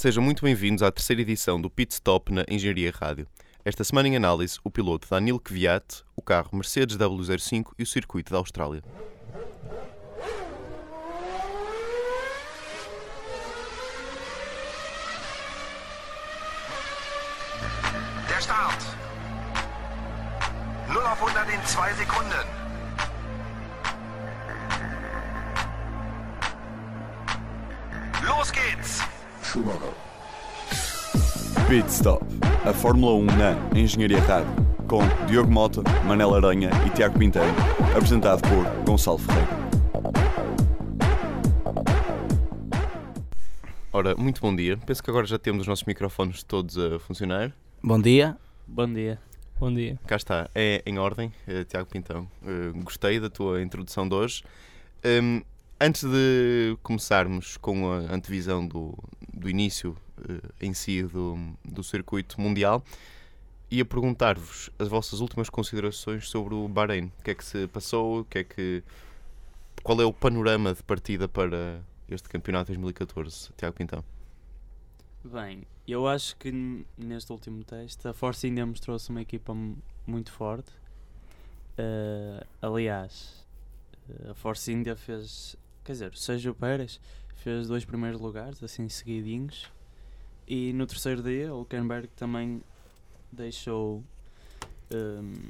Sejam 0.00 0.22
muito 0.22 0.44
bem-vindos 0.44 0.80
à 0.84 0.92
terceira 0.92 1.22
edição 1.22 1.60
do 1.60 1.68
Pit 1.68 1.92
Stop 1.92 2.32
na 2.32 2.44
Engenharia 2.48 2.92
Rádio. 2.94 3.26
Esta 3.64 3.82
semana 3.82 4.06
em 4.06 4.14
análise, 4.14 4.56
o 4.62 4.70
piloto 4.70 5.08
Danilo 5.10 5.40
Kvyat, 5.40 6.04
o 6.14 6.22
carro 6.22 6.50
Mercedes 6.52 6.96
W05 6.96 7.72
e 7.76 7.82
o 7.82 7.86
circuito 7.86 8.30
da 8.30 8.38
Austrália. 8.38 8.80
Der 18.28 18.40
Start. 18.40 18.80
0 20.86 21.06
auf 21.08 21.18
100 21.18 21.50
in 21.52 21.60
2 21.66 21.96
Sekunden. 21.96 22.46
Los 28.22 28.52
geht's. 28.52 29.17
Pit 31.68 31.88
Stop, 31.90 32.24
a 32.64 32.72
Fórmula 32.72 33.14
1 33.14 33.24
na 33.24 33.78
Engenharia 33.78 34.20
Rádio, 34.20 34.50
com 34.86 35.00
Diogo 35.26 35.50
Mota, 35.50 35.82
Manel 36.06 36.34
Aranha 36.34 36.70
e 36.86 36.90
Tiago 36.90 37.18
Pinteiro, 37.18 37.48
apresentado 37.96 38.40
por 38.42 38.84
Gonçalo 38.84 39.18
Ferreira. 39.18 39.48
Ora, 43.92 44.14
muito 44.14 44.40
bom 44.40 44.54
dia. 44.54 44.76
Penso 44.76 45.02
que 45.02 45.10
agora 45.10 45.26
já 45.26 45.38
temos 45.38 45.62
os 45.62 45.66
nossos 45.66 45.84
microfones 45.84 46.42
todos 46.44 46.78
a 46.78 46.98
funcionar. 47.00 47.52
Bom 47.82 48.00
dia. 48.00 48.36
Bom 48.66 48.92
dia. 48.92 49.18
Bom 49.58 49.74
dia. 49.74 49.98
Cá 50.06 50.16
está, 50.16 50.48
é 50.54 50.82
em 50.86 50.98
ordem, 50.98 51.32
eh, 51.48 51.64
Tiago 51.64 51.88
Pintão. 51.88 52.28
Eh, 52.46 52.70
gostei 52.76 53.18
da 53.18 53.28
tua 53.28 53.60
introdução 53.60 54.08
de 54.08 54.14
hoje. 54.14 54.44
Hum, 55.04 55.42
antes 55.80 56.04
de 56.04 56.76
começarmos 56.82 57.56
com 57.56 57.90
a 57.92 57.96
antevisão 58.14 58.66
do, 58.66 58.96
do 59.32 59.48
início 59.48 59.96
eh, 60.28 60.40
em 60.60 60.74
si 60.74 61.02
do, 61.02 61.36
do 61.64 61.82
circuito 61.82 62.40
mundial, 62.40 62.82
ia 63.70 63.84
perguntar-vos 63.84 64.70
as 64.78 64.88
vossas 64.88 65.20
últimas 65.20 65.50
considerações 65.50 66.28
sobre 66.28 66.54
o 66.54 66.68
Bahrein. 66.68 67.12
O 67.18 67.22
que 67.22 67.30
é 67.30 67.34
que 67.34 67.44
se 67.44 67.66
passou? 67.68 68.20
O 68.20 68.24
que 68.24 68.38
é 68.38 68.44
que, 68.44 68.82
qual 69.82 70.00
é 70.00 70.04
o 70.04 70.12
panorama 70.12 70.74
de 70.74 70.82
partida 70.82 71.28
para 71.28 71.80
este 72.08 72.28
campeonato 72.28 72.66
2014, 72.68 73.50
Tiago 73.56 73.76
Pintão? 73.76 74.04
Bem, 75.24 75.66
eu 75.86 76.06
acho 76.06 76.36
que 76.36 76.84
neste 76.96 77.30
último 77.32 77.62
teste 77.64 78.06
a 78.08 78.14
Force 78.14 78.46
India 78.46 78.64
mostrou-se 78.64 79.10
uma 79.10 79.20
equipa 79.20 79.54
muito 80.06 80.32
forte. 80.32 80.70
Eh, 81.76 82.46
aliás, 82.62 83.44
eh, 84.08 84.30
a 84.30 84.34
Force 84.34 84.72
India 84.72 84.96
fez, 84.96 85.56
quer 85.88 85.92
dizer, 85.92 86.12
o 86.12 86.16
Sérgio 86.18 86.54
Pérez 86.54 87.00
fez 87.36 87.66
dois 87.66 87.82
primeiros 87.82 88.20
lugares, 88.20 88.62
assim 88.62 88.90
seguidinhos. 88.90 89.70
E 90.46 90.70
no 90.74 90.86
terceiro 90.86 91.22
dia, 91.22 91.54
o 91.54 91.60
Hülkenberg 91.60 92.08
também 92.08 92.62
deixou, 93.32 94.04
ehm, 94.90 95.48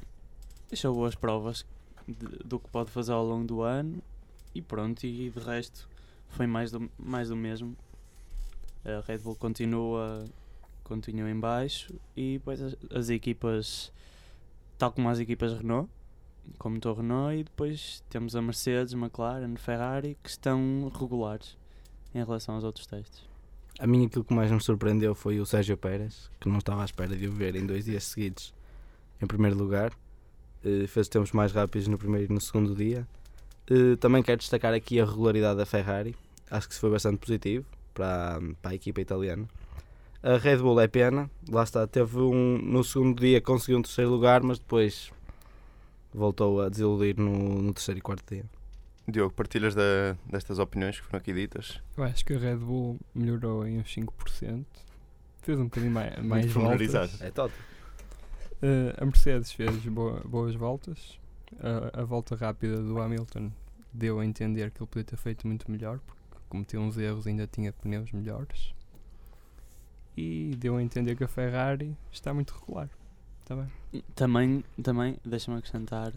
deixou 0.69 0.95
boas 0.95 1.17
provas 1.17 1.67
de- 2.07 2.39
do 2.45 2.61
que 2.61 2.69
pode 2.71 2.89
fazer 2.89 3.11
ao 3.11 3.25
longo 3.27 3.49
do 3.49 3.63
ano. 3.63 4.01
E 4.55 4.63
pronto, 4.63 5.05
e 5.05 5.29
de 5.29 5.41
resto 5.41 5.89
foi 6.29 6.47
mais 6.47 6.71
do, 6.71 6.89
mais 6.97 7.31
do 7.31 7.37
mesmo. 7.37 7.77
A 8.85 9.01
Red 9.09 9.19
Bull 9.19 9.35
continua, 9.35 10.25
continua 10.85 11.29
em 11.29 11.39
baixo 11.39 11.93
e 12.17 12.35
depois 12.39 12.63
as, 12.63 12.77
as 12.95 13.11
equipas, 13.11 13.91
tal 14.79 14.93
como 14.93 15.09
as 15.09 15.19
equipas 15.19 15.53
Renault, 15.53 15.91
como 16.59 16.77
motor 16.77 16.99
Renault, 16.99 17.39
e 17.39 17.45
depois 17.45 18.03
temos 18.09 18.35
a 18.37 18.43
Mercedes, 18.43 18.95
McLaren, 18.95 19.57
Ferrari, 19.57 20.17
que 20.23 20.31
estão 20.31 20.91
regulares 20.99 21.57
em 22.15 22.25
relação 22.25 22.55
aos 22.55 22.65
outros 22.65 22.87
testes. 22.87 23.23
A 23.79 23.87
mim 23.87 24.07
aquilo 24.07 24.25
que 24.25 24.35
mais 24.35 24.51
me 24.51 24.61
surpreendeu 24.61 25.15
foi 25.15 25.39
o 25.39 25.47
Sérgio 25.47 25.77
Pérez, 25.77 26.31
que 26.41 26.49
não 26.49 26.59
estava 26.59 26.83
à 26.83 26.85
espera 26.85 27.15
de 27.15 27.29
o 27.29 27.33
ver 27.33 27.55
em 27.55 27.65
dois 27.65 27.85
dias 27.85 28.05
seguidos 28.05 28.53
em 29.23 29.27
primeiro 29.27 29.57
lugar. 29.57 29.93
Eh, 30.65 30.87
fez 30.87 31.09
tempos 31.09 31.33
mais 31.33 31.53
rápidos 31.53 31.87
no 31.87 31.97
primeiro 31.97 32.33
e 32.33 32.35
no 32.35 32.41
segundo 32.41 32.75
dia. 32.75 33.07
Eh, 33.71 33.97
também 33.97 34.23
quero 34.23 34.39
destacar 34.39 34.75
aqui 34.75 35.01
a 35.01 35.05
regularidade 35.05 35.59
da 35.59 35.67
Ferrari. 35.67 36.17
Acho 36.51 36.67
que 36.67 36.73
isso 36.73 36.81
foi 36.81 36.91
bastante 36.91 37.19
positivo 37.19 37.65
para, 37.95 38.41
para 38.61 38.73
a 38.73 38.75
equipa 38.75 39.01
italiana. 39.01 39.47
A 40.23 40.37
Red 40.37 40.57
Bull 40.57 40.81
é 40.81 40.89
pena, 40.89 41.31
lá 41.49 41.63
está, 41.63 41.87
teve 41.87 42.19
um, 42.19 42.59
no 42.59 42.83
segundo 42.83 43.21
dia 43.21 43.41
conseguiu 43.41 43.79
um 43.79 43.83
terceiro 43.83 44.11
lugar, 44.11 44.43
mas 44.43 44.59
depois 44.59 45.13
voltou 46.13 46.61
a 46.63 46.69
desiludir 46.69 47.19
no, 47.19 47.61
no 47.63 47.73
terceiro 47.75 47.99
e 47.99 48.03
quarto 48.03 48.25
dia. 48.35 48.45
Diogo, 49.07 49.33
partilhas 49.33 49.75
da- 49.75 50.17
destas 50.27 50.59
opiniões 50.59 50.99
que 51.01 51.07
foram 51.07 51.19
aqui 51.19 51.33
ditas? 51.33 51.81
Eu 51.97 52.05
acho 52.05 52.25
que 52.25 52.35
a 52.35 52.39
Red 52.39 52.57
Bull 52.57 52.99
melhorou 53.15 53.67
em 53.67 53.79
uns 53.79 53.95
5%. 53.95 54.65
Fez 55.43 55.59
um 55.59 55.65
bocadinho 55.65 55.93
mais, 55.93 56.19
mais 56.23 56.53
voltas. 56.53 57.21
É 57.23 57.31
top. 57.31 57.55
Eh, 58.61 58.95
a 58.99 59.05
Mercedes 59.07 59.51
fez 59.53 59.77
boa- 59.87 60.21
boas 60.27 60.55
voltas. 60.55 61.19
A, 61.95 62.03
a 62.03 62.05
volta 62.05 62.37
rápida 62.37 62.83
do 62.83 63.01
Hamilton 63.01 63.51
deu 63.93 64.21
a 64.21 64.27
entender 64.27 64.71
que 64.71 64.83
ele 64.83 64.87
podia 64.91 65.05
ter 65.05 65.17
feito 65.17 65.47
muito 65.47 65.71
melhor, 65.71 65.99
porque 66.29 66.45
cometeu 66.51 66.81
uns 66.83 66.99
erros 66.99 67.25
e 67.25 67.31
ainda 67.31 67.47
tinha 67.47 67.73
pneus 67.73 68.13
melhores. 68.13 68.75
E 70.17 70.55
deu 70.59 70.77
a 70.77 70.83
entender 70.83 71.17
que 71.17 71.25
a 71.25 71.29
Ferrari 71.29 71.97
está 72.13 72.35
muito 72.35 72.53
regular. 72.53 72.91
Tá 73.49 73.57
bem. 73.57 74.03
Também, 74.15 74.65
também 74.83 75.17
deixa-me 75.25 75.57
acrescentar, 75.57 76.13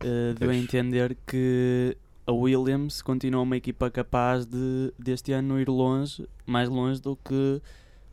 eh, 0.00 0.34
deu 0.38 0.50
a 0.50 0.54
entender 0.54 1.16
que 1.26 1.96
a 2.26 2.32
Williams 2.32 3.00
continua 3.00 3.40
uma 3.40 3.56
equipa 3.56 3.90
capaz 3.90 4.44
de 4.44 4.92
deste 4.98 5.32
ano 5.32 5.58
ir 5.58 5.68
longe, 5.68 6.28
mais 6.44 6.68
longe 6.68 7.00
do 7.00 7.16
que 7.16 7.62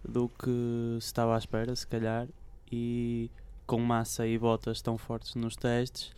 do 0.08 0.30
que 0.30 0.98
se 1.00 1.08
estava 1.08 1.36
à 1.36 1.38
espera, 1.38 1.76
se 1.76 1.86
calhar, 1.86 2.28
e 2.72 3.30
com 3.68 3.80
massa 3.80 4.26
e 4.26 4.38
botas 4.38 4.82
tão 4.82 4.98
fortes 4.98 5.36
nos 5.36 5.56
testes, 5.56 6.12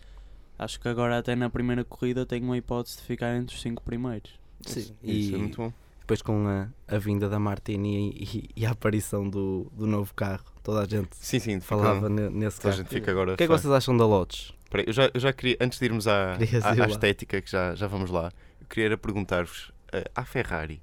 acho 0.58 0.80
que 0.80 0.88
agora 0.88 1.18
até 1.18 1.35
na 1.35 1.50
primeira 1.50 1.84
corrida 1.84 2.25
tem 2.25 2.41
uma 2.41 2.56
hipótese 2.56 2.97
de 2.97 3.03
ficar 3.03 3.35
entre 3.35 3.56
os 3.56 3.62
cinco 3.62 3.84
primeiros. 3.84 4.40
Sim, 4.62 4.96
Isso 5.03 5.31
e 5.31 5.35
é 5.35 5.38
muito 5.38 5.58
bom. 5.58 5.74
Depois 6.03 6.22
com 6.22 6.46
a, 6.47 6.68
a 6.88 6.97
vinda 6.97 7.30
da 7.30 7.40
Martini 7.40 8.09
e, 8.12 8.50
e- 8.56 8.66
a 8.66 8.72
aparição 8.72 9.30
do, 9.30 9.72
do 9.74 9.88
novo 9.88 10.14
carro, 10.14 10.44
toda 10.62 10.81
a 10.81 10.86
gente 10.88 11.16
Sim, 11.16 11.40
sim, 11.40 11.59
falava 11.59 11.96
fica- 11.96 12.09
ne- 12.09 12.30
nesse 12.30 12.58
toda 12.59 12.69
a 12.69 12.72
carro. 12.78 12.84
gente 12.84 12.94
fica 12.94 13.12
agora. 13.12 13.34
O 13.34 13.38
que 13.38 13.44
é 13.44 13.47
que 13.47 13.52
vocês 13.52 13.74
acham 13.74 13.96
da 13.96 14.06
Lotus? 14.06 14.53
Espera 14.66 14.84
aí, 14.84 14.88
eu, 14.88 14.94
já, 14.94 15.12
eu 15.14 15.19
já 15.19 15.31
queria, 15.31 15.58
antes 15.62 15.80
de 15.80 15.86
irmos 15.86 16.08
à, 16.08 16.34
à, 16.34 16.84
à 16.84 16.88
estética, 16.88 17.41
que 17.41 17.50
já, 17.50 17.74
já 17.75 17.88
vamos 17.88 18.12
lá, 18.12 18.31
eu 18.59 18.68
queria 18.68 18.97
perguntar-vos: 18.97 19.72
eh, 19.91 20.03
à 20.16 20.25
Ferrari, 20.25 20.81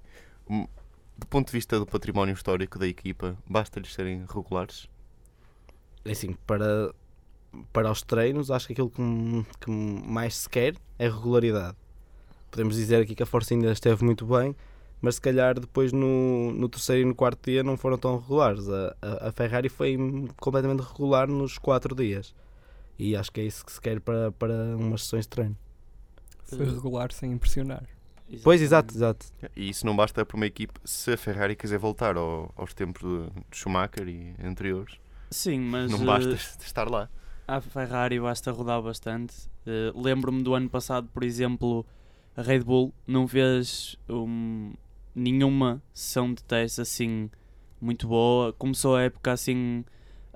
hum, 0.48 0.66
do 1.19 1.26
ponto 1.26 1.47
de 1.48 1.52
vista 1.52 1.78
do 1.78 1.84
património 1.87 2.32
histórico 2.32 2.78
da 2.78 2.87
equipa, 2.87 3.37
basta-lhes 3.48 3.92
serem 3.92 4.25
regulares? 4.32 4.88
É 6.04 6.12
Assim, 6.12 6.32
para, 6.47 6.94
para 7.72 7.91
os 7.91 8.00
treinos, 8.02 8.50
acho 8.50 8.66
que 8.69 8.72
aquilo 8.72 8.88
que, 8.91 9.02
que 9.60 9.70
mais 9.70 10.34
se 10.37 10.48
quer 10.48 10.75
é 10.98 11.08
regularidade. 11.08 11.76
Podemos 12.50 12.75
dizer 12.76 13.02
aqui 13.02 13.14
que 13.14 13.22
a 13.22 13.26
Força 13.26 13.52
ainda 13.54 13.70
esteve 13.70 14.02
muito 14.04 14.25
bem, 14.26 14.56
mas 15.00 15.16
se 15.16 15.21
calhar 15.21 15.59
depois 15.59 15.93
no, 15.93 16.53
no 16.53 16.69
terceiro 16.69 17.03
e 17.03 17.05
no 17.05 17.15
quarto 17.15 17.50
dia 17.50 17.62
não 17.62 17.77
foram 17.77 17.97
tão 17.99 18.19
regulares. 18.19 18.69
A, 18.69 18.97
a, 19.00 19.28
a 19.28 19.33
Ferrari 19.33 19.69
foi 19.69 19.97
completamente 20.38 20.81
regular 20.81 21.28
nos 21.28 21.59
quatro 21.59 21.94
dias. 21.94 22.34
E 22.99 23.16
acho 23.16 23.33
que 23.33 23.41
é 23.41 23.44
isso 23.44 23.65
que 23.65 23.72
se 23.72 23.81
quer 23.81 24.00
para, 24.00 24.31
para 24.33 24.53
umas 24.77 25.03
sessões 25.05 25.25
de 25.25 25.31
treino. 25.31 25.56
Foi 26.44 26.66
regular 26.66 27.12
sem 27.12 27.33
impressionar. 27.33 27.84
Pois, 28.44 28.61
exato, 28.62 28.94
exato. 28.94 29.27
E 29.56 29.71
isso 29.71 29.84
não 29.84 29.97
basta 29.97 30.25
para 30.25 30.37
uma 30.37 30.47
equipe 30.47 30.78
se 30.84 31.12
a 31.12 31.17
Ferrari 31.17 31.56
quiser 31.56 31.78
voltar 31.78 32.17
ao- 32.17 32.53
aos 32.56 32.72
tempos 32.75 33.03
de, 33.03 33.28
Schumacher 33.50 34.06
e 34.09 34.34
anteriores. 34.44 34.97
Sim, 35.31 35.61
mas 35.61 35.91
não 35.91 36.05
basta 36.05 36.32
estar 36.34 36.88
lá. 36.88 37.09
À 37.49 37.61
Ferrari 37.61 38.21
basta 38.21 38.53
rodar 38.53 38.81
bastante. 38.82 39.34
Eh, 39.67 39.93
Lembro-me 39.94 40.43
do 40.43 40.55
ano 40.55 40.69
passado, 40.69 41.09
por 41.12 41.25
exemplo, 41.25 41.84
a 42.37 42.43
Red 42.43 42.61
Bull 42.61 42.93
não 43.06 43.27
fez 43.27 43.97
um, 44.09 44.72
nenhuma 45.15 45.82
sessão 45.93 46.32
de 46.32 46.43
teste 46.43 46.81
assim 46.81 47.31
muito 47.81 48.09
boa. 48.09 48.52
Começou 48.52 48.96
a 48.96 49.02
época 49.02 49.32
assim 49.32 49.84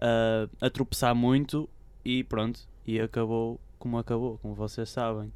a, 0.01 0.67
a 0.67 0.71
tropeçar 0.71 1.15
muito 1.15 1.69
e 2.05 2.25
pronto. 2.25 2.61
E 2.87 3.01
acabou 3.01 3.61
como 3.79 3.99
acabou, 3.99 4.39
como 4.39 4.55
vocês 4.55 4.89
sabem. 4.91 5.33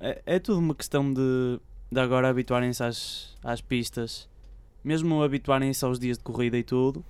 É, 0.00 0.22
é 0.26 0.38
tudo 0.38 0.58
uma 0.58 0.74
questão 0.74 1.12
de, 1.12 1.60
de 1.90 2.00
agora 2.00 2.28
habituarem-se 2.28 2.82
às, 2.82 3.36
às 3.42 3.60
pistas, 3.60 4.28
mesmo 4.84 5.22
habituarem-se 5.22 5.84
aos 5.84 5.98
dias 5.98 6.18
de 6.18 6.24
corrida 6.24 6.56
e 6.56 6.62
tudo 6.62 7.04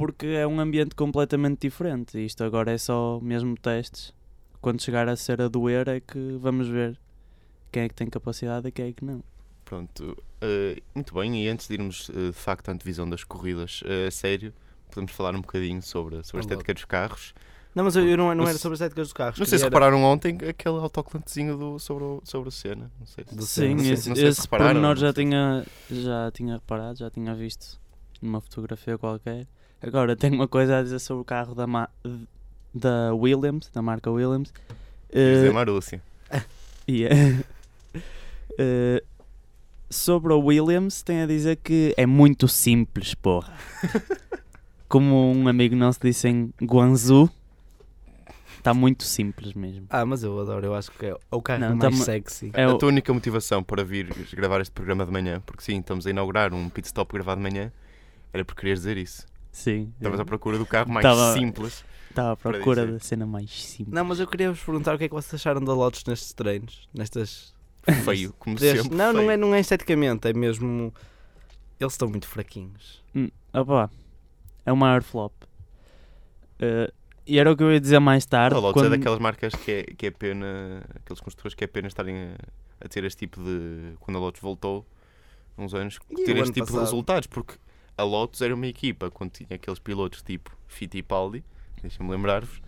porque 0.00 0.28
é 0.28 0.46
um 0.46 0.58
ambiente 0.58 0.94
completamente 0.94 1.60
diferente. 1.60 2.24
Isto 2.24 2.42
agora 2.42 2.72
é 2.72 2.78
só 2.78 3.20
mesmo 3.20 3.54
testes. 3.54 4.14
Quando 4.58 4.80
chegar 4.80 5.06
a 5.10 5.14
ser 5.14 5.42
a 5.42 5.48
doer 5.48 5.86
é 5.90 6.00
que 6.00 6.38
vamos 6.40 6.68
ver 6.68 6.98
quem 7.70 7.82
é 7.82 7.88
que 7.90 7.94
tem 7.94 8.08
capacidade 8.08 8.66
e 8.66 8.72
quem 8.72 8.86
é 8.86 8.92
que 8.94 9.04
não. 9.04 9.22
Pronto, 9.70 10.16
eh, 10.40 10.82
muito 10.92 11.14
bem. 11.14 11.44
E 11.44 11.48
antes 11.48 11.68
de 11.68 11.74
irmos 11.74 12.10
eh, 12.12 12.26
de 12.26 12.32
facto 12.32 12.68
à 12.68 12.72
antevisão 12.72 13.08
das 13.08 13.22
corridas 13.22 13.82
eh, 13.86 14.08
a 14.08 14.10
sério, 14.10 14.52
podemos 14.90 15.12
falar 15.12 15.32
um 15.36 15.40
bocadinho 15.40 15.80
sobre, 15.80 16.16
sobre 16.24 16.38
a 16.38 16.40
estética 16.40 16.74
dos 16.74 16.84
carros. 16.84 17.32
Não, 17.72 17.84
mas 17.84 17.94
eu, 17.94 18.04
eu 18.08 18.16
não, 18.16 18.26
não 18.30 18.34
Não 18.34 18.44
era 18.48 18.54
se- 18.54 18.58
sobre 18.58 18.74
as 18.74 18.80
éticas 18.80 19.06
dos 19.06 19.12
carros. 19.12 19.38
Não 19.38 19.46
sei 19.46 19.58
se 19.58 19.64
era- 19.64 19.70
repararam 19.72 20.02
ontem 20.02 20.36
aquele 20.48 20.74
autocolantezinho 20.78 21.56
do, 21.56 21.78
sobre, 21.78 22.02
o, 22.02 22.20
sobre 22.24 22.48
o 22.48 22.50
Senna. 22.52 22.90
Não 22.98 23.06
sei 23.06 23.24
se- 23.24 23.30
Sim, 23.46 23.78
sei- 23.78 23.92
esse, 23.92 24.08
não 24.08 24.16
sei 24.16 24.32
se 24.32 24.40
esse 24.40 24.48
pormenor 24.48 24.82
não 24.82 24.96
já 24.96 25.08
se- 25.10 25.14
tinha, 25.22 25.64
já 25.88 26.32
tinha 26.32 26.54
reparado, 26.54 26.98
já 26.98 27.08
tinha 27.08 27.32
visto. 27.32 27.78
numa 28.20 28.40
fotografia 28.40 28.98
qualquer. 28.98 29.46
Agora, 29.80 30.16
tenho 30.16 30.34
uma 30.34 30.48
coisa 30.48 30.78
a 30.78 30.82
dizer 30.82 30.98
sobre 30.98 31.22
o 31.22 31.24
carro 31.24 31.54
da, 31.54 31.68
ma- 31.68 31.88
da 32.74 33.14
Williams, 33.14 33.70
da 33.72 33.80
marca 33.80 34.10
Williams. 34.10 34.52
Dizer 35.12 35.46
Eh, 35.46 35.52
Marúcia. 35.52 36.02
e, 36.88 37.04
eh, 38.58 39.02
sobre 39.90 40.32
a 40.32 40.36
Williams, 40.36 41.02
tem 41.02 41.20
a 41.22 41.26
dizer 41.26 41.56
que 41.56 41.92
é 41.96 42.06
muito 42.06 42.46
simples, 42.48 43.12
porra. 43.14 43.52
Como 44.88 45.32
um 45.32 45.46
amigo 45.48 45.76
nosso 45.76 46.00
disse 46.02 46.28
em 46.28 46.52
Guangzhou, 46.62 47.30
está 48.58 48.74
muito 48.74 49.04
simples 49.04 49.54
mesmo. 49.54 49.86
Ah, 49.88 50.04
mas 50.04 50.22
eu 50.22 50.38
adoro, 50.38 50.66
eu 50.66 50.74
acho 50.74 50.90
que 50.92 51.06
é 51.06 51.16
o 51.30 51.40
carro 51.42 51.60
Não, 51.60 51.68
mais 51.76 51.80
tamo- 51.80 52.04
sexy. 52.04 52.50
É 52.54 52.64
a 52.64 52.74
o- 52.74 52.78
tua 52.78 52.88
única 52.88 53.12
motivação 53.12 53.62
para 53.62 53.84
vir 53.84 54.08
gravar 54.32 54.60
este 54.60 54.72
programa 54.72 55.04
de 55.06 55.12
manhã, 55.12 55.40
porque 55.46 55.62
sim, 55.62 55.78
estamos 55.78 56.06
a 56.06 56.10
inaugurar 56.10 56.52
um 56.52 56.68
pit 56.68 56.86
stop 56.86 57.12
gravado 57.12 57.40
de 57.40 57.48
manhã, 57.50 57.72
era 58.32 58.44
por 58.44 58.54
querer 58.56 58.74
dizer 58.74 58.96
isso. 58.96 59.26
Sim, 59.52 59.92
Estavas 59.96 60.20
à 60.20 60.24
procura 60.24 60.58
do 60.58 60.66
carro 60.66 60.90
mais 60.90 61.02
Tava- 61.02 61.34
simples. 61.34 61.84
estava 62.08 62.32
à 62.32 62.36
para 62.36 62.52
procura 62.52 62.82
dizer. 62.86 62.92
da 62.92 62.98
cena 63.00 63.26
mais 63.26 63.50
simples. 63.50 63.94
Não, 63.94 64.04
mas 64.04 64.18
eu 64.20 64.26
queria 64.26 64.50
vos 64.52 64.60
perguntar 64.62 64.94
o 64.94 64.98
que 64.98 65.04
é 65.04 65.08
que 65.08 65.14
vocês 65.14 65.34
acharam 65.34 65.60
da 65.64 65.72
Lotus 65.72 66.04
nestes 66.04 66.32
treinos, 66.32 66.88
nestas 66.94 67.52
Feio, 68.04 68.32
como 68.38 68.56
Desde- 68.56 68.82
sempre. 68.82 68.96
não, 68.96 69.12
não 69.12 69.30
é, 69.30 69.36
não 69.36 69.54
é 69.54 69.60
esteticamente, 69.60 70.28
é 70.28 70.32
mesmo. 70.32 70.92
Eles 71.78 71.94
estão 71.94 72.08
muito 72.08 72.26
fraquinhos. 72.28 73.02
Hum, 73.14 73.28
opá, 73.54 73.88
é 74.66 74.72
o 74.72 74.76
maior 74.76 75.02
flop. 75.02 75.32
Eh, 76.58 76.92
e 77.26 77.38
era 77.38 77.50
o 77.50 77.56
que 77.56 77.62
eu 77.62 77.72
ia 77.72 77.80
dizer 77.80 77.98
mais 78.00 78.26
tarde. 78.26 78.56
A 78.56 78.58
Lotus 78.58 78.82
quando- 78.82 78.94
é 78.94 78.96
daquelas 78.98 79.18
marcas 79.18 79.54
que 79.54 79.70
é, 79.70 79.82
que 79.84 80.06
é 80.06 80.10
pena, 80.10 80.82
aqueles 80.94 81.20
construtores 81.20 81.54
que 81.54 81.64
é 81.64 81.66
pena 81.66 81.88
estarem 81.88 82.16
a, 82.16 82.84
a 82.84 82.88
ter 82.88 83.04
este 83.04 83.20
tipo 83.20 83.42
de. 83.42 83.94
Quando 84.00 84.16
a 84.18 84.20
Lotus 84.20 84.40
voltou, 84.40 84.86
há 85.56 85.62
uns 85.62 85.74
anos, 85.74 85.98
E 86.10 86.14
ter 86.16 86.22
este 86.22 86.32
ano 86.32 86.44
tipo 86.46 86.52
de 86.52 86.60
passado? 86.72 86.80
resultados, 86.82 87.26
porque 87.28 87.54
a 87.96 88.02
Lotus 88.02 88.40
era 88.42 88.54
uma 88.54 88.66
equipa, 88.66 89.10
quando 89.10 89.30
tinha 89.32 89.48
aqueles 89.56 89.78
pilotos 89.78 90.22
tipo 90.22 90.54
Fittipaldi, 90.68 91.42
deixa-me 91.80 92.10
lembrar-vos, 92.10 92.60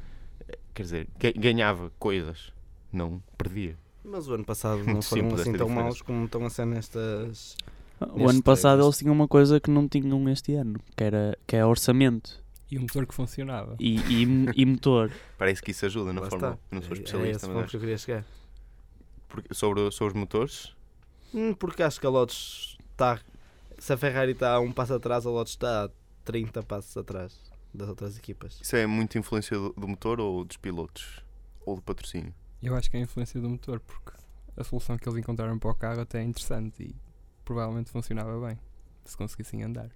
eh, 0.49 0.59
quer 0.75 0.83
dizer, 0.85 1.09
ga- 1.19 1.33
ganhava 1.37 1.91
coisas, 1.99 2.53
não 2.93 3.23
perdia. 3.37 3.77
Mas 4.05 4.29
o 4.29 4.35
ano 4.35 4.45
passado 4.45 4.83
não 4.85 5.01
foram 5.03 5.27
assim 5.29 5.45
tão 5.53 5.67
diferença. 5.67 5.75
maus 5.75 6.03
como 6.03 6.25
estão 6.25 6.45
a 6.45 6.51
ser 6.51 6.67
nestas. 6.67 7.57
O 8.01 8.05
nestes 8.19 8.31
ano 8.35 8.43
passado 8.43 8.71
treinos. 8.79 8.87
eles 8.87 8.99
tinham 8.99 9.15
uma 9.15 9.29
coisa 9.29 9.61
que 9.61 9.71
não 9.71 9.89
tinham 9.89 10.29
este 10.29 10.55
ano, 10.55 10.81
que, 10.97 11.05
era, 11.05 11.39
que 11.47 11.55
é 11.57 11.65
orçamento 11.65 12.43
E 12.71 12.77
um 12.79 12.83
motor 12.83 13.07
que 13.07 13.15
funcionava. 13.15 13.77
e, 13.79 13.97
e, 14.01 14.23
e 14.57 14.67
motor. 14.67 15.13
Parece 15.39 15.63
que 15.63 15.71
isso 15.71 15.87
ajuda 15.87 16.13
na 16.13 16.21
Lá 16.23 16.29
Fórmula 16.31 16.53
1. 16.53 16.55
está. 16.55 16.67
Eu 16.71 16.75
não 16.77 16.83
sou 16.83 16.91
É- 16.91 16.99
É 16.99 17.03
especialista, 17.03 17.47
esse 17.47 17.55
mas 17.55 17.71
que 17.71 17.77
eu 17.77 17.81
queria 17.81 17.99
chegar. 17.99 18.25
Porque- 19.29 19.55
sobre, 19.55 19.91
sobre 19.93 20.15
os 20.15 20.21
motores, 20.21 20.75
Hum, 21.35 21.55
Porque 21.55 21.83
acho 21.83 21.99
que 21.99 22.07
a 22.07 22.11
Lotus 22.11 22.77
está. 22.91 23.19
Se 23.79 23.91
a 23.93 23.97
Ferrari 23.97 24.33
está 24.33 24.53
a 24.55 24.61
um 24.61 24.71
passo 24.71 24.93
atrás, 24.93 25.25
a 25.25 25.31
Lotus 25.31 25.53
está 25.55 25.85
a 25.87 25.91
30 26.27 26.63
passos 26.63 26.95
atrás 26.95 27.41
das 27.73 27.89
outras 27.89 28.19
equipas. 28.19 28.59
isso 28.61 28.77
é 28.77 28.87
muito 28.87 29.17
influência 29.17 29.57
do, 29.59 29.73
do 29.73 29.89
motor 29.89 30.21
ou 30.21 30.45
dos 30.45 30.59
pilotos? 30.59 31.21
Ou 31.65 31.77
do 31.77 31.81
patrocínio? 31.83 32.35
Eu 32.63 32.77
acho 32.77 32.91
que 32.91 32.97
é 32.97 33.01
a 33.01 33.03
influência 33.03 33.41
do 33.41 33.49
motor, 33.49 33.81
porque 33.81 34.13
a 34.57 34.63
solução 34.65 34.97
que 34.97 35.09
eles 35.09 35.19
encontraram 35.19 35.59
para 35.59 35.71
o 35.71 35.75
carro 35.75 36.01
até 36.01 36.21
é 36.21 36.23
interessante 36.23 36.83
e 36.83 36.97
provavelmente 37.45 37.91
funcionava 37.91 38.47
bem, 38.47 38.59
se 39.05 39.17
conseguissem 39.17 39.63
andar. 39.65 39.91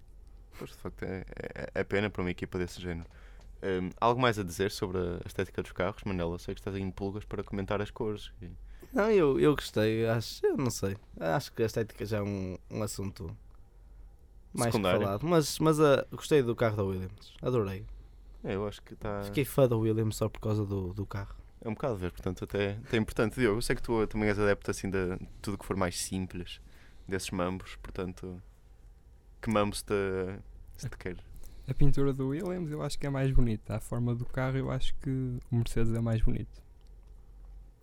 Pois, 0.58 0.70
de 0.70 0.76
facto, 0.78 1.02
é, 1.04 1.24
é, 1.54 1.70
é 1.74 1.84
pena 1.84 2.10
para 2.10 2.22
uma 2.22 2.30
equipa 2.30 2.58
desse 2.58 2.80
género. 2.80 3.08
Hum, 3.62 3.90
algo 4.00 4.20
mais 4.20 4.38
a 4.38 4.42
dizer 4.42 4.70
sobre 4.70 4.98
a 4.98 5.20
estética 5.26 5.62
dos 5.62 5.72
carros, 5.72 6.02
Manela? 6.04 6.38
Sei 6.38 6.54
que 6.54 6.60
estás 6.60 6.74
aí 6.76 6.82
em 6.82 6.90
pulgas 6.90 7.24
para 7.24 7.44
comentar 7.44 7.80
as 7.80 7.90
cores. 7.90 8.32
E- 8.42 8.50
Não, 8.92 9.10
eu, 9.10 9.38
eu 9.38 9.54
gostei, 9.54 10.06
acho, 10.08 10.44
eu 10.44 10.56
não 10.56 10.70
sei. 10.70 10.96
Acho 11.20 11.52
que 11.52 11.62
a 11.62 11.66
estética 11.66 12.04
já 12.04 12.18
é 12.18 12.22
um, 12.22 12.58
um 12.70 12.82
assunto 12.82 13.36
mais 14.52 14.72
Secundário. 14.72 15.00
falado. 15.02 15.26
Mas, 15.26 15.58
mas 15.58 15.78
ah, 15.80 16.06
gostei 16.10 16.42
do 16.42 16.56
carro 16.56 16.76
da 16.76 16.82
Williams, 16.84 17.34
adorei. 17.42 17.84
É, 18.44 18.54
eu 18.54 18.66
acho 18.66 18.82
que 18.82 18.94
está. 18.94 19.22
Fiquei 19.24 19.44
fã 19.44 19.68
da 19.68 19.76
Williams 19.76 20.16
só 20.16 20.28
por 20.28 20.40
causa 20.40 20.64
do, 20.64 20.92
do 20.94 21.04
carro. 21.06 21.34
É 21.66 21.68
um 21.68 21.74
bocado 21.74 21.94
a 21.94 21.96
ver, 21.96 22.12
portanto, 22.12 22.44
até, 22.44 22.78
até 22.86 22.96
é 22.96 23.00
importante. 23.00 23.40
Diogo, 23.40 23.58
eu 23.58 23.62
sei 23.62 23.74
que 23.74 23.82
tu 23.82 24.06
também 24.06 24.28
és 24.28 24.38
adepto 24.38 24.70
assim 24.70 24.88
de 24.88 25.18
tudo 25.42 25.58
que 25.58 25.66
for 25.66 25.76
mais 25.76 25.98
simples, 25.98 26.60
desses 27.08 27.28
mambos, 27.32 27.74
portanto, 27.82 28.40
que 29.42 29.50
mambos 29.50 29.82
te, 29.82 29.92
se 30.76 30.88
te 30.88 30.96
quer? 30.96 31.16
A 31.68 31.74
pintura 31.74 32.12
do 32.12 32.28
Williams 32.28 32.70
eu 32.70 32.82
acho 32.82 32.96
que 32.96 33.04
é 33.04 33.10
mais 33.10 33.32
bonita. 33.32 33.74
A 33.74 33.80
forma 33.80 34.14
do 34.14 34.24
carro 34.24 34.56
eu 34.56 34.70
acho 34.70 34.94
que 35.02 35.10
o 35.50 35.56
Mercedes 35.56 35.92
é 35.92 36.00
mais 36.00 36.22
bonito. 36.22 36.62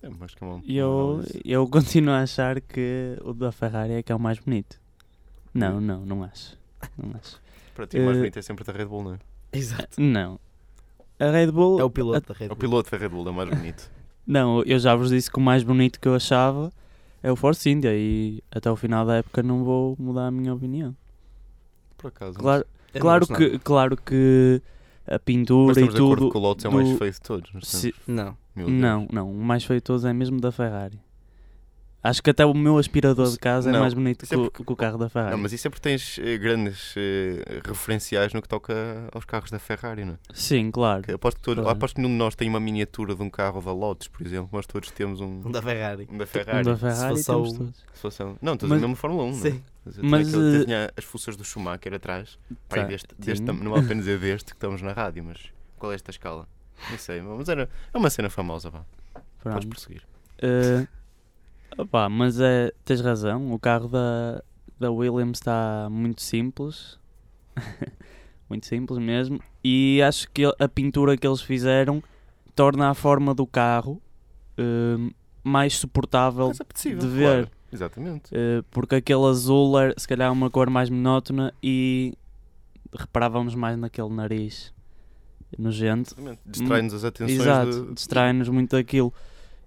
É, 0.01 0.07
mas 0.07 0.33
que 0.33 0.41
é 0.41 0.47
uma, 0.47 0.61
E 0.63 0.81
uma 0.81 1.21
eu, 1.21 1.25
eu 1.43 1.67
continuo 1.67 2.13
a 2.13 2.21
achar 2.21 2.61
que 2.61 3.17
o 3.21 3.33
da 3.33 3.51
Ferrari 3.51 3.95
é 3.95 4.01
que 4.01 4.13
é 4.13 4.15
o 4.15 4.19
mais 4.19 4.39
bonito. 4.39 4.79
Não, 5.53 5.81
não, 5.81 6.05
não 6.05 6.23
acho. 6.23 6.57
Não 6.97 7.13
acho. 7.17 7.37
Para 7.75 7.85
ti, 7.85 7.99
o 7.99 8.05
mais 8.05 8.15
eh, 8.15 8.19
bonito 8.21 8.39
é 8.39 8.41
sempre 8.41 8.63
da 8.63 8.71
Red 8.71 8.85
Bull, 8.85 9.03
não 9.03 9.13
é? 9.15 9.19
Exato. 9.51 9.99
Não. 9.99 10.39
A 11.27 11.31
Red 11.31 11.51
Bull. 11.51 11.79
É 11.79 11.83
o 11.83 11.89
piloto 11.89 12.33
da 12.33 12.37
Red 12.37 12.45
O 12.45 12.49
Bull. 12.49 12.57
piloto 12.57 12.91
da 12.91 12.97
Red 12.97 13.09
Bull 13.09 13.27
é 13.27 13.29
o 13.29 13.33
mais 13.33 13.49
bonito. 13.49 13.89
Não, 14.25 14.61
eu 14.63 14.79
já 14.79 14.95
vos 14.95 15.09
disse 15.09 15.29
que 15.31 15.37
o 15.37 15.41
mais 15.41 15.63
bonito 15.63 15.99
que 15.99 16.07
eu 16.07 16.15
achava 16.15 16.71
é 17.21 17.31
o 17.31 17.35
Force 17.35 17.69
India 17.69 17.91
e 17.93 18.41
até 18.51 18.69
o 18.71 18.75
final 18.75 19.05
da 19.05 19.15
época 19.17 19.43
não 19.43 19.63
vou 19.63 19.95
mudar 19.99 20.27
a 20.27 20.31
minha 20.31 20.53
opinião. 20.53 20.95
Por 21.97 22.07
acaso. 22.07 22.37
Claro, 22.37 22.65
não 22.93 23.01
gosto 23.01 23.33
que, 23.35 23.59
claro 23.59 23.97
que 23.97 24.61
a 25.07 25.19
pintura 25.19 25.67
mas 25.67 25.77
e 25.77 25.79
estamos 25.81 25.95
de 25.95 26.01
acordo 26.01 26.19
tudo. 26.21 26.31
que 26.31 26.37
o 26.37 26.41
Lotus 26.41 26.65
é 26.65 26.69
o 26.69 26.71
mais 26.71 26.89
do- 26.89 26.97
feio 26.97 27.11
de 27.11 27.21
todos. 27.21 27.53
não 27.53 27.61
se- 27.61 27.93
Deus. 28.07 28.69
não, 28.71 29.07
não, 29.11 29.31
o 29.31 29.35
mais 29.43 29.63
feio 29.65 29.79
de 29.79 29.83
todos 29.83 30.05
é 30.05 30.13
mesmo 30.13 30.39
da 30.39 30.51
Ferrari. 30.51 30.99
Acho 32.03 32.21
que 32.21 32.29
até 32.31 32.45
o 32.45 32.53
meu 32.53 32.77
aspirador 32.77 33.31
de 33.31 33.37
casa 33.39 33.71
Não, 33.71 33.77
é 33.77 33.81
mais 33.81 33.93
bonito 33.93 34.25
é 34.25 34.27
que, 34.27 34.35
o- 34.35 34.41
porque- 34.51 34.63
que 34.65 34.73
o 34.73 34.75
carro 34.75 34.97
da 34.97 35.07
Ferrari. 35.07 35.31
Não, 35.31 35.37
mas 35.37 35.53
isso 35.53 35.65
é 35.67 35.69
porque 35.69 35.81
tens 35.81 36.19
eh, 36.19 36.37
grandes 36.37 36.93
eh, 36.97 37.61
referenciais 37.63 38.33
no 38.33 38.41
que 38.41 38.47
toca 38.49 38.73
aos 39.13 39.23
carros 39.23 39.49
da 39.49 39.57
Ferrari, 39.57 40.03
não 40.03 40.15
é? 40.15 40.17
Sim, 40.33 40.69
claro. 40.69 41.03
Que 41.03 41.13
Aposto 41.13 41.37
que, 41.37 41.43
todos, 41.43 41.63
Claro. 41.63 41.77
aposto 41.77 41.95
que 41.95 42.01
nenhum 42.01 42.11
de 42.13 42.17
nós 42.17 42.35
tem 42.35 42.49
uma 42.49 42.59
miniatura 42.59 43.15
de 43.15 43.23
um 43.23 43.29
carro 43.29 43.61
da 43.61 43.71
Lotus, 43.71 44.09
por 44.09 44.27
exemplo, 44.27 44.49
mas 44.51 44.65
todos 44.67 44.91
temos 44.91 45.21
um, 45.21 45.43
Um 45.45 45.51
da 45.51 45.61
Ferrari. 45.61 46.05
um 46.11 46.17
da 46.17 46.25
Um 46.25 46.27
Ferrari. 46.27 46.63
da 46.65 46.75
Ferrari 46.75 47.09
fosse 47.11 47.23
só 47.23 47.33
temos 47.35 47.53
um- 47.53 47.57
todos. 47.57 47.75
Se 47.93 48.01
fosse 48.01 48.23
um- 48.23 48.35
Não, 48.41 48.53
a 48.53 48.57
Mas- 48.67 48.81
mesmo 48.81 48.95
Fórmula 48.97 49.23
1, 49.23 49.31
não 49.31 49.37
é? 49.37 49.51
Sim. 49.51 49.63
Mas, 49.85 49.97
Mas, 49.99 50.27
aquele- 50.27 50.61
eh, 50.61 50.65
tinha 50.65 50.91
as 50.97 51.03
fuças 51.05 51.37
do 51.37 51.45
Schumacher 51.45 51.93
atrás. 51.93 52.37
Tá, 52.67 52.83
deste, 52.83 53.15
deste 53.17 53.43
não 53.45 53.71
vale 53.71 53.85
a 53.85 53.87
pena 53.87 54.01
dizer 54.01 54.19
deste 54.19 54.47
que 54.51 54.57
estamos 54.57 54.81
na 54.81 54.91
rádio, 54.91 55.23
mas 55.23 55.39
qual 55.79 55.91
é 55.93 55.95
esta 55.95 56.11
escala? 56.11 56.47
Não 56.91 56.97
sei, 56.97 57.21
mas 57.21 57.47
era, 57.47 57.69
é 57.93 57.97
uma 57.97 58.09
cena 58.09 58.29
famosa, 58.29 58.69
vá. 58.69 58.83
Podes 59.13 59.23
Pronto. 59.41 59.67
prosseguir. 59.69 60.03
Eh, 60.41 60.85
opá, 61.77 62.09
mas 62.09 62.39
é, 62.39 62.71
tens 62.85 63.01
razão, 63.01 63.51
o 63.53 63.59
carro 63.59 63.87
da, 63.87 64.43
da 64.79 64.91
Williams 64.91 65.37
está 65.39 65.87
muito 65.91 66.21
simples. 66.21 66.97
muito 68.49 68.65
simples 68.65 68.99
mesmo. 68.99 69.39
E 69.63 70.01
acho 70.01 70.29
que 70.31 70.43
a 70.59 70.67
pintura 70.67 71.17
que 71.17 71.25
eles 71.25 71.41
fizeram 71.41 72.01
torna 72.55 72.89
a 72.89 72.93
forma 72.93 73.33
do 73.33 73.47
carro 73.47 74.01
eh, 74.57 75.11
mais 75.43 75.75
suportável 75.77 76.51
apetecível, 76.59 76.99
de 76.99 77.07
ver. 77.07 77.23
claro. 77.47 77.49
Exatamente. 77.71 78.29
Eh, 78.31 78.63
porque 78.69 78.95
aquele 78.95 79.25
azul 79.25 79.79
era 79.79 79.93
se 79.97 80.07
calhar 80.07 80.31
uma 80.31 80.49
cor 80.49 80.69
mais 80.69 80.89
monótona 80.91 81.51
e 81.63 82.13
reparávamos 82.95 83.55
mais 83.55 83.75
naquele 83.77 84.09
nariz 84.09 84.71
nojento. 85.57 86.15
Distrai-nos 86.45 86.93
as 86.93 87.03
atenções 87.03 87.39
Exato, 87.39 87.85
de- 87.87 87.93
distrai-nos 87.95 88.49
muito 88.49 88.75
daquilo. 88.75 89.11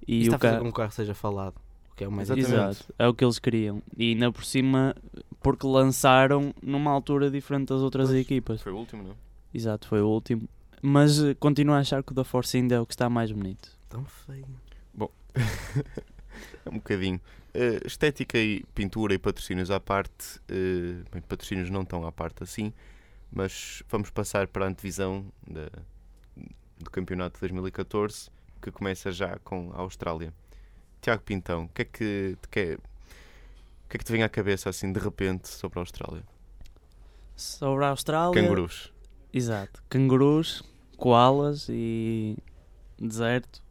E 0.06 0.20
está 0.22 0.32
o 0.32 0.36
a 0.36 0.38
fazer 0.38 0.52
carro. 0.52 0.58
com 0.58 0.64
que 0.66 0.70
o 0.70 0.76
carro 0.82 0.92
seja 0.92 1.14
falado. 1.14 1.54
Que 1.96 2.04
é 2.04 2.08
o 2.08 2.12
mais 2.12 2.28
Exatamente. 2.30 2.54
Exato, 2.80 2.94
é 2.98 3.08
o 3.08 3.14
que 3.14 3.24
eles 3.24 3.38
queriam. 3.38 3.82
E 3.96 4.10
ainda 4.12 4.30
por 4.30 4.44
cima, 4.44 4.94
porque 5.40 5.66
lançaram 5.66 6.54
numa 6.62 6.90
altura 6.90 7.30
diferente 7.30 7.68
das 7.68 7.80
outras 7.80 8.08
Pois. 8.08 8.20
equipas. 8.20 8.60
Foi 8.62 8.72
o 8.72 8.76
último, 8.76 9.02
não? 9.02 9.16
Exato, 9.54 9.88
foi 9.88 10.02
o 10.02 10.06
último. 10.08 10.46
Mas 10.82 11.18
eh, 11.22 11.34
continuo 11.34 11.74
a 11.74 11.78
achar 11.78 12.02
que 12.02 12.12
o 12.12 12.14
da 12.14 12.22
Force 12.22 12.56
India 12.58 12.76
é 12.76 12.80
o 12.80 12.86
que 12.86 12.92
está 12.92 13.08
mais 13.08 13.32
bonito. 13.32 13.70
tão 13.88 14.04
feio. 14.04 14.46
É 16.64 16.70
um 16.70 16.74
bocadinho. 16.74 17.20
Eh, 17.54 17.80
estética 17.86 18.36
e 18.38 18.62
pintura 18.74 19.14
e 19.14 19.18
patrocínios 19.18 19.70
à 19.70 19.80
parte, 19.80 20.38
eh, 20.48 21.02
bem, 21.10 21.22
patrocínios 21.22 21.70
não 21.70 21.84
tão 21.84 22.06
à 22.06 22.12
parte 22.12 22.42
assim, 22.42 22.72
mas 23.32 23.82
vamos 23.88 24.10
passar 24.10 24.46
para 24.48 24.66
a 24.66 24.68
antevisão 24.68 25.24
da, 25.48 25.68
do 26.78 26.90
campeonato 26.90 27.36
de 27.36 27.40
2014, 27.40 28.28
que 28.60 28.70
começa 28.70 29.10
já 29.12 29.38
com 29.38 29.70
a 29.72 29.78
Austrália. 29.78 30.32
Tiago 31.06 31.22
Pintão, 31.22 31.66
o 31.66 31.68
que 31.68 31.82
é 31.82 31.84
que 31.84 32.36
te 32.42 32.48
quer, 32.48 32.74
o 32.78 33.88
que 33.88 33.96
é 33.96 33.98
que 33.98 34.04
te 34.04 34.10
vem 34.10 34.24
à 34.24 34.28
cabeça 34.28 34.68
assim 34.68 34.92
de 34.92 34.98
repente 34.98 35.46
sobre 35.46 35.78
a 35.78 35.82
Austrália? 35.82 36.24
Sobre 37.36 37.84
a 37.84 37.90
Austrália. 37.90 38.42
Cangurus. 38.42 38.92
Exato, 39.32 39.84
cangurus, 39.88 40.64
koalas 40.96 41.68
e 41.68 42.36
deserto 42.98 43.62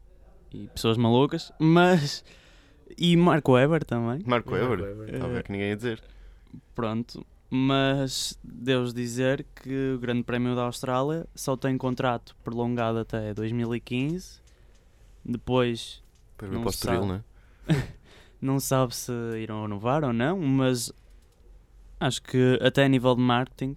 e 0.53 0.69
pessoas 0.69 0.95
malucas, 0.95 1.51
mas. 1.59 2.23
E 2.97 3.17
Marco 3.17 3.51
Weber 3.51 3.83
também. 3.83 4.23
Marco 4.25 4.53
Weber. 4.53 4.79
Weber. 4.79 5.15
Estava 5.15 5.33
a 5.33 5.35
ver 5.35 5.43
que 5.43 5.51
ninguém 5.51 5.71
ia 5.71 5.75
dizer. 5.75 6.01
Pronto, 6.73 7.25
mas 7.49 8.39
devo 8.41 8.93
dizer 8.93 9.45
que 9.61 9.95
o 9.95 9.99
Grande 9.99 10.23
Prémio 10.23 10.55
da 10.55 10.61
Austrália 10.61 11.27
só 11.35 11.57
tem 11.57 11.77
contrato 11.77 12.33
prolongado 12.45 12.99
até 12.99 13.33
2015. 13.33 14.39
Depois 15.25 16.04
Para 16.37 16.47
Não 16.49 16.71
sabe. 16.71 17.05
não 17.05 17.15
é? 17.15 17.23
não 18.41 18.59
sabe 18.59 18.95
se 18.95 19.11
irão 19.39 19.61
renovar 19.63 20.03
ou 20.03 20.13
não, 20.13 20.39
mas 20.39 20.91
acho 21.99 22.21
que 22.21 22.59
até 22.61 22.83
a 22.85 22.87
nível 22.87 23.15
de 23.15 23.21
marketing 23.21 23.75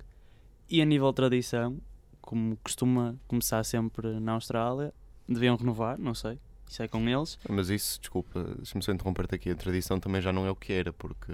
E 0.69 0.83
a 0.83 0.85
nível 0.85 1.09
de 1.11 1.15
tradição, 1.17 1.79
como 2.21 2.57
costuma 2.59 3.15
começar 3.27 3.65
sempre 3.65 4.21
na 4.21 4.33
Austrália, 4.33 4.93
deviam 5.27 5.57
renovar, 5.57 5.99
não 5.99 6.15
sei. 6.15 6.39
Isso 6.69 6.83
é 6.83 6.89
com 6.89 7.09
eles. 7.09 7.39
Mas 7.49 7.71
isso, 7.71 7.99
desculpa, 7.99 8.45
deixa-me 8.57 8.83
só 8.85 8.93
interromper-te 8.93 9.35
aqui. 9.35 9.51
A 9.51 9.55
tradição 9.55 9.99
também 9.99 10.21
já 10.21 10.31
não 10.31 10.45
é 10.45 10.51
o 10.51 10.57
que 10.57 10.71
era, 10.73 10.93
porque. 10.93 11.33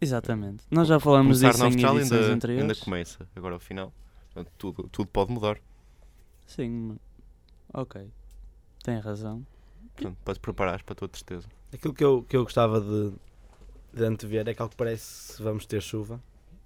Exatamente. 0.00 0.64
Nós 0.70 0.88
já 0.88 0.98
falamos 0.98 1.38
disso 1.38 1.58
na 1.58 1.66
em 1.66 1.68
Austrália 1.68 2.00
edições 2.00 2.20
ainda, 2.22 2.34
anteriores. 2.34 2.62
ainda 2.70 2.84
começa, 2.84 3.28
agora 3.36 3.54
ao 3.54 3.60
final. 3.60 3.92
Tudo, 4.56 4.88
tudo 4.90 5.06
pode 5.08 5.30
mudar. 5.32 5.58
Sim, 6.46 6.98
ok. 7.72 8.10
Tem 8.82 8.98
razão. 8.98 9.44
Portanto, 9.98 10.18
podes 10.24 10.38
preparar 10.38 10.82
para 10.82 10.92
a 10.92 10.96
tua 10.96 11.08
tristeza. 11.08 11.46
Aquilo 11.72 11.92
que 11.92 12.04
eu, 12.04 12.24
que 12.28 12.36
eu 12.36 12.44
gostava 12.44 12.80
de, 12.80 13.12
de 13.92 14.04
antever 14.04 14.48
é 14.48 14.54
que, 14.54 14.62
ao 14.62 14.68
que 14.68 14.76
parece, 14.76 15.42
vamos 15.42 15.66
ter 15.66 15.82
chuva. 15.82 16.20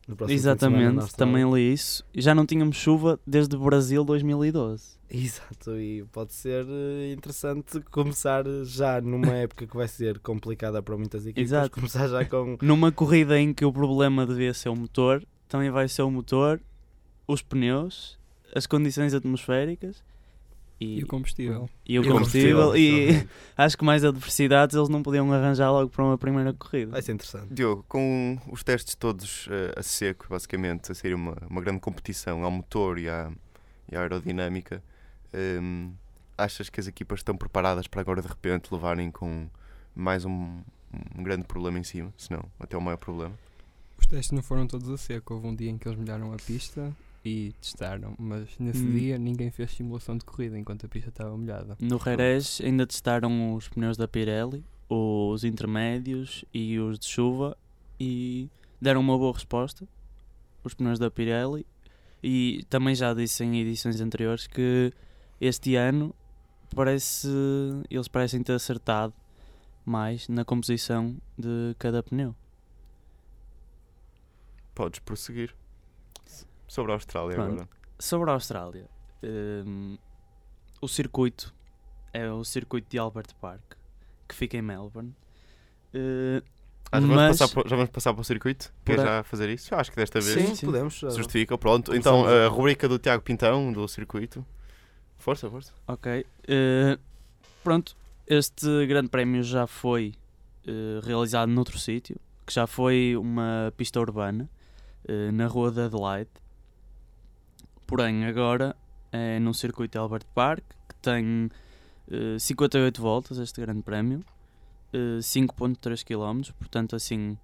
No 0.06 0.16
próximo 0.16 0.36
Exatamente, 0.36 1.14
também 1.14 1.48
li 1.50 1.72
isso. 1.72 2.04
E 2.12 2.20
Já 2.20 2.34
não 2.34 2.44
tínhamos 2.44 2.76
chuva 2.76 3.18
desde 3.26 3.56
Brasil 3.56 4.04
2012. 4.04 4.98
Exato, 5.08 5.78
e 5.78 6.04
pode 6.10 6.32
ser 6.32 6.66
eh, 6.68 7.12
interessante 7.12 7.80
começar 7.90 8.44
já 8.64 9.00
numa 9.00 9.32
época 9.36 9.66
que 9.66 9.76
vai 9.76 9.86
ser 9.86 10.18
complicada 10.18 10.82
para 10.82 10.96
muitas 10.96 11.24
equipas. 11.24 11.42
Exato. 11.42 11.70
Começar 11.70 12.08
já 12.08 12.24
com. 12.24 12.58
Numa 12.62 12.90
corrida 12.90 13.38
em 13.38 13.54
que 13.54 13.64
o 13.64 13.72
problema 13.72 14.26
devia 14.26 14.52
ser 14.54 14.70
o 14.70 14.76
motor, 14.76 15.22
também 15.48 15.70
vai 15.70 15.86
ser 15.86 16.02
o 16.02 16.10
motor, 16.10 16.60
os 17.26 17.42
pneus, 17.42 18.18
as 18.54 18.66
condições 18.66 19.14
atmosféricas 19.14 20.02
e, 20.80 20.98
E 20.98 21.04
o 21.04 21.06
combustível. 21.06 21.68
e 21.86 21.98
o 21.98 22.04
e 22.04 22.08
combustível. 22.08 22.76
E 22.76 23.26
acho 23.56 23.76
que 23.78 23.84
mais 23.84 24.04
adversidades 24.04 24.74
eles 24.76 24.88
não 24.88 25.02
podiam 25.02 25.32
arranjar 25.32 25.70
logo 25.70 25.88
para 25.90 26.04
uma 26.04 26.18
primeira 26.18 26.52
corrida. 26.52 26.92
Vai 26.92 27.02
ser 27.02 27.12
interessante. 27.12 27.52
Diogo, 27.52 27.84
com 27.88 28.38
os 28.50 28.62
testes 28.64 28.94
todos 28.94 29.46
eh, 29.50 29.72
a 29.76 29.82
seco, 29.82 30.26
basicamente, 30.28 30.90
a 30.90 30.94
ser 30.94 31.14
uma, 31.14 31.36
uma 31.48 31.60
grande 31.60 31.80
competição 31.80 32.42
ao 32.44 32.50
motor 32.50 32.98
e 32.98 33.08
à, 33.08 33.30
e 33.90 33.96
à 33.96 34.00
aerodinâmica, 34.00 34.82
hum, 35.32 35.92
achas 36.36 36.68
que 36.68 36.80
as 36.80 36.86
equipas 36.88 37.20
estão 37.20 37.36
preparadas 37.36 37.86
para 37.86 38.00
agora 38.00 38.20
de 38.20 38.28
repente 38.28 38.72
levarem 38.72 39.10
com 39.10 39.46
mais 39.94 40.24
um, 40.24 40.60
um 41.16 41.22
grande 41.22 41.44
problema 41.44 41.78
em 41.78 41.84
cima? 41.84 42.12
Se 42.16 42.30
não, 42.32 42.44
até 42.58 42.76
o 42.76 42.80
maior 42.80 42.96
problema. 42.96 43.34
Os 43.98 44.06
testes 44.06 44.32
não 44.32 44.42
foram 44.42 44.66
todos 44.66 44.88
a 44.88 44.96
seco. 44.96 45.34
Houve 45.34 45.46
um 45.46 45.54
dia 45.54 45.70
em 45.70 45.78
que 45.78 45.86
eles 45.86 45.96
molharam 45.98 46.32
a 46.32 46.36
pista 46.36 46.92
e 47.24 47.52
testaram, 47.60 48.14
mas 48.18 48.58
nesse 48.58 48.82
Hum. 48.82 48.90
dia 48.90 49.18
ninguém 49.18 49.50
fez 49.50 49.70
simulação 49.72 50.16
de 50.16 50.24
corrida 50.24 50.58
enquanto 50.58 50.86
a 50.86 50.88
pista 50.88 51.08
estava 51.08 51.36
molhada. 51.36 51.76
No 51.80 51.98
Jerez 51.98 52.60
ainda 52.62 52.86
testaram 52.86 53.54
os 53.54 53.68
pneus 53.68 53.96
da 53.96 54.08
Pirelli, 54.08 54.64
os 54.88 55.44
intermédios 55.44 56.44
e 56.52 56.78
os 56.78 56.98
de 56.98 57.06
chuva 57.06 57.56
e 57.98 58.48
deram 58.80 59.00
uma 59.00 59.16
boa 59.16 59.32
resposta. 59.32 59.86
Os 60.64 60.74
pneus 60.74 60.98
da 60.98 61.10
Pirelli 61.10 61.64
e 62.22 62.64
também 62.68 62.94
já 62.94 63.14
disse 63.14 63.44
em 63.44 63.60
edições 63.60 64.00
anteriores 64.00 64.46
que 64.46 64.92
este 65.40 65.74
ano 65.76 66.14
parece 66.74 67.28
eles 67.90 68.08
parecem 68.08 68.42
ter 68.42 68.52
acertado 68.52 69.12
mais 69.84 70.28
na 70.28 70.44
composição 70.44 71.16
de 71.38 71.74
cada 71.78 72.02
pneu. 72.02 72.34
Podes 74.74 75.00
prosseguir. 75.00 75.54
Sobre 76.72 76.92
a 76.92 76.94
Austrália 76.94 77.34
Pronto. 77.34 77.52
agora. 77.52 77.68
Sobre 77.98 78.30
a 78.30 78.32
Austrália, 78.32 78.86
hum, 79.22 79.98
o 80.80 80.88
circuito 80.88 81.52
é 82.14 82.30
o 82.32 82.42
circuito 82.44 82.88
de 82.90 82.98
Albert 82.98 83.34
Park 83.40 83.60
que 84.26 84.34
fica 84.34 84.56
em 84.56 84.62
Melbourne. 84.62 85.14
Uh, 85.94 86.42
Ah, 86.90 86.98
já, 86.98 87.06
vamos 87.06 87.16
mas- 87.16 87.38
passar 87.38 87.54
por, 87.54 87.68
já 87.68 87.76
vamos 87.76 87.90
passar 87.90 88.12
para 88.14 88.20
o 88.22 88.24
circuito? 88.24 88.72
Por 88.84 88.94
Quer 88.96 89.00
a- 89.00 89.04
já 89.04 89.22
fazer 89.22 89.50
isso? 89.50 89.72
Eu 89.74 89.78
acho 89.78 89.90
que 89.90 89.96
desta 89.98 90.18
vez 90.20 90.48
Sim, 90.48 90.54
sim. 90.54 90.66
podemos. 90.66 90.94
se 90.98 91.10
justifica. 91.10 91.58
Pronto, 91.58 91.94
então 91.94 92.24
a 92.26 92.48
rubrica 92.48 92.88
do 92.88 92.98
Tiago 92.98 93.22
Pintão, 93.22 93.70
do 93.72 93.86
circuito. 93.86 94.44
Força, 95.18 95.48
força. 95.50 95.72
Ok. 95.86 96.24
eh, 96.48 96.98
pronto, 97.62 97.94
este 98.26 98.86
grande 98.86 99.08
prémio 99.10 99.42
já 99.42 99.66
foi 99.66 100.14
eh, 100.66 101.00
realizado 101.02 101.48
noutro 101.50 101.78
sítio, 101.78 102.16
que 102.46 102.52
já 102.54 102.66
foi 102.66 103.14
uma 103.16 103.72
pista 103.76 104.00
urbana, 104.00 104.48
eh, 105.06 105.30
na 105.32 105.46
rua 105.46 105.70
de 105.70 105.80
Adelaide. 105.82 106.30
Porém, 107.92 108.24
agora 108.24 108.74
é 109.12 109.38
num 109.38 109.52
circuito 109.52 109.98
Albert 109.98 110.24
Park, 110.34 110.64
que 110.88 110.94
tem 111.02 111.50
eh, 112.10 112.38
58 112.38 113.02
voltas, 113.02 113.36
este 113.36 113.60
grande 113.60 113.82
prémio, 113.82 114.24
eh, 114.94 115.18
5.3 115.20 116.02
km, 116.02 116.52
portanto 116.58 116.96
assim, 116.96 117.36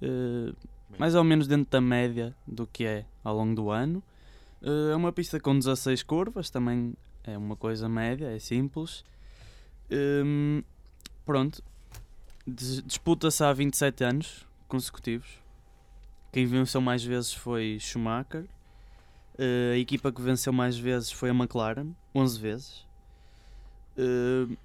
eh, 0.00 0.50
mais 0.98 1.14
ou 1.14 1.22
menos 1.22 1.46
dentro 1.46 1.70
da 1.70 1.78
média 1.82 2.34
do 2.46 2.66
que 2.66 2.86
é 2.86 3.04
ao 3.22 3.36
longo 3.36 3.54
do 3.54 3.70
ano. 3.70 4.02
Eh, 4.62 4.92
É 4.92 4.96
uma 4.96 5.12
pista 5.12 5.38
com 5.38 5.54
16 5.58 6.02
curvas, 6.02 6.48
também 6.48 6.94
é 7.22 7.36
uma 7.36 7.54
coisa 7.54 7.86
média, 7.86 8.34
é 8.34 8.38
simples. 8.38 9.04
Hum, 9.90 10.62
pronto, 11.26 11.62
Dis- 12.46 12.82
disputa-se 12.82 13.44
há 13.44 13.52
27 13.52 14.04
anos 14.04 14.46
consecutivos. 14.68 15.38
Quem 16.32 16.46
venceu 16.46 16.80
mais 16.80 17.04
vezes 17.04 17.34
foi 17.34 17.76
Schumacher. 17.78 18.46
Eh, 19.38 19.72
a 19.74 19.78
equipa 19.78 20.10
que 20.10 20.22
venceu 20.22 20.52
mais 20.52 20.78
vezes 20.78 21.12
foi 21.12 21.30
a 21.30 21.34
McLaren, 21.34 21.92
11 22.14 22.40
vezes. 22.40 22.86
Eh, 23.96 24.56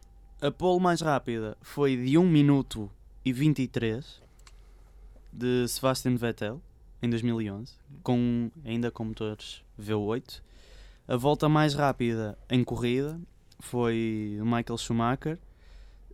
a 0.42 0.52
pole 0.52 0.82
mais 0.82 1.02
rápida 1.02 1.58
foi 1.62 1.98
de 1.98 2.18
1 2.18 2.28
minuto 2.28 2.90
e 3.24 3.34
23 3.34 4.22
de 5.32 5.68
Sebastian 5.68 6.16
Vettel 6.16 6.62
em 7.02 7.10
2011, 7.10 7.74
com, 8.04 8.50
ainda 8.66 8.90
com 8.92 9.06
motores 9.06 9.64
V8. 9.80 10.42
A 11.08 11.18
volta 11.18 11.50
mais 11.50 11.74
rápida 11.74 12.38
em 12.50 12.64
corrida 12.64 13.20
foi 13.60 14.38
o 14.42 14.46
Michael 14.46 14.78
Schumacher, 14.78 15.38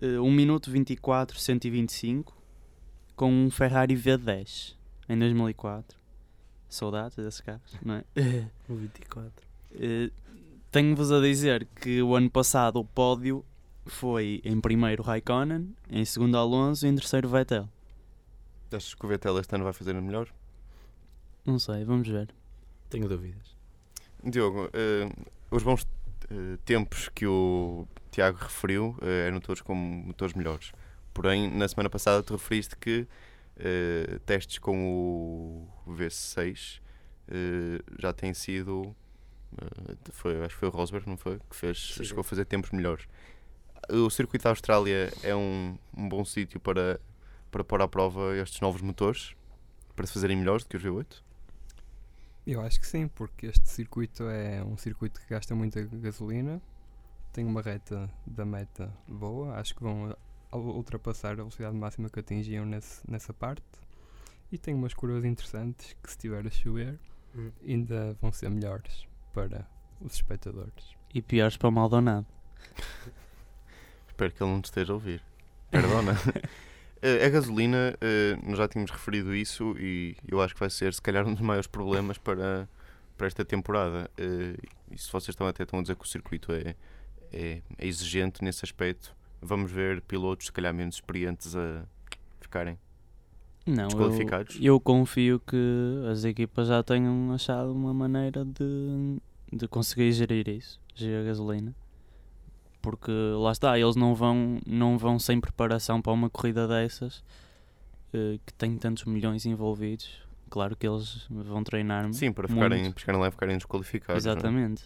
eh, 0.01 0.19
1 0.19 0.31
minuto 0.31 0.71
24, 0.71 1.39
125, 1.39 2.35
com 3.15 3.31
um 3.31 3.51
Ferrari 3.51 3.95
V10 3.95 4.75
em 5.09 5.17
2004. 5.17 5.96
Saudades 6.69 7.15
desse 7.15 7.41
carro, 7.43 7.61
não 7.83 7.95
é? 7.95 8.03
O 8.69 8.75
24. 8.75 9.31
Eh, 9.73 10.11
Tenho-vos 10.71 11.11
a 11.11 11.19
dizer 11.21 11.65
que 11.81 12.01
o 12.01 12.13
ano 12.15 12.29
passado 12.29 12.77
o 12.79 12.85
pódio 12.85 13.43
foi 13.85 14.41
em 14.43 14.59
primeiro 14.59 15.01
Raikkonen, 15.01 15.73
em 15.89 16.03
segundo 16.03 16.37
Alonso 16.37 16.85
e 16.85 16.89
em 16.89 16.95
terceiro 16.95 17.29
Vettel. 17.29 17.69
Achas 18.71 18.93
que 18.93 19.05
o 19.05 19.07
Vettel 19.07 19.39
este 19.39 19.55
ano 19.55 19.63
vai 19.63 19.71
fazer 19.71 19.93
melhor? 19.93 20.27
Não 21.45 21.57
sei, 21.57 21.85
vamos 21.85 22.07
ver. 22.07 22.29
Tenho 22.89 23.07
dúvidas. 23.07 23.55
Diogo, 24.23 24.69
eh, 24.73 25.09
os 25.49 25.63
bons 25.63 25.87
eh, 26.29 26.57
tempos 26.65 27.09
que 27.09 27.25
o 27.25 27.87
Tiago 28.11 28.37
referiu 28.39 28.97
eh, 29.01 29.27
eram 29.27 29.39
todos 29.39 29.61
como 29.61 29.79
motores 29.79 30.33
melhores. 30.33 30.73
Porém, 31.13 31.49
na 31.49 31.67
semana 31.67 31.89
passada 31.89 32.21
tu 32.21 32.33
referiste 32.33 32.75
que 32.75 33.07
eh, 33.59 34.19
testes 34.25 34.59
com 34.59 35.67
o 35.85 35.93
V6 35.93 36.81
eh, 37.29 37.81
já 37.99 38.13
têm 38.13 38.33
sido. 38.33 38.95
eh, 39.61 39.95
foi, 40.11 40.37
acho 40.43 40.55
que 40.55 40.59
foi 40.59 40.67
o 40.69 40.71
Rosberg, 40.71 41.07
não 41.09 41.17
foi? 41.17 41.39
Que 41.49 41.55
fez, 41.55 41.95
Sim. 41.95 42.03
chegou 42.03 42.21
a 42.21 42.23
fazer 42.23 42.45
tempos 42.45 42.71
melhores. 42.71 43.07
O 43.89 44.09
circuito 44.09 44.43
da 44.43 44.49
Austrália 44.49 45.11
é 45.23 45.35
um, 45.35 45.77
um 45.95 46.09
bom 46.09 46.23
sítio 46.25 46.59
para, 46.59 46.99
para 47.51 47.63
pôr 47.63 47.81
à 47.81 47.87
prova 47.87 48.35
estes 48.37 48.59
novos 48.61 48.81
motores 48.81 49.33
para 49.95 50.05
se 50.05 50.13
fazerem 50.13 50.37
melhores 50.37 50.63
do 50.63 50.69
que 50.69 50.77
os 50.77 50.83
V8? 50.83 51.23
Eu 52.45 52.61
acho 52.61 52.79
que 52.79 52.87
sim, 52.87 53.07
porque 53.07 53.47
este 53.47 53.67
circuito 53.69 54.23
é 54.23 54.63
um 54.63 54.77
circuito 54.77 55.19
que 55.19 55.27
gasta 55.29 55.53
muita 55.53 55.81
gasolina, 55.83 56.61
tem 57.33 57.45
uma 57.45 57.61
reta 57.61 58.09
da 58.25 58.45
meta 58.45 58.93
boa, 59.07 59.55
acho 59.55 59.75
que 59.75 59.83
vão 59.83 60.15
ultrapassar 60.51 61.31
a 61.33 61.35
velocidade 61.35 61.75
máxima 61.75 62.09
que 62.09 62.19
atingiam 62.19 62.65
nesse, 62.65 63.01
nessa 63.09 63.33
parte. 63.33 63.63
E 64.51 64.57
tem 64.57 64.73
umas 64.73 64.93
curvas 64.93 65.25
interessantes 65.25 65.93
que, 66.01 66.09
se 66.09 66.15
estiver 66.15 66.45
a 66.45 66.49
chover, 66.49 66.99
Hum. 67.35 67.51
ainda 67.65 68.17
vão 68.19 68.31
ser 68.31 68.49
melhores 68.49 69.07
para 69.33 69.67
os 70.01 70.15
espectadores. 70.15 70.95
E 71.13 71.21
piores 71.21 71.57
para 71.57 71.69
o 71.69 71.71
Maldonado. 71.71 72.25
Espero 74.07 74.31
que 74.31 74.41
ele 74.41 74.51
não 74.51 74.61
te 74.61 74.65
esteja 74.65 74.93
a 74.93 74.95
ouvir. 74.95 75.21
Perdona. 75.69 76.13
Eh, 76.99 77.27
a 77.27 77.29
gasolina, 77.29 77.95
eh, 78.01 78.35
nós 78.41 78.57
já 78.57 78.67
tínhamos 78.67 78.89
referido 78.89 79.35
isso 79.35 79.75
e 79.77 80.17
eu 80.27 80.41
acho 80.41 80.55
que 80.55 80.59
vai 80.59 80.69
ser, 80.71 80.91
se 80.95 80.99
calhar, 80.99 81.27
um 81.27 81.33
dos 81.35 81.43
maiores 81.43 81.67
problemas 81.67 82.17
para, 82.17 82.67
para 83.15 83.27
esta 83.27 83.45
temporada. 83.45 84.09
Eh, 84.17 84.57
e 84.89 84.97
se 84.97 85.11
vocês 85.11 85.29
estão 85.29 85.45
até 85.45 85.61
estão 85.61 85.77
a 85.77 85.83
dizer 85.83 85.95
que 85.95 86.03
o 86.03 86.07
circuito 86.07 86.51
é, 86.51 86.75
é, 87.31 87.61
é 87.77 87.87
exigente 87.87 88.43
nesse 88.43 88.65
aspecto, 88.65 89.15
vamos 89.41 89.71
ver 89.71 90.01
pilotos, 90.01 90.47
se 90.47 90.51
calhar, 90.51 90.73
menos 90.73 90.95
experientes 90.95 91.55
a 91.55 91.85
ficarem. 92.39 92.77
Não, 93.65 93.83
eu, 93.83 93.87
Desqualificados? 93.87 94.57
eu 94.61 94.79
confio 94.79 95.39
que 95.39 95.57
as 96.09 96.23
equipas 96.23 96.69
já 96.69 96.81
tenham 96.81 97.33
achado 97.33 97.73
uma 97.73 97.93
maneira 97.93 98.45
de, 98.45 99.17
de 99.51 99.67
conseguir 99.67 100.11
gerir 100.13 100.47
isso, 100.47 100.79
gerir 100.95 101.19
a 101.19 101.23
gasolina. 101.23 101.75
Porque 102.81 103.11
lá 103.11 103.51
está, 103.51 103.77
eles 103.77 103.97
não 103.97 104.15
vão, 104.15 104.59
não 104.65 104.97
vão 104.97 105.19
sem 105.19 105.41
preparação 105.41 106.01
para 106.01 106.13
uma 106.13 106.29
corrida 106.29 106.65
dessas 106.67 107.21
eh, 108.13 108.39
que 108.45 108.53
tem 108.53 108.77
tantos 108.77 109.03
milhões 109.03 109.45
envolvidos 109.45 110.25
Claro 110.49 110.75
que 110.75 110.87
eles 110.87 111.25
vão 111.29 111.63
treinar 111.63 112.11
Sim, 112.13 112.31
para 112.31 112.47
ficarem, 112.47 112.91
para 112.91 112.99
chegarem 112.99 113.21
lá 113.21 113.27
e 113.27 113.31
ficarem 113.31 113.57
desqualificados. 113.57 114.23
não 114.23 114.31
é? 114.31 114.33
Exatamente. 114.33 114.83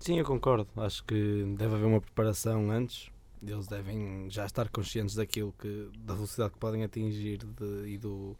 Sim, 0.00 0.18
eu 0.18 0.24
concordo. 0.24 0.66
Acho 0.76 1.04
que 1.04 1.44
deve 1.56 1.74
haver 1.74 1.86
uma 1.86 2.00
preparação 2.00 2.70
antes. 2.70 3.10
Eles 3.42 3.66
devem 3.68 4.28
já 4.30 4.44
estar 4.44 4.68
conscientes 4.68 5.14
daquilo 5.14 5.54
que, 5.58 5.88
da 5.98 6.14
velocidade 6.14 6.52
que 6.52 6.58
podem 6.58 6.82
atingir 6.84 7.38
de- 7.38 7.86
e 7.88 7.96
do, 7.98 8.36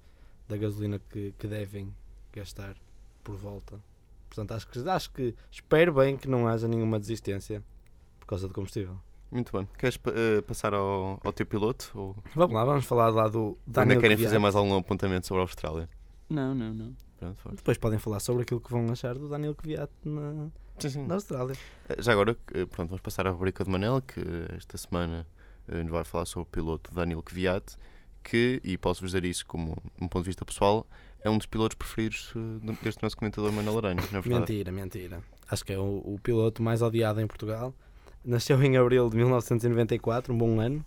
da 0.48 0.56
gasolina 0.56 0.98
que, 1.10 1.32
que 1.38 1.46
devem 1.46 1.94
gastar 2.32 2.74
por 3.24 3.36
volta. 3.36 3.80
Portanto, 4.28 4.52
acho 4.52 4.68
que, 4.68 4.78
acho 4.88 5.10
que 5.12 5.34
espero 5.50 5.94
bem 5.94 6.16
que 6.16 6.28
não 6.28 6.46
haja 6.46 6.66
nenhuma 6.68 6.98
desistência 7.00 7.62
por 8.18 8.26
causa 8.26 8.46
do 8.48 8.54
combustível. 8.54 8.96
Muito 9.30 9.52
bem. 9.56 9.66
Queres 9.78 9.98
eh, 10.06 10.40
passar 10.42 10.74
ao, 10.74 11.20
ao 11.24 11.32
teu 11.32 11.46
piloto? 11.46 11.90
Ou 11.94 12.16
Vamos 12.34 12.54
lá, 12.54 12.64
vamos 12.64 12.84
falar 12.84 13.08
lá 13.10 13.28
do 13.28 13.38
ainda 13.48 13.58
Daniel 13.66 14.00
querem 14.00 14.16
Kvyat. 14.16 14.28
fazer 14.28 14.38
mais 14.38 14.54
algum 14.56 14.76
apontamento 14.76 15.26
sobre 15.26 15.40
a 15.40 15.44
Austrália? 15.44 15.88
Não, 16.28 16.54
não, 16.54 16.74
não. 16.74 16.94
Pronto. 17.18 17.56
Depois 17.56 17.76
podem 17.78 17.98
falar 17.98 18.18
sobre 18.20 18.42
aquilo 18.42 18.60
que 18.60 18.70
vão 18.70 18.90
achar 18.90 19.14
do 19.16 19.28
Daniel 19.28 19.54
Kvyat 19.54 19.90
na, 20.04 20.48
Sim, 20.82 20.88
sim. 20.90 21.06
na 21.06 21.14
Austrália. 21.14 21.54
Eh, 21.88 21.96
Já 22.02 22.12
agora, 22.12 22.36
eh, 22.54 22.64
pronto, 22.66 22.88
vamos 22.90 23.00
passar 23.02 23.26
à 23.26 23.30
rubrica 23.30 23.64
de 23.64 23.70
Manel, 23.70 24.00
que 24.02 24.20
eh, 24.20 24.54
esta 24.56 24.76
semana 24.78 25.26
nos 25.68 25.90
vai 25.90 26.02
falar 26.04 26.24
sobre 26.26 26.42
o 26.48 26.50
piloto 26.50 26.92
Daniel 26.92 27.22
Kvyat, 27.22 27.76
que, 28.24 28.60
e 28.64 28.76
posso-vos 28.76 29.12
dizer 29.12 29.24
isso 29.24 29.46
como 29.46 29.76
um 30.00 30.08
ponto 30.08 30.24
de 30.24 30.30
vista 30.30 30.44
pessoal, 30.44 30.84
é 31.22 31.30
um 31.30 31.38
dos 31.38 31.46
pilotos 31.46 31.76
preferidos 31.76 32.30
do- 32.34 32.72
deste 32.82 33.02
nosso 33.02 33.16
comentador 33.16 33.52
Manel 33.52 33.76
Aranha, 33.78 34.02
não 34.10 34.18
é 34.18 34.22
verdade? 34.22 34.40
Mentira, 34.52 34.72
mentira. 34.72 35.22
Acho 35.48 35.64
que 35.64 35.72
é 35.72 35.78
o, 35.78 36.02
o 36.04 36.18
piloto 36.22 36.62
mais 36.62 36.82
odiado 36.82 37.20
em 37.20 37.26
Portugal. 37.26 37.72
Nasceu 38.24 38.60
em 38.62 38.76
abril 38.76 39.08
de 39.08 39.16
1994, 39.16 40.32
um 40.34 40.38
bom 40.38 40.60
ano. 40.60 40.84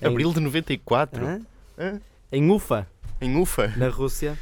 É 0.00 0.06
Abril 0.06 0.32
de 0.32 0.40
94, 0.40 1.24
Hã? 1.24 1.40
Hã? 1.78 2.00
Em 2.30 2.50
Ufa, 2.50 2.86
em 3.20 3.36
Ufa. 3.36 3.68
na 3.76 3.88
Rússia. 3.88 4.38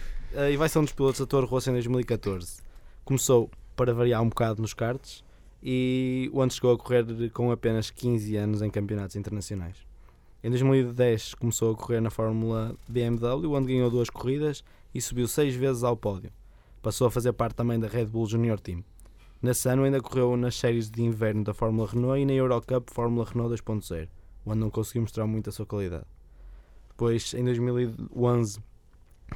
E 0.51 0.57
vai 0.57 0.69
ser 0.69 0.79
um 0.79 0.85
dos 0.85 0.93
pilotos 0.93 1.19
da 1.21 1.27
Toro 1.27 1.47
Rosso 1.47 1.71
em 1.71 1.73
2014. 1.73 2.63
Começou, 3.05 3.51
para 3.77 3.95
variar 3.95 4.23
um 4.23 4.29
bocado, 4.29 4.61
nos 4.61 4.75
karts 4.75 5.25
e 5.63 6.31
onde 6.33 6.55
chegou 6.55 6.73
a 6.73 6.79
correr 6.79 7.31
com 7.31 7.51
apenas 7.51 7.91
15 7.91 8.37
anos 8.37 8.63
em 8.63 8.71
campeonatos 8.71 9.17
internacionais. 9.17 9.77
Em 10.43 10.49
2010 10.49 11.35
começou 11.35 11.73
a 11.73 11.77
correr 11.77 12.01
na 12.01 12.11
Fórmula 12.11 12.75
BMW, 12.89 13.53
onde 13.53 13.73
ganhou 13.73 13.91
duas 13.91 14.09
corridas 14.09 14.65
e 14.95 15.01
subiu 15.01 15.29
seis 15.29 15.55
vezes 15.55 15.85
ao 15.85 15.97
pódio. 15.97 16.33
Passou 16.83 17.07
a 17.07 17.11
fazer 17.11 17.33
parte 17.35 17.55
também 17.55 17.79
da 17.79 17.87
Red 17.87 18.07
Bull 18.07 18.27
Junior 18.27 18.59
Team. 18.59 18.83
Nesse 19.43 19.69
ano 19.69 19.85
ainda 19.85 20.01
correu 20.01 20.37
nas 20.37 20.55
séries 20.55 20.91
de 20.91 21.03
inverno 21.03 21.45
da 21.45 21.53
Fórmula 21.53 21.89
Renault 21.89 22.21
e 22.21 22.25
na 22.25 22.33
Eurocup 22.33 22.91
Fórmula 22.91 23.27
Renault 23.27 23.55
2.0, 23.55 24.09
onde 24.47 24.59
não 24.59 24.71
conseguiu 24.71 25.03
mostrar 25.03 25.27
muito 25.27 25.51
a 25.51 25.53
sua 25.53 25.67
qualidade. 25.67 26.07
Depois, 26.89 27.35
em 27.35 27.45
2011, 27.45 28.61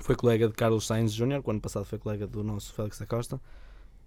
foi 0.01 0.15
colega 0.15 0.49
de 0.49 0.55
Carlos 0.55 0.87
Sainz 0.87 1.15
Jr., 1.15 1.43
que 1.43 1.49
o 1.49 1.51
ano 1.51 1.61
passado 1.61 1.85
foi 1.85 1.99
colega 1.99 2.27
do 2.27 2.43
nosso 2.43 2.73
Félix 2.73 2.99
da 2.99 3.07
Costa, 3.07 3.41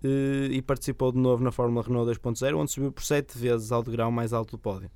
e 0.03 0.61
participou 0.61 1.11
de 1.11 1.17
novo 1.17 1.43
na 1.43 1.51
Fórmula 1.51 1.83
Renault 1.83 2.11
2.0, 2.19 2.55
onde 2.57 2.71
subiu 2.71 2.91
por 2.91 3.03
sete 3.03 3.37
vezes 3.37 3.71
ao 3.71 3.81
degrau 3.81 4.11
mais 4.11 4.33
alto 4.33 4.51
do 4.51 4.59
pódio. 4.59 4.89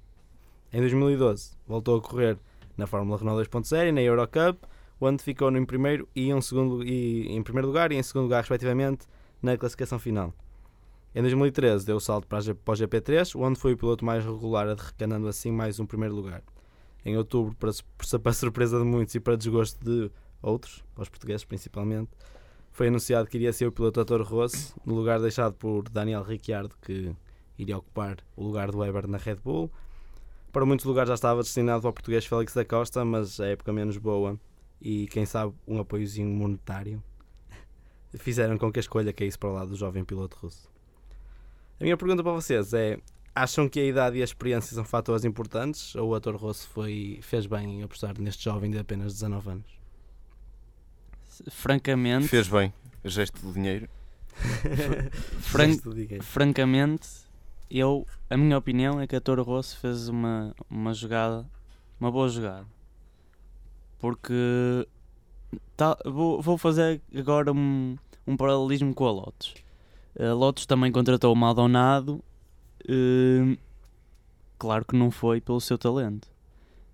Em 0.72 0.80
2012, 0.80 1.52
voltou 1.68 1.98
a 1.98 2.02
correr 2.02 2.38
na 2.78 2.88
Fórmula 2.88 3.18
Renault 3.18 3.50
2.0 3.50 3.90
e 3.90 3.92
na 3.92 4.02
Eurocup, 4.02 4.60
onde 5.00 5.24
ficou 5.24 5.52
em 5.56 5.66
primeiro 5.66 6.08
e 6.16 6.30
em 6.30 6.42
segundo 6.42 6.84
e 6.84 7.28
em 7.30 7.42
primeiro 7.42 7.68
lugar 7.68 7.92
e 7.92 7.96
em 7.96 8.04
segundo 8.04 8.24
lugar 8.24 8.42
respectivamente 8.42 9.08
na 9.42 9.58
classificação 9.58 9.98
final. 9.98 10.34
Em 11.14 11.22
2013 11.22 11.86
deu 11.86 11.98
o 11.98 12.00
salto 12.00 12.26
para, 12.28 12.56
para 12.56 12.72
o 12.72 12.78
GP3, 12.78 13.38
onde 13.38 13.60
foi 13.60 13.74
o 13.74 13.78
piloto 13.78 14.06
mais 14.06 14.24
regular, 14.24 14.70
arrecanando 14.70 15.28
assim 15.28 15.52
mais 15.52 15.80
um 15.80 15.86
primeiro 15.86 16.16
lugar. 16.16 16.42
Em 17.04 17.18
outubro, 17.18 17.56
para, 17.56 17.72
para 18.20 18.34
surpresa 18.34 18.78
de 18.78 18.86
muitos 18.86 19.16
e 19.16 19.20
para 19.20 19.36
desgosto 19.36 19.84
de 19.84 20.12
outros, 20.42 20.84
para 20.94 21.02
os 21.02 21.10
portugueses 21.10 21.44
principalmente, 21.44 22.12
foi 22.72 22.88
anunciado 22.88 23.28
que 23.28 23.38
iria 23.38 23.54
ser 23.54 23.68
o 23.68 23.72
piloto 23.72 24.04
Toro 24.06 24.24
Rosso, 24.24 24.76
no 24.86 24.96
lugar 24.96 25.20
deixado 25.20 25.54
por 25.54 25.90
Daniel 25.90 26.24
Ricciardo, 26.24 26.76
que 26.82 27.14
iria 27.58 27.78
ocupar 27.78 28.18
o 28.36 28.44
lugar 28.44 28.72
do 28.72 28.80
Weber 28.80 29.08
na 29.08 29.18
Red 29.18 29.36
Bull. 29.36 29.70
Para 30.52 30.66
muitos 30.66 30.86
lugares 30.86 31.10
já 31.10 31.16
estava 31.16 31.42
destinado 31.42 31.86
ao 31.86 31.94
português 31.94 32.26
Félix 32.26 32.54
da 32.54 32.66
Costa, 32.66 33.06
mas 33.06 33.40
a 33.40 33.48
época 33.48 33.72
menos 33.72 33.98
boa 33.98 34.40
e 34.82 35.08
quem 35.08 35.26
sabe 35.26 35.54
um 35.68 35.80
apoiozinho 35.80 36.30
monetário 36.30 37.02
fizeram 38.18 38.58
com 38.58 38.72
que 38.72 38.80
a 38.80 38.82
escolha 38.82 39.14
caísse 39.14 39.38
para 39.38 39.50
o 39.50 39.54
lado 39.54 39.70
do 39.70 39.76
jovem 39.76 40.04
piloto 40.04 40.38
russo. 40.38 40.70
A 41.80 41.84
minha 41.84 41.98
pergunta 41.98 42.24
para 42.24 42.34
vocês 42.34 42.74
é: 42.74 42.98
acham 43.36 43.68
que 43.68 43.80
a 43.80 43.86
idade 43.86 44.18
e 44.18 44.22
a 44.22 44.26
experiência 44.26 44.74
são 44.76 44.84
fatores 44.84 45.24
importantes 45.26 45.96
ou 45.96 46.16
a 46.16 46.20
Toro 46.20 46.38
Rosso 46.38 46.68
foi, 46.70 47.20
fez 47.22 47.46
bem 47.46 47.80
em 47.80 47.84
apostar 47.84 48.20
neste 48.20 48.44
jovem 48.44 48.72
de 48.72 48.80
apenas 48.80 49.14
19 49.14 49.50
anos? 49.50 49.81
Francamente, 51.50 52.28
Fez 52.28 52.48
bem. 52.48 52.74
Gesto 53.04 53.40
de 53.46 53.54
dinheiro. 53.54 53.90
fran- 55.42 55.68
Gesto 55.74 55.94
dinheiro. 55.94 56.24
francamente, 56.24 57.08
eu, 57.70 58.06
a 58.30 58.38
minha 58.38 58.58
opinião 58.58 59.00
é 59.00 59.08
que 59.08 59.16
a 59.16 59.22
Toro 59.22 59.44
Rosso 59.44 59.78
fez 59.78 60.08
uma, 60.08 60.54
uma 60.70 60.94
jogada, 60.94 61.46
uma 62.00 62.12
boa 62.12 62.28
jogada. 62.30 62.66
Porque 64.00 64.88
tá- 65.78 65.98
vou, 66.06 66.42
vou 66.42 66.58
fazer 66.58 67.02
agora 67.16 67.52
um, 67.52 67.98
um 68.26 68.36
paralelismo 68.38 68.94
com 68.94 69.06
a 69.08 69.12
Lotus. 69.12 69.54
A 70.20 70.34
Lotus 70.34 70.66
também 70.66 70.92
contratou 70.92 71.32
o 71.32 71.36
Maldonado, 71.36 72.22
eh, 72.88 73.56
claro 74.58 74.84
que 74.86 74.96
não 74.96 75.10
foi 75.12 75.40
pelo 75.40 75.62
seu 75.62 75.78
talento, 75.78 76.28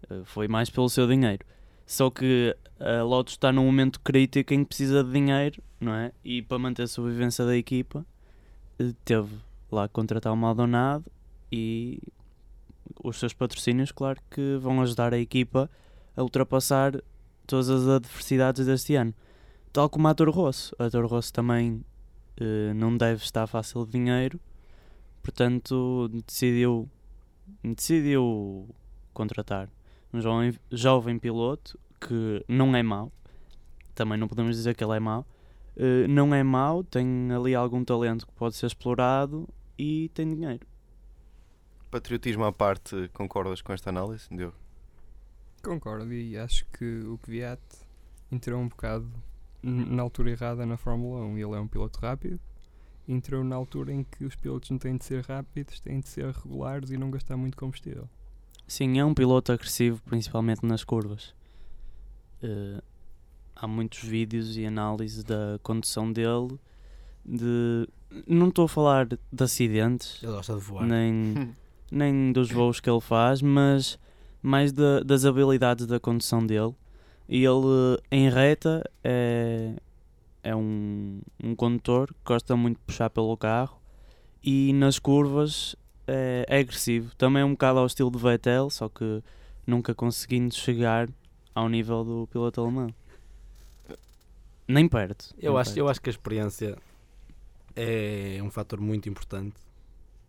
eh, 0.10 0.22
foi 0.26 0.48
mais 0.48 0.70
pelo 0.70 0.90
seu 0.90 1.08
dinheiro. 1.08 1.46
Só 1.88 2.12
que 2.12 2.54
a 2.78 3.02
Lotus 3.02 3.36
está 3.36 3.52
num 3.52 3.66
momento 3.66 4.02
crítico 4.02 4.54
em 4.54 4.64
que 4.64 4.68
precisa 4.68 5.04
de 5.04 5.12
dinheiro, 5.12 5.64
não 5.80 5.94
é? 5.94 6.12
E 6.24 6.42
para 6.42 6.60
manter 6.60 6.84
a 6.84 6.88
sobrevivência 6.88 7.46
da 7.46 7.56
equipa, 7.56 8.06
eh, 8.78 8.94
teve 9.06 9.38
lá 9.72 9.88
contratar 9.88 10.34
o 10.34 10.36
Maldonado 10.36 11.10
e 11.50 12.02
os 13.02 13.18
seus 13.18 13.34
patrocínios, 13.34 13.92
claro 13.94 14.20
que 14.30 14.58
vão 14.58 14.82
ajudar 14.82 15.14
a 15.14 15.18
equipa 15.18 15.70
a 16.16 16.22
ultrapassar 16.22 17.02
todas 17.48 17.70
as 17.70 17.88
adversidades 17.88 18.66
deste 18.66 18.96
ano. 18.96 19.14
Tal 19.72 19.90
como 19.90 20.10
a 20.10 20.14
Toro 20.14 20.32
Rosso. 20.32 20.76
A 20.78 20.90
Toro 20.90 21.08
Rosso 21.08 21.32
também 21.32 21.84
eh, 22.38 22.74
não 22.74 22.98
deve 22.98 23.24
estar 23.24 23.48
fácil 23.48 23.86
de 23.86 23.94
dinheiro, 23.94 24.40
portanto 25.24 26.10
decidiu, 26.28 26.90
decidiu 27.64 28.68
contratar 29.14 29.70
um 30.14 30.22
jovem, 30.22 30.54
jovem 30.72 31.20
piloto 31.20 31.80
que 32.00 32.44
não 32.48 32.76
é 32.76 32.84
mau, 32.84 33.12
também 33.96 34.18
não 34.18 34.28
podemos 34.28 34.56
dizer 34.56 34.76
que 34.76 34.84
ele 34.84 34.96
é 34.96 35.00
mau, 35.00 35.26
eh, 35.76 36.08
não 36.08 36.34
é 36.34 36.44
mau, 36.44 36.84
tem 36.84 37.32
ali 37.32 37.56
algum 37.56 37.84
talento 37.84 38.26
que 38.26 38.34
pode 38.34 38.56
ser 38.56 38.68
explorado 38.68 39.48
e 39.78 40.10
tem 40.10 40.34
dinheiro. 40.34 40.66
Patriotismo 41.92 42.44
à 42.46 42.52
parte, 42.52 43.10
concordas 43.14 43.62
com 43.62 43.74
esta 43.74 43.90
análise? 43.90 44.28
Diogo? 44.30 44.56
Concordo 45.64 46.14
e 46.14 46.38
acho 46.38 46.66
que 46.68 47.00
o 47.00 47.18
Kvyat 47.18 47.62
entrou 48.32 48.60
um 48.60 48.68
bocado 48.68 49.12
na 49.64 50.02
altura 50.02 50.32
errada 50.32 50.66
na 50.66 50.78
Fórmula 50.78 51.26
1. 51.26 51.38
Ele 51.38 51.56
é 51.56 51.60
um 51.60 51.68
piloto 51.68 52.00
rápido, 52.00 52.40
entrou 53.08 53.44
na 53.44 53.56
altura 53.56 53.92
em 53.92 54.04
que 54.04 54.26
os 54.26 54.36
pilotos 54.36 54.70
não 54.70 54.78
têm 54.78 54.98
de 54.98 55.06
ser 55.06 55.24
rápidos, 55.26 55.80
têm 55.80 56.00
de 56.00 56.08
ser 56.08 56.32
regulares 56.32 56.92
e 56.92 56.98
não 56.98 57.10
gastar 57.10 57.38
muito 57.38 57.58
combustível. 57.58 58.10
Sim, 58.68 59.00
é 59.00 59.06
um 59.06 59.14
piloto 59.14 59.52
agressivo, 59.52 60.02
principalmente 60.06 60.66
nas 60.66 60.84
curvas. 60.84 61.34
Eh, 62.44 62.82
há 63.56 63.68
muitos 63.68 64.00
vídeos 64.04 64.58
e 64.58 64.66
análises 64.66 65.24
da 65.24 65.60
condução 65.64 66.12
dele. 66.12 66.60
De... 67.26 67.88
Não 68.28 68.50
estou 68.50 68.66
a 68.66 68.70
falar 68.70 69.06
de 69.06 69.18
acidentes, 69.44 70.22
Ele 70.24 70.32
gosta 70.34 70.54
de 70.56 70.60
voar. 70.62 70.86
nem, 70.86 71.54
nem 71.92 72.32
dos 72.32 72.52
voos 72.52 72.80
que 72.80 72.90
ele 72.90 73.02
faz, 73.02 73.42
mas 73.42 73.98
mais 74.42 74.72
da- 74.72 75.02
das 75.02 75.26
habilidades 75.26 75.86
da 75.86 76.00
condução 76.00 76.46
dele. 76.46 76.74
E 77.28 77.44
ele, 77.44 78.00
em 78.12 78.30
reta, 78.30 78.82
é, 79.04 79.74
é 80.44 80.56
um, 80.56 81.20
um 81.44 81.54
condutor 81.56 82.08
que 82.08 82.20
gosta 82.26 82.56
muito 82.56 82.78
de 82.78 82.84
puxar 82.86 83.10
pelo 83.10 83.36
carro 83.36 83.78
e 84.42 84.72
nas 84.74 84.98
curvas 85.00 85.76
é, 86.08 86.46
é 86.48 86.60
agressivo. 86.60 87.16
Também 87.16 87.42
é 87.42 87.46
um 87.46 87.52
bocado 87.52 87.80
ao 87.80 87.86
estilo 87.86 88.10
de 88.10 88.18
Vettel, 88.18 88.70
só 88.70 88.88
que 88.90 89.22
nunca 89.66 89.94
conseguindo 89.94 90.54
chegar 90.56 91.10
ao 91.54 91.68
nível 91.70 92.04
do 92.04 92.28
piloto 92.32 92.62
alemão. 92.62 92.94
Nem 94.68 94.88
perto. 94.88 95.34
Eu 95.38 95.54
nem 95.54 95.62
acho, 95.62 95.70
perto. 95.72 95.78
eu 95.80 95.88
acho 95.90 96.02
que 96.02 96.10
a 96.10 96.12
experiência 96.12 96.78
é 97.76 98.40
um 98.44 98.50
fator 98.52 98.80
muito 98.82 99.08
importante. 99.08 99.56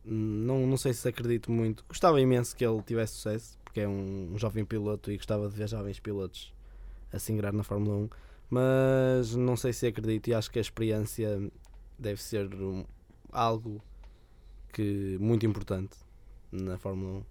Não, 0.05 0.67
não 0.67 0.77
sei 0.77 0.93
se 0.93 1.09
acredito 1.09 1.51
muito. 1.51 1.85
Gostava 1.89 2.21
imenso 2.21 2.55
que 2.57 2.65
ele 2.65 2.81
tivesse 2.83 3.15
sucesso, 3.15 3.59
porque 3.65 3.81
é 3.81 3.89
um, 3.89 4.31
um 4.33 4.39
jovem 4.39 4.65
piloto 4.65 5.11
e 5.11 5.17
gostava 5.17 5.49
de 5.49 5.57
ver 5.57 5.69
jovens 5.69 5.99
pilotos 6.01 6.53
a 7.13 7.19
se 7.19 7.33
na 7.33 7.63
Fórmula 7.63 7.97
1. 7.97 8.11
Mas 8.51 9.35
não 9.35 9.57
sei 9.57 9.73
se 9.73 9.87
acredito 9.87 10.29
e 10.29 10.35
acho 10.35 10.51
que 10.51 10.59
a 10.59 10.63
experiência 10.63 11.51
deve 11.99 12.23
ser 12.23 12.53
um- 12.55 12.85
algo 13.31 13.83
que 14.73 15.17
muito 15.21 15.45
importante 15.47 15.97
na 16.51 16.79
Fórmula 16.79 17.19
1. 17.19 17.25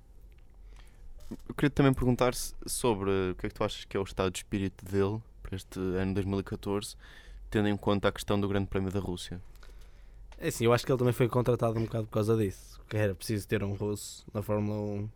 Eu 1.49 1.55
queria 1.55 1.69
também 1.69 1.93
perguntar 1.93 2.33
sobre 2.33 3.31
o 3.31 3.35
que 3.35 3.47
é 3.47 3.49
que 3.49 3.55
tu 3.55 3.63
achas 3.63 3.83
que 3.85 3.97
é 3.97 3.99
o 3.99 4.03
estado 4.03 4.31
de 4.31 4.39
espírito 4.39 4.85
dele 4.85 5.21
para 5.43 5.55
este 5.55 5.79
ano 5.79 6.13
2014, 6.13 6.95
tendo 7.49 7.67
em 7.67 7.75
conta 7.75 8.07
a 8.07 8.11
questão 8.11 8.39
do 8.39 8.47
Grande 8.47 8.67
Prémio 8.67 8.91
da 8.91 8.99
Rússia? 8.99 9.41
É 10.39 10.49
assim, 10.49 10.65
eu 10.65 10.73
acho 10.73 10.85
que 10.85 10.91
ele 10.91 10.99
também 10.99 11.13
foi 11.13 11.27
contratado 11.27 11.79
um 11.79 11.83
bocado 11.83 12.05
por 12.05 12.13
causa 12.13 12.37
disso. 12.37 12.79
Que 12.87 12.95
era 12.95 13.15
preciso 13.15 13.47
ter 13.47 13.63
um 13.63 13.73
russo 13.73 14.25
na 14.33 14.41
Fórmula 14.41 14.77
1 14.79 15.09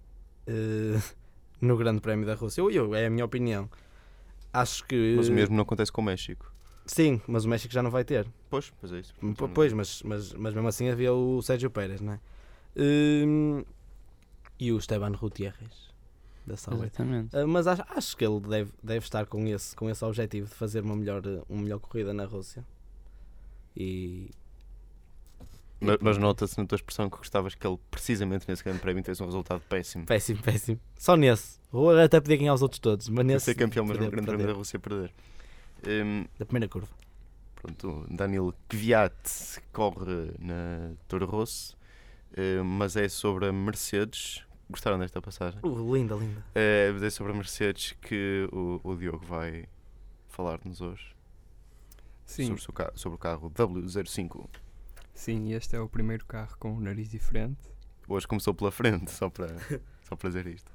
eh, 0.47 1.01
no 1.61 1.77
Grande 1.77 2.01
Prémio 2.01 2.25
da 2.25 2.33
Rússia. 2.33 2.61
Eu, 2.61 2.71
eu, 2.71 2.95
é 2.95 3.05
a 3.05 3.09
minha 3.09 3.23
opinião. 3.23 3.69
Acho 4.51 4.83
que. 4.85 5.15
Mas 5.15 5.29
o 5.29 5.31
mesmo 5.31 5.55
não 5.55 5.63
acontece 5.63 5.91
com 5.91 6.01
o 6.01 6.03
México. 6.03 6.51
Sim, 6.85 7.21
mas 7.27 7.45
o 7.45 7.49
México 7.49 7.73
já 7.73 7.81
não 7.83 7.91
vai 7.91 8.03
ter. 8.03 8.27
Pois, 8.49 8.71
pois 8.79 8.91
é 8.91 8.99
isso. 8.99 9.13
P- 9.15 9.47
Pois, 9.53 9.71
mas, 9.73 10.01
mas, 10.03 10.33
mas 10.33 10.53
mesmo 10.53 10.67
assim 10.67 10.89
havia 10.89 11.13
o 11.13 11.41
Sérgio 11.41 11.69
Pérez, 11.69 12.01
não 12.01 12.13
é? 12.13 12.19
Hum, 12.75 13.63
e 14.59 14.71
o 14.71 14.77
Esteban 14.77 15.11
Gutierrez 15.11 15.91
da 16.45 16.57
Sauber. 16.57 16.87
Exatamente. 16.87 17.35
Uh, 17.35 17.47
mas 17.47 17.67
acho, 17.67 17.83
acho 17.87 18.17
que 18.17 18.25
ele 18.25 18.39
deve, 18.41 18.71
deve 18.83 19.05
estar 19.05 19.25
com 19.25 19.45
esse, 19.47 19.75
com 19.75 19.89
esse 19.89 20.03
objetivo 20.03 20.47
de 20.47 20.55
fazer 20.55 20.81
uma 20.83 20.95
melhor, 20.95 21.21
uma 21.47 21.61
melhor 21.61 21.79
corrida 21.79 22.13
na 22.13 22.25
Rússia. 22.25 22.65
E. 23.75 24.29
Mas, 25.79 25.97
mas 25.99 26.17
nota-se 26.17 26.57
na 26.59 26.65
tua 26.65 26.75
expressão 26.75 27.09
que 27.09 27.17
gostavas 27.17 27.55
que 27.55 27.65
ele, 27.65 27.77
precisamente 27.89 28.47
nesse 28.47 28.63
Grande 28.63 28.79
Prémio, 28.79 29.01
tivesse 29.01 29.23
um 29.23 29.25
resultado 29.25 29.61
péssimo. 29.67 30.05
Péssimo, 30.05 30.41
péssimo. 30.41 30.79
Só 30.97 31.15
nesse. 31.15 31.59
Ou 31.71 31.97
até 31.97 32.19
podia 32.19 32.37
ganhar 32.37 32.53
os 32.53 32.61
outros 32.61 32.79
todos, 32.79 33.07
mas 33.09 33.25
nesse. 33.25 33.45
ser 33.45 33.55
campeão, 33.55 33.85
mas 33.85 33.97
no 33.97 34.09
Grande 34.11 34.27
Prémio 34.27 34.47
da. 34.47 34.53
Rússia 34.53 34.77
perder. 34.79 35.11
Hum, 35.87 36.25
Da 36.37 36.45
primeira 36.45 36.67
curva. 36.67 36.89
Pronto, 37.55 38.05
Daniel 38.09 38.53
Kvyat 38.67 39.61
corre 39.71 40.33
na 40.39 40.93
Toro 41.07 41.25
Rosso, 41.27 41.77
eh, 42.35 42.61
mas 42.63 42.95
é 42.95 43.07
sobre 43.07 43.47
a 43.47 43.53
Mercedes. 43.53 44.43
Gostaram 44.69 44.97
desta 44.97 45.21
passagem? 45.21 45.59
Uh, 45.63 45.93
linda, 45.95 46.15
linda. 46.15 46.43
É, 46.55 46.89
mas 46.93 47.03
é 47.03 47.09
sobre 47.09 47.33
a 47.33 47.35
Mercedes 47.35 47.91
que 48.01 48.47
o, 48.51 48.79
o 48.83 48.95
Diogo 48.95 49.25
vai 49.25 49.65
falar-nos 50.29 50.79
hoje. 50.81 51.13
Sim, 52.25 52.55
Sobre, 52.57 52.83
o 52.83 52.97
sobre 52.97 53.15
o 53.15 53.19
carro 53.19 53.51
W05. 53.51 54.47
sim, 55.13 55.51
este 55.51 55.75
é 55.75 55.79
o 55.81 55.89
primeiro 55.89 56.25
carro 56.25 56.55
com 56.57 56.71
um 56.71 56.79
nariz 56.79 57.09
diferente. 57.09 57.59
Hoje 58.07 58.25
começou 58.25 58.53
pela 58.53 58.71
frente, 58.71 59.11
só 59.11 59.29
para, 59.29 59.47
só 60.07 60.15
para 60.15 60.29
dizer 60.29 60.47
isto. 60.47 60.71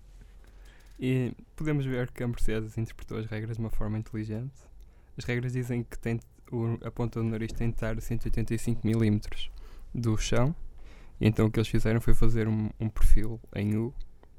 E 1.01 1.33
podemos 1.57 1.85
ver 1.87 2.11
que 2.13 2.23
a 2.23 2.29
Mercedes 2.29 2.77
interpretou 2.79 3.19
as 3.19 3.27
regras 3.27 3.57
de 3.57 3.63
uma 3.63 3.71
forma 3.71 3.99
inteligente. 3.99 4.55
As 5.17 5.25
regras 5.25 5.53
dizem 5.53 5.83
que 5.83 5.99
tem, 5.99 6.21
o- 6.53 6.79
a 6.85 6.91
ponta 6.91 7.21
do 7.21 7.29
nariz 7.29 7.53
tem 7.53 7.69
de 7.69 7.77
estar 7.77 7.97
a 7.97 8.01
185 8.01 8.87
mm 8.87 9.21
do 9.95 10.17
chão. 10.17 10.55
E 11.21 11.27
então 11.27 11.47
o 11.47 11.51
que 11.51 11.59
eles 11.59 11.69
fizeram 11.69 12.01
foi 12.01 12.15
fazer 12.15 12.47
um, 12.47 12.69
um 12.79 12.89
perfil 12.89 13.41
em 13.55 13.77
U, 13.77 13.95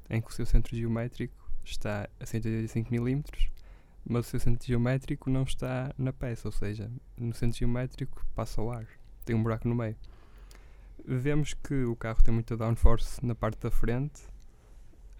em 0.08 0.20
que 0.20 0.28
o 0.30 0.32
seu 0.32 0.46
centro 0.46 0.76
geométrico 0.76 1.34
está 1.64 2.08
a 2.20 2.24
185 2.26 2.94
mm, 2.94 3.22
mas 4.08 4.26
o 4.26 4.30
seu 4.30 4.40
centro 4.40 4.66
geométrico 4.66 5.28
não 5.28 5.42
está 5.42 5.92
na 5.98 6.12
peça, 6.12 6.48
ou 6.48 6.52
seja, 6.52 6.90
no 7.16 7.34
centro 7.34 7.58
geométrico 7.58 8.24
passa 8.34 8.62
o 8.62 8.70
ar, 8.70 8.86
tem 9.24 9.34
um 9.36 9.42
buraco 9.42 9.68
no 9.68 9.74
meio. 9.74 9.96
Vemos 11.04 11.52
que 11.54 11.74
o 11.84 11.96
carro 11.96 12.22
tem 12.22 12.32
muita 12.32 12.56
downforce 12.56 13.24
na 13.26 13.34
parte 13.34 13.58
da 13.60 13.70
frente, 13.70 14.22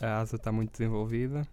a 0.01 0.21
asa 0.21 0.37
está 0.37 0.53
muito 0.53 0.71
desenvolvida. 0.73 1.47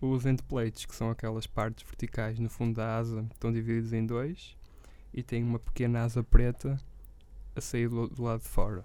Os 0.00 0.26
endplates, 0.26 0.84
que 0.84 0.94
são 0.94 1.10
aquelas 1.10 1.46
partes 1.46 1.86
verticais 1.86 2.38
no 2.38 2.50
fundo 2.50 2.76
da 2.76 2.98
asa, 2.98 3.26
estão 3.32 3.52
divididos 3.52 3.92
em 3.92 4.04
dois 4.04 4.56
e 5.12 5.22
tem 5.22 5.42
uma 5.42 5.58
pequena 5.58 6.02
asa 6.02 6.22
preta 6.22 6.78
a 7.54 7.60
sair 7.60 7.88
do, 7.88 8.06
do 8.08 8.22
lado 8.22 8.42
de 8.42 8.48
fora. 8.48 8.84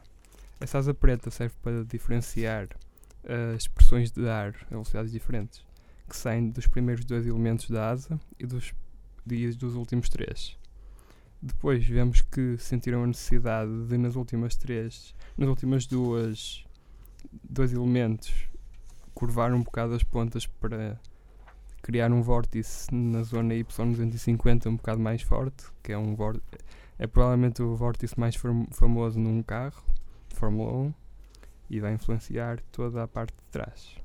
Essa 0.59 0.77
asa 0.77 0.93
preta 0.93 1.29
serve 1.29 1.55
para 1.61 1.83
diferenciar 1.83 2.69
as 3.55 3.67
pressões 3.67 4.11
de 4.11 4.27
ar 4.27 4.55
a 4.67 4.69
velocidades 4.69 5.11
diferentes 5.11 5.63
que 6.11 6.17
saem 6.17 6.49
dos 6.49 6.67
primeiros 6.67 7.05
dois 7.05 7.25
elementos 7.25 7.69
da 7.69 7.89
asa 7.89 8.19
e 8.37 8.45
dos, 8.45 8.73
dos 9.25 9.75
últimos 9.75 10.09
três. 10.09 10.57
Depois 11.41 11.85
vemos 11.85 12.21
que 12.21 12.57
sentiram 12.57 13.03
a 13.03 13.07
necessidade 13.07 13.85
de 13.87 13.97
nas 13.97 14.15
últimas 14.15 14.55
três, 14.55 15.15
nas 15.37 15.47
últimas 15.47 15.87
duas, 15.87 16.65
dois 17.43 17.71
elementos 17.71 18.50
curvar 19.21 19.53
um 19.53 19.61
bocado 19.61 19.93
as 19.93 20.03
pontas 20.03 20.47
para 20.47 20.99
criar 21.83 22.11
um 22.11 22.23
vórtice 22.23 22.91
na 22.91 23.21
zona 23.21 23.53
Y250 23.53 24.65
um 24.65 24.77
bocado 24.77 24.99
mais 24.99 25.21
forte, 25.21 25.65
que 25.83 25.91
é 25.91 25.97
um 25.97 26.15
vór- 26.15 26.41
é 26.97 27.05
provavelmente 27.05 27.61
o 27.61 27.75
vórtice 27.75 28.19
mais 28.19 28.35
fam- 28.35 28.65
famoso 28.71 29.19
num 29.19 29.43
carro 29.43 29.83
Fórmula 30.33 30.73
1 30.73 30.93
e 31.69 31.79
vai 31.79 31.93
influenciar 31.93 32.59
toda 32.71 33.03
a 33.03 33.07
parte 33.07 33.35
de 33.35 33.43
trás. 33.51 33.95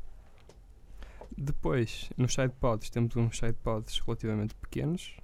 Depois, 1.39 2.11
nos 2.17 2.35
sidepods, 2.35 2.91
temos 2.91 3.17
uns 3.17 3.39
sidepods 3.39 3.99
relativamente 4.01 4.55
pequenos, 4.57 5.17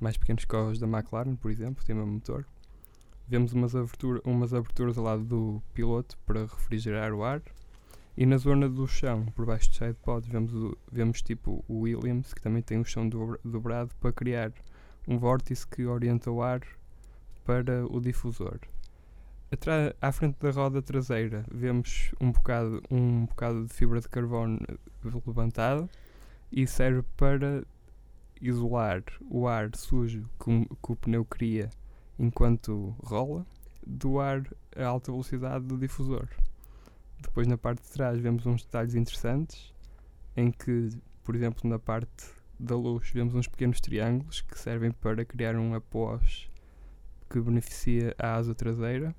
mais 0.00 0.16
pequenos 0.16 0.46
que 0.46 0.56
os 0.56 0.78
da 0.78 0.86
McLaren, 0.86 1.36
por 1.36 1.50
exemplo, 1.50 1.84
tem 1.84 1.94
o 1.94 1.98
mesmo 1.98 2.12
motor. 2.14 2.46
Vemos 3.26 3.52
umas, 3.52 3.76
abertura, 3.76 4.22
umas 4.24 4.54
aberturas 4.54 4.96
ao 4.96 5.04
lado 5.04 5.22
do 5.24 5.62
piloto 5.74 6.16
para 6.24 6.40
refrigerar 6.46 7.12
o 7.12 7.22
ar. 7.22 7.42
E 8.20 8.26
na 8.26 8.36
zona 8.36 8.68
do 8.68 8.84
chão, 8.88 9.26
por 9.26 9.46
baixo 9.46 9.70
do 9.70 9.76
sidepod, 9.76 10.28
vemos, 10.28 10.74
vemos 10.90 11.22
tipo 11.22 11.64
o 11.68 11.82
Williams, 11.82 12.34
que 12.34 12.42
também 12.42 12.60
tem 12.60 12.80
o 12.80 12.84
chão 12.84 13.08
dobra- 13.08 13.38
dobrado 13.44 13.94
para 14.00 14.12
criar 14.12 14.52
um 15.06 15.16
vórtice 15.16 15.64
que 15.64 15.86
orienta 15.86 16.28
o 16.28 16.42
ar 16.42 16.60
para 17.44 17.86
o 17.86 18.00
difusor. 18.00 18.58
Atra- 19.52 19.94
à 20.02 20.10
frente 20.10 20.36
da 20.40 20.50
roda 20.50 20.82
traseira 20.82 21.44
vemos 21.48 22.12
um 22.20 22.32
bocado, 22.32 22.82
um 22.90 23.26
bocado 23.26 23.64
de 23.66 23.72
fibra 23.72 24.00
de 24.00 24.08
carbono 24.08 24.58
levantada 25.24 25.88
e 26.50 26.66
serve 26.66 27.04
para 27.16 27.64
isolar 28.40 29.04
o 29.30 29.46
ar 29.46 29.70
sujo 29.76 30.28
que, 30.42 30.66
que 30.66 30.92
o 30.92 30.96
pneu 30.96 31.24
cria 31.24 31.70
enquanto 32.18 32.96
rola 33.00 33.46
do 33.86 34.18
ar 34.18 34.42
a 34.76 34.84
alta 34.86 35.12
velocidade 35.12 35.64
do 35.66 35.78
difusor. 35.78 36.28
Depois 37.20 37.46
na 37.46 37.58
parte 37.58 37.82
de 37.82 37.90
trás 37.90 38.18
vemos 38.20 38.46
uns 38.46 38.64
detalhes 38.64 38.94
interessantes 38.94 39.72
em 40.36 40.50
que, 40.50 40.90
por 41.24 41.34
exemplo, 41.34 41.68
na 41.68 41.78
parte 41.78 42.26
da 42.58 42.76
luz 42.76 43.10
vemos 43.10 43.34
uns 43.34 43.46
pequenos 43.46 43.80
triângulos 43.80 44.40
que 44.40 44.58
servem 44.58 44.90
para 44.90 45.24
criar 45.24 45.56
um 45.56 45.74
após 45.74 46.48
que 47.28 47.40
beneficia 47.40 48.14
a 48.18 48.34
asa 48.34 48.54
traseira 48.54 49.14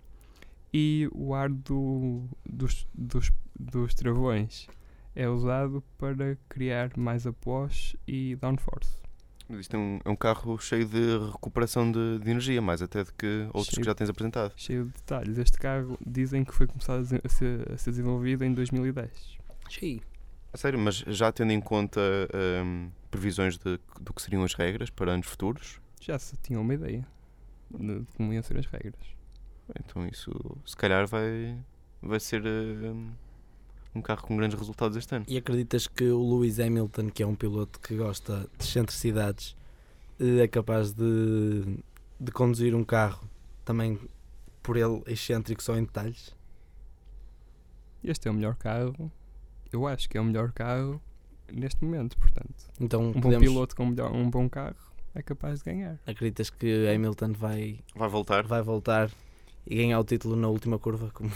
e 0.74 1.10
o 1.14 1.34
ar 1.34 1.50
do, 1.50 2.24
dos, 2.46 2.88
dos, 2.94 3.32
dos 3.60 3.94
travões 3.94 4.68
é 5.16 5.28
usado 5.28 5.84
para 5.98 6.38
criar 6.48 6.96
mais 6.98 7.26
após 7.26 7.96
e 8.08 8.36
downforce. 8.36 9.09
Isto 9.52 9.76
é 9.76 9.80
um, 9.80 10.00
é 10.06 10.10
um 10.10 10.16
carro 10.16 10.58
cheio 10.60 10.86
de 10.86 11.18
recuperação 11.32 11.92
de, 11.92 12.20
de 12.20 12.30
energia, 12.30 12.62
mais 12.62 12.82
até 12.82 13.04
do 13.04 13.12
que 13.14 13.48
outros 13.48 13.68
Cheio 13.74 13.82
que 13.82 13.86
já 13.86 13.96
tens 13.96 14.10
apresentado. 14.10 14.54
Cheio 14.56 14.86
de 14.86 14.92
detalhes. 14.92 15.38
Este 15.38 15.58
carro 15.58 15.98
dizem 16.06 16.44
que 16.44 16.54
foi 16.54 16.68
começado 16.68 17.02
a 17.02 17.30
ser, 17.30 17.72
a 17.72 17.78
ser 17.78 17.90
desenvolvido 17.92 18.44
em 18.46 18.54
2010. 18.54 19.38
Sim. 19.70 20.02
A 20.54 20.58
sério, 20.58 20.78
mas 20.80 20.98
já 21.08 21.32
tendo 21.32 21.52
em 21.52 21.60
conta 21.62 22.00
hum, 22.64 22.90
previsões 23.10 23.58
de, 23.58 23.80
do 24.02 24.14
que 24.14 24.22
seriam 24.22 24.44
as 24.44 24.54
regras 24.54 24.90
para 24.90 25.12
anos 25.14 25.28
futuros, 25.28 25.80
Já 26.02 26.18
se 26.20 26.36
tinha 26.38 26.60
uma 26.60 26.74
ideia 26.74 27.06
de 27.72 28.06
como 28.16 28.34
iam 28.34 28.42
ser 28.42 28.58
as 28.58 28.66
regras. 28.66 29.06
então 29.80 30.08
isso 30.08 30.32
se 30.66 30.76
calhar 30.76 31.06
vai, 31.08 31.56
vai 32.02 32.20
ser 32.20 32.44
hum, 32.46 33.12
um 33.96 34.02
carro 34.02 34.24
com 34.24 34.38
grandes 34.38 34.58
resultados 34.58 34.98
este 34.98 35.16
ano. 35.16 35.26
E 35.28 35.38
acreditas 35.38 35.88
que 35.88 36.06
o 36.10 36.22
Lewis 36.38 36.60
Hamilton, 36.60 37.10
que 37.10 37.24
é 37.24 37.28
um 37.28 37.36
piloto 37.36 37.80
que 37.80 37.96
gosta 37.96 38.48
de 38.58 38.64
excentricidades, 38.66 39.56
eh, 40.20 40.44
é 40.44 40.48
capaz 40.48 40.94
de, 40.94 41.78
de 42.20 42.32
conduzir 42.32 42.76
um 42.76 42.84
carro 42.84 43.28
também 43.66 44.00
por 44.62 44.78
ele 44.78 45.02
excêntrico 45.08 45.62
só 45.64 45.76
em 45.76 45.84
detalhes? 45.84 46.36
Este 48.04 48.28
é 48.28 48.32
o 48.32 48.34
melhor 48.34 48.56
carro. 48.56 49.12
Eu 49.72 49.86
acho 49.88 50.08
que 50.10 50.18
é 50.18 50.22
o 50.22 50.24
melhor 50.26 50.52
carro 50.52 51.02
neste 51.52 51.84
momento, 51.84 52.18
portanto. 52.18 52.70
Então 52.80 53.02
Um 53.10 53.12
bom 53.14 53.22
podemos, 53.22 53.48
piloto 53.48 53.76
com 53.76 53.84
um, 53.86 53.90
melhor- 53.90 54.12
um 54.14 54.30
bom 54.30 54.48
carro 54.50 54.76
é 55.16 55.22
capaz 55.22 55.60
de 55.60 55.66
ganhar. 55.66 56.00
acreditas 56.06 56.50
que 56.50 56.88
Hamilton 56.88 57.34
vai, 57.34 57.80
Vai 57.96 58.08
voltar? 58.10 58.46
vai 58.46 58.62
voltar 58.62 59.10
e 59.66 59.76
ganhar 59.76 60.00
o 60.00 60.04
título 60.04 60.36
na 60.36 60.48
última 60.48 60.78
curva? 60.80 61.10
Como 61.14 61.30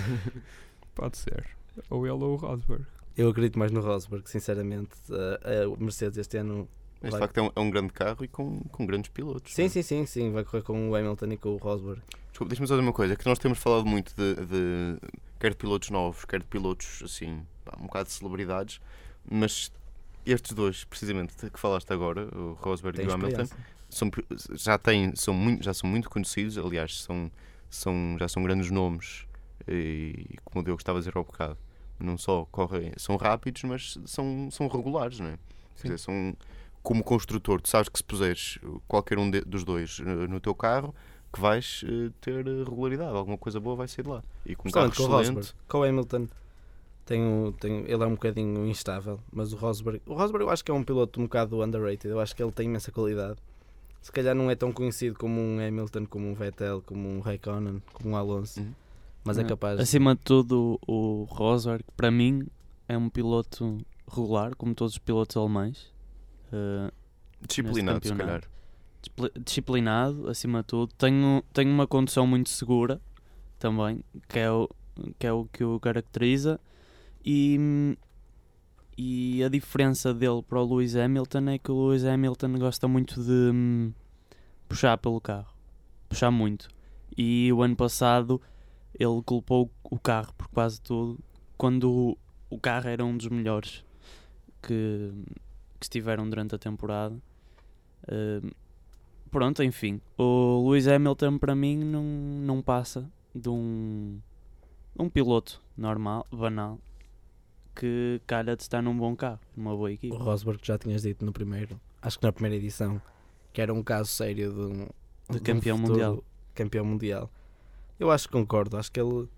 Pode 0.94 1.16
ser. 1.18 1.46
Ou 1.88 2.06
ele 2.06 2.22
ou 2.22 2.32
o 2.32 2.36
Rosberg. 2.36 2.84
eu 3.16 3.28
acredito 3.28 3.58
mais 3.58 3.70
no 3.70 3.80
Rosberg, 3.80 4.28
sinceramente. 4.28 4.90
A, 5.10 5.64
a 5.74 5.82
Mercedes 5.82 6.18
este 6.18 6.36
ano. 6.38 6.68
Este 7.02 7.12
vai- 7.12 7.20
facto 7.20 7.38
é 7.38 7.42
um, 7.42 7.50
é 7.56 7.60
um 7.60 7.70
grande 7.70 7.92
carro 7.92 8.22
e 8.24 8.28
com, 8.28 8.60
com 8.64 8.84
grandes 8.84 9.10
pilotos. 9.10 9.54
Sim, 9.54 9.62
não 9.62 9.66
é? 9.66 9.70
sim, 9.70 9.82
sim, 9.82 10.06
sim, 10.06 10.30
vai 10.32 10.44
correr 10.44 10.62
com 10.62 10.90
o 10.90 10.94
Hamilton 10.94 11.26
e 11.32 11.36
com 11.38 11.48
o 11.50 11.56
Rosberg. 11.56 12.02
Desculpa, 12.30 12.50
deixa-me 12.50 12.66
só 12.68 12.74
dizer 12.74 12.86
uma 12.86 12.92
coisa, 12.92 13.14
é 13.14 13.16
que 13.16 13.26
nós 13.26 13.38
temos 13.38 13.58
falado 13.58 13.86
muito 13.86 14.14
de, 14.14 14.34
de 14.46 14.98
quer 15.38 15.50
de 15.50 15.56
pilotos 15.56 15.88
novos, 15.90 16.24
quer 16.26 16.40
de 16.40 16.46
pilotos 16.46 17.02
assim, 17.02 17.40
um 17.78 17.86
bocado 17.86 18.04
de 18.06 18.12
celebridades, 18.12 18.80
mas 19.30 19.72
estes 20.26 20.52
dois, 20.52 20.84
precisamente, 20.84 21.34
que 21.50 21.58
falaste 21.58 21.90
agora, 21.90 22.28
o 22.36 22.52
Rosberg 22.60 22.96
Tem 22.96 23.06
e 23.06 23.08
o 23.08 23.12
Hamilton, 23.12 23.46
são, 23.88 24.10
já, 24.52 24.76
têm, 24.78 25.16
são 25.16 25.32
muito, 25.32 25.64
já 25.64 25.72
são 25.72 25.88
muito 25.88 26.08
conhecidos, 26.10 26.58
aliás, 26.58 27.00
são, 27.02 27.30
são, 27.70 28.16
já 28.18 28.28
são 28.28 28.42
grandes 28.42 28.70
nomes, 28.70 29.26
e 29.66 30.36
como 30.44 30.60
o 30.60 30.64
Diogo 30.64 30.80
estava 30.80 30.98
a 30.98 31.00
dizer 31.00 31.16
ao 31.16 31.24
bocado, 31.24 31.56
não 32.00 32.16
só 32.18 32.46
correm, 32.50 32.92
são 32.96 33.16
rápidos, 33.16 33.62
mas 33.64 33.98
são, 34.06 34.48
são 34.50 34.68
regulares, 34.68 35.20
não 35.20 35.26
é? 35.28 35.38
Quer 35.76 35.82
dizer, 35.84 35.98
são 35.98 36.34
como 36.82 37.02
construtor, 37.04 37.60
tu 37.60 37.68
sabes 37.68 37.88
que 37.88 37.98
se 37.98 38.04
puseres 38.04 38.58
qualquer 38.88 39.18
um 39.18 39.30
de- 39.30 39.42
dos 39.42 39.64
dois 39.64 40.00
eh, 40.00 40.26
no 40.26 40.40
teu 40.40 40.54
carro, 40.54 40.94
que 41.32 41.40
vais 41.40 41.82
eh, 41.86 42.10
ter 42.20 42.46
eh, 42.46 42.64
regularidade, 42.64 43.14
alguma 43.16 43.36
coisa 43.38 43.60
boa 43.60 43.76
vai 43.76 43.86
sair 43.88 44.02
de 44.04 44.10
lá. 44.10 44.22
E 44.46 44.54
com 44.56 44.68
um 44.68 44.72
carro 44.72 44.86
com 44.90 45.02
o 45.02 45.06
excelente, 45.06 45.26
Rosberg. 45.36 45.48
Com 45.68 45.78
o 45.78 45.82
Hamilton, 45.84 46.28
tem, 47.06 47.20
um- 47.22 47.52
tem, 47.52 47.80
ele 47.86 48.02
é 48.02 48.06
um 48.06 48.12
bocadinho 48.12 48.66
instável, 48.66 49.20
mas 49.32 49.52
o 49.52 49.56
Rosberg, 49.56 50.00
o 50.06 50.14
Rosberg 50.14 50.44
eu 50.44 50.50
acho 50.50 50.64
que 50.64 50.70
é 50.70 50.74
um 50.74 50.82
piloto 50.82 51.20
um 51.20 51.24
bocado 51.24 51.62
underrated. 51.62 52.08
Eu 52.08 52.20
acho 52.20 52.34
que 52.34 52.42
ele 52.42 52.52
tem 52.52 52.66
imensa 52.66 52.90
qualidade. 52.90 53.38
Se 54.02 54.10
calhar 54.10 54.34
não 54.34 54.50
é 54.50 54.54
tão 54.54 54.72
conhecido 54.72 55.18
como 55.18 55.38
um 55.40 55.58
Hamilton, 55.60 56.06
como 56.06 56.26
um 56.30 56.34
Vettel, 56.34 56.80
como 56.82 57.06
um 57.08 57.20
Raikkonen, 57.20 57.82
como 57.92 58.10
um 58.10 58.16
Alonso, 58.16 58.60
Uhum. 58.60 58.72
Mas 59.24 59.38
é 59.38 59.42
Não. 59.42 59.48
capaz. 59.48 59.78
Acima 59.80 60.14
de 60.14 60.20
tudo, 60.22 60.78
o 60.86 61.24
Rosberg, 61.30 61.84
para 61.96 62.10
mim, 62.10 62.46
é 62.88 62.96
um 62.96 63.08
piloto 63.08 63.78
regular, 64.10 64.54
como 64.56 64.74
todos 64.74 64.94
os 64.94 64.98
pilotos 64.98 65.36
alemães. 65.36 65.92
Uh, 66.52 66.92
disciplinado, 67.46 68.06
se 68.06 68.14
calhar. 68.14 68.42
discipli- 69.00 69.32
disciplinado, 69.44 70.28
acima 70.28 70.60
de 70.60 70.66
tudo. 70.66 70.92
Tenho, 70.98 71.44
tenho 71.52 71.70
uma 71.72 71.86
condução 71.86 72.26
muito 72.26 72.48
segura 72.50 73.00
também, 73.58 74.02
que 74.28 74.38
é 74.38 74.50
o 74.50 74.68
que, 75.18 75.26
é 75.26 75.32
o, 75.32 75.44
que 75.52 75.62
o 75.64 75.78
caracteriza. 75.78 76.58
E, 77.24 77.96
e 78.96 79.42
a 79.44 79.48
diferença 79.48 80.12
dele 80.12 80.42
para 80.42 80.60
o 80.60 80.64
Lewis 80.76 80.96
Hamilton 80.96 81.48
é 81.50 81.58
que 81.58 81.70
o 81.70 81.88
Lewis 81.88 82.04
Hamilton 82.04 82.58
gosta 82.58 82.88
muito 82.88 83.22
de 83.22 83.50
hum, 83.54 83.92
puxar 84.68 84.98
pelo 84.98 85.20
carro, 85.20 85.52
puxar 86.08 86.30
muito. 86.30 86.68
E 87.16 87.52
o 87.52 87.62
ano 87.62 87.76
passado 87.76 88.40
ele 88.98 89.22
culpou 89.24 89.70
o 89.84 89.98
carro 89.98 90.32
por 90.36 90.48
quase 90.48 90.80
tudo, 90.80 91.18
quando 91.56 91.90
o, 91.90 92.18
o 92.48 92.58
carro 92.58 92.88
era 92.88 93.04
um 93.04 93.16
dos 93.16 93.28
melhores 93.28 93.84
que, 94.62 95.12
que 95.78 95.84
estiveram 95.84 96.28
durante 96.28 96.54
a 96.54 96.58
temporada. 96.58 97.14
Hum, 98.10 98.50
pronto, 99.30 99.62
enfim, 99.62 100.00
o 100.18 100.68
Lewis 100.68 100.88
Hamilton 100.88 101.38
para 101.38 101.54
mim 101.54 101.76
não, 101.76 102.02
não 102.02 102.62
passa 102.62 103.08
de 103.34 103.48
um, 103.48 104.18
um 104.98 105.08
piloto 105.08 105.62
normal, 105.76 106.26
banal, 106.32 106.78
que 107.74 108.20
calha 108.26 108.56
de 108.56 108.62
estar 108.62 108.82
num 108.82 108.96
bom 108.96 109.14
carro, 109.14 109.40
numa 109.56 109.70
boa 109.76 109.88
O 109.88 109.92
equipe. 109.92 110.16
Rosberg 110.16 110.60
já 110.62 110.76
tinhas 110.78 111.02
dito 111.02 111.24
no 111.24 111.32
primeiro, 111.32 111.80
acho 112.02 112.18
que 112.18 112.24
na 112.26 112.32
primeira 112.32 112.56
edição, 112.56 113.00
que 113.52 113.60
era 113.60 113.72
um 113.72 113.82
caso 113.82 114.10
sério 114.10 114.52
de 114.52 114.60
um, 114.60 114.88
De 115.30 115.36
um 115.38 115.42
campeão 115.42 115.78
mundial. 115.78 116.24
Campeão 116.54 116.84
mundial. 116.84 117.30
Eu 118.00 118.10
acho 118.10 118.26
que 118.26 118.32
concordo, 118.32 118.78
acho 118.78 118.90
que 118.90 118.98
ele 118.98 119.28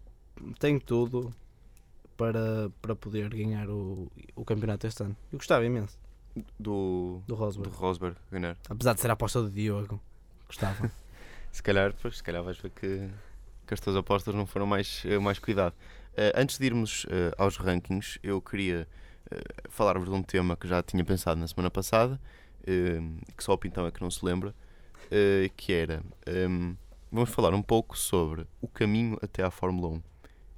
tem 0.61 0.79
tudo 0.79 1.35
para, 2.16 2.70
para 2.81 2.94
poder 2.94 3.29
ganhar 3.29 3.68
o, 3.68 4.11
o 4.37 4.44
campeonato 4.44 4.87
este 4.87 5.03
ano. 5.03 5.16
Eu 5.33 5.38
gostava 5.38 5.64
imenso 5.66 5.98
Do, 6.35 6.42
do 6.59 7.22
do 7.27 7.35
Rosberg. 7.35 7.77
Rosberg 7.77 8.16
ganhar. 8.31 8.57
Apesar 8.70 8.94
de 8.94 9.01
ser 9.01 9.11
a 9.11 9.14
aposta 9.14 9.42
do 9.42 9.51
Diogo. 9.51 10.01
Gostava. 10.46 10.90
Se 11.51 11.62
calhar, 11.62 11.92
pois, 12.01 12.16
se 12.16 12.22
calhar 12.22 12.42
vais 12.42 12.57
ver 12.57 12.70
que, 12.70 13.11
que 13.66 13.75
as 13.75 13.81
tuas 13.81 13.94
apostas 13.94 14.35
não 14.35 14.46
foram 14.46 14.64
mais, 14.66 15.03
eh, 15.05 15.18
mais 15.18 15.38
cuidado. 15.38 15.75
Eh, 16.16 16.33
antes 16.35 16.57
de 16.57 16.64
irmos 16.64 17.05
eh, 17.11 17.31
aos 17.37 17.59
rankings, 17.59 18.18
eu 18.22 18.40
queria 18.40 18.88
eh, 19.31 19.42
falar-vos 19.68 20.09
de 20.09 20.14
um 20.14 20.22
tema 20.22 20.57
que 20.57 20.66
já 20.66 20.83
tinha 20.83 21.05
pensado 21.05 21.38
na 21.38 21.46
semana 21.46 21.70
passada, 21.70 22.18
que 22.64 23.44
só 23.44 23.53
o 23.53 23.59
Pintão 23.59 23.87
é 23.87 23.90
que 23.90 24.01
não 24.01 24.11
se 24.11 24.25
lembra, 24.25 24.55
que 25.57 25.72
era, 25.75 26.03
ehm, 26.25 26.75
vamos 27.12 27.31
falar 27.31 27.55
um 27.55 27.62
pouco 27.62 27.96
sobre 27.96 28.46
o 28.61 28.66
caminho 28.68 29.18
até 29.22 29.42
à 29.42 29.51
Fórmula 29.51 29.88
1 29.96 30.03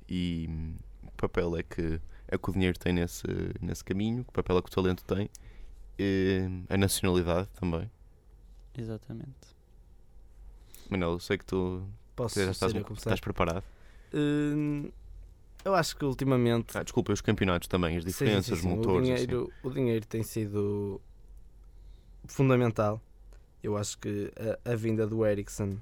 e 0.09 0.47
hum, 0.49 0.75
que 1.09 1.17
papel 1.17 1.57
é 1.57 1.62
que, 1.62 2.01
é 2.29 2.38
que 2.38 2.51
o 2.51 2.53
dinheiro 2.53 2.79
tem 2.79 2.93
nesse, 2.93 3.27
nesse 3.61 3.85
caminho, 3.85 4.25
que 4.25 4.33
papel 4.33 4.59
é 4.59 4.62
que 4.62 4.69
o 4.69 4.73
talento 4.73 5.05
tem, 5.05 5.29
eh, 5.99 6.49
a 6.69 6.77
nacionalidade 6.77 7.49
também. 7.59 7.90
Exatamente. 8.77 9.55
Manel, 10.90 11.12
eu 11.12 11.21
sei 11.21 11.38
que 11.38 11.45
tu 11.45 11.83
Posso 12.17 12.43
já 12.45 12.51
estás, 12.51 12.73
um- 12.75 12.81
estás 12.93 13.21
preparado. 13.21 13.64
Hum, 14.12 14.90
eu 15.64 15.75
acho 15.75 15.97
que 15.97 16.05
ultimamente 16.05 16.77
Ah, 16.77 16.83
desculpa, 16.83 17.11
e 17.11 17.14
os 17.14 17.21
campeonatos 17.21 17.69
também, 17.69 17.97
as 17.97 18.05
Sim, 18.05 18.11
sim, 18.11 18.25
diferenças, 18.25 18.59
sim, 18.59 18.62
sim. 18.62 18.69
motores. 18.69 19.09
O 19.09 19.12
assim. 19.12 19.27
dinheiro, 19.27 19.53
o 19.62 19.71
dinheiro 19.71 20.07
tem 20.07 20.23
sido 20.23 21.01
fundamental. 22.27 23.01
Eu 23.62 23.77
acho 23.77 23.99
que 23.99 24.31
a, 24.64 24.73
a 24.73 24.77
vinda 24.77 25.07
do 25.07 25.25
Ericsson, 25.25 25.79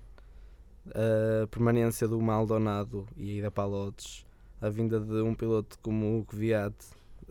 a 0.88 1.46
permanência 1.46 2.06
do 2.08 2.20
Maldonado 2.20 3.06
e 3.16 3.40
da 3.40 3.50
Palotes, 3.50 4.24
a 4.60 4.68
vinda 4.68 4.98
de 5.00 5.14
um 5.22 5.34
piloto 5.34 5.78
como 5.80 6.18
o 6.20 6.24
Kvyat 6.24 6.74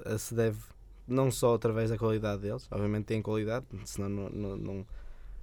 eh, 0.05 0.17
se 0.17 0.33
deve 0.33 0.59
não 1.07 1.29
só 1.29 1.55
através 1.55 1.89
da 1.89 1.97
qualidade 1.97 2.41
deles, 2.43 2.67
obviamente 2.71 3.05
têm 3.05 3.21
qualidade, 3.21 3.65
senão 3.85 4.07
não, 4.09 4.29
não, 4.29 4.55
não, 4.57 4.85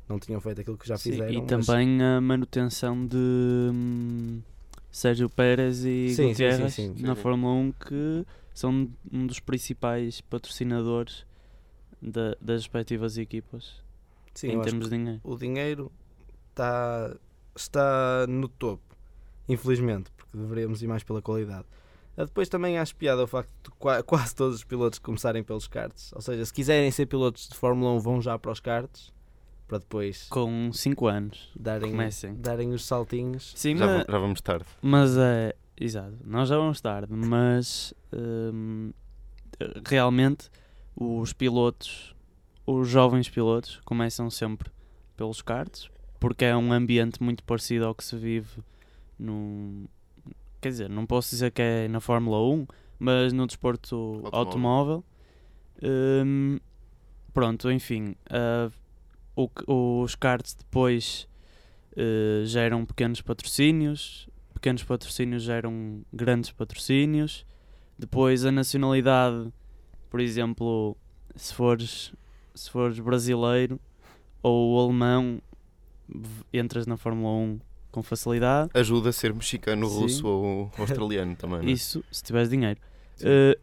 não 0.08 0.18
tinham 0.18 0.40
feito 0.40 0.60
aquilo 0.62 0.78
que 0.78 0.88
já 0.88 0.96
Sim, 0.96 1.12
fizeram. 1.12 1.32
e 1.32 1.42
também 1.46 2.02
a 2.02 2.20
manutenção 2.20 3.06
de 3.06 3.16
hum, 3.16 4.40
Sérgio 4.90 5.28
Pérez 5.28 5.84
e 5.84 6.14
Sim, 6.14 6.28
Gutierrez 6.28 6.74
sim, 6.74 6.94
sim. 6.96 7.02
na. 7.02 7.14
Fórmula 7.14 7.52
1 7.52 7.72
que 7.72 8.24
são 8.54 8.88
um 9.12 9.26
dos 9.26 9.40
principais 9.40 10.20
patrocinadores 10.22 11.26
da- 12.00 12.36
das 12.40 12.62
respectivas 12.62 13.18
equipas 13.18 13.82
em 14.42 14.60
termos 14.62 14.88
de 14.88 14.96
dinheiro. 14.96 15.20
o 15.24 15.36
dinheiro 15.36 15.92
está, 16.50 17.14
está 17.60 18.26
no 18.28 18.48
topo, 18.48 18.82
infelizmente, 19.48 20.10
porque 20.16 20.36
deveríamos 20.36 20.82
ir 20.82 20.86
mais 20.86 21.02
pela 21.02 21.20
qualidade. 21.22 21.66
Ah, 22.16 22.24
Depois 22.24 22.48
também 22.48 22.78
acho 22.78 22.96
piada 22.96 23.22
o 23.22 23.26
facto 23.26 23.50
de 23.64 23.70
qua- 23.78 24.02
quase 24.04 24.34
todos 24.34 24.56
os 24.56 24.64
pilotos 24.64 24.98
começarem 24.98 25.42
pelos 25.42 25.66
karts. 25.68 26.12
Ou 26.14 26.20
seja, 26.20 26.44
se 26.44 26.52
quiserem 26.52 26.90
ser 26.90 27.06
pilotos 27.06 27.48
de 27.48 27.54
Fórmula 27.56 27.92
1, 27.92 27.98
vão 28.00 28.20
já 28.20 28.38
para 28.38 28.50
os 28.50 28.60
karts 28.60 29.12
para 29.68 29.78
depois 29.78 30.26
Com 30.30 30.72
5 30.72 31.06
anos. 31.06 31.50
darem, 31.54 31.90
comecem. 31.90 32.34
darem 32.36 32.72
os 32.72 32.84
saltinhos. 32.86 33.52
Sim, 33.54 33.76
Já, 33.76 33.86
mas, 33.86 34.04
já 34.08 34.18
vamos 34.18 34.40
tarde. 34.40 34.66
mas 34.82 35.16
é. 35.16 35.54
Exato, 35.80 36.16
nós 36.24 36.48
já 36.48 36.56
vamos 36.56 36.80
tarde, 36.80 37.12
mas 37.12 37.94
hum, 38.12 38.92
realmente 39.86 40.50
os 40.96 41.32
pilotos, 41.32 42.14
os 42.66 42.88
jovens 42.88 43.28
pilotos, 43.28 43.80
começam 43.84 44.28
sempre 44.30 44.70
pelos 45.16 45.40
karts, 45.42 45.88
porque 46.18 46.44
é 46.44 46.56
um 46.56 46.72
ambiente 46.72 47.22
muito 47.22 47.42
parecido 47.44 47.86
ao 47.86 47.94
que 47.94 48.04
se 48.04 48.16
vive 48.16 48.62
no. 49.18 49.88
Quer 50.60 50.70
dizer, 50.70 50.88
não 50.88 51.06
posso 51.06 51.30
dizer 51.30 51.52
que 51.52 51.62
é 51.62 51.88
na 51.88 52.00
Fórmula 52.00 52.40
1, 52.42 52.66
mas 52.98 53.32
no 53.32 53.46
desporto 53.46 54.20
Automóvel. 54.24 54.38
automóvel. 54.38 55.04
Hum, 55.82 56.58
pronto, 57.32 57.70
enfim, 57.70 58.16
ah, 58.28 58.70
o 59.36 59.48
os 60.02 60.16
karts 60.16 60.54
depois 60.54 61.28
eh, 62.00 62.44
geram 62.44 62.86
pequenos 62.86 63.20
patrocínios, 63.20 64.28
pequenos 64.54 64.84
patrocínios 64.84 65.42
geram 65.42 66.02
grandes 66.12 66.52
patrocínios. 66.52 67.44
Depois 67.98 68.44
a 68.44 68.52
nacionalidade, 68.52 69.52
por 70.08 70.20
exemplo, 70.20 70.96
se 71.34 71.52
fores, 71.52 72.12
se 72.54 72.70
fores 72.70 73.00
brasileiro 73.00 73.80
ou 74.40 74.78
alemão, 74.80 75.42
entras 76.52 76.86
na 76.86 76.96
Fórmula 76.96 77.32
1 77.34 77.60
com 77.90 78.02
facilidade. 78.02 78.70
Ajuda 78.74 79.08
a 79.10 79.12
ser 79.12 79.32
mexicano, 79.34 79.88
Sim. 79.88 80.00
russo 80.00 80.26
ou 80.26 80.70
australiano 80.78 81.34
também. 81.36 81.60
não 81.62 81.68
é? 81.68 81.72
Isso 81.72 82.04
se 82.10 82.22
tiveres 82.22 82.48
dinheiro. 82.50 82.78
Eh, 83.22 83.58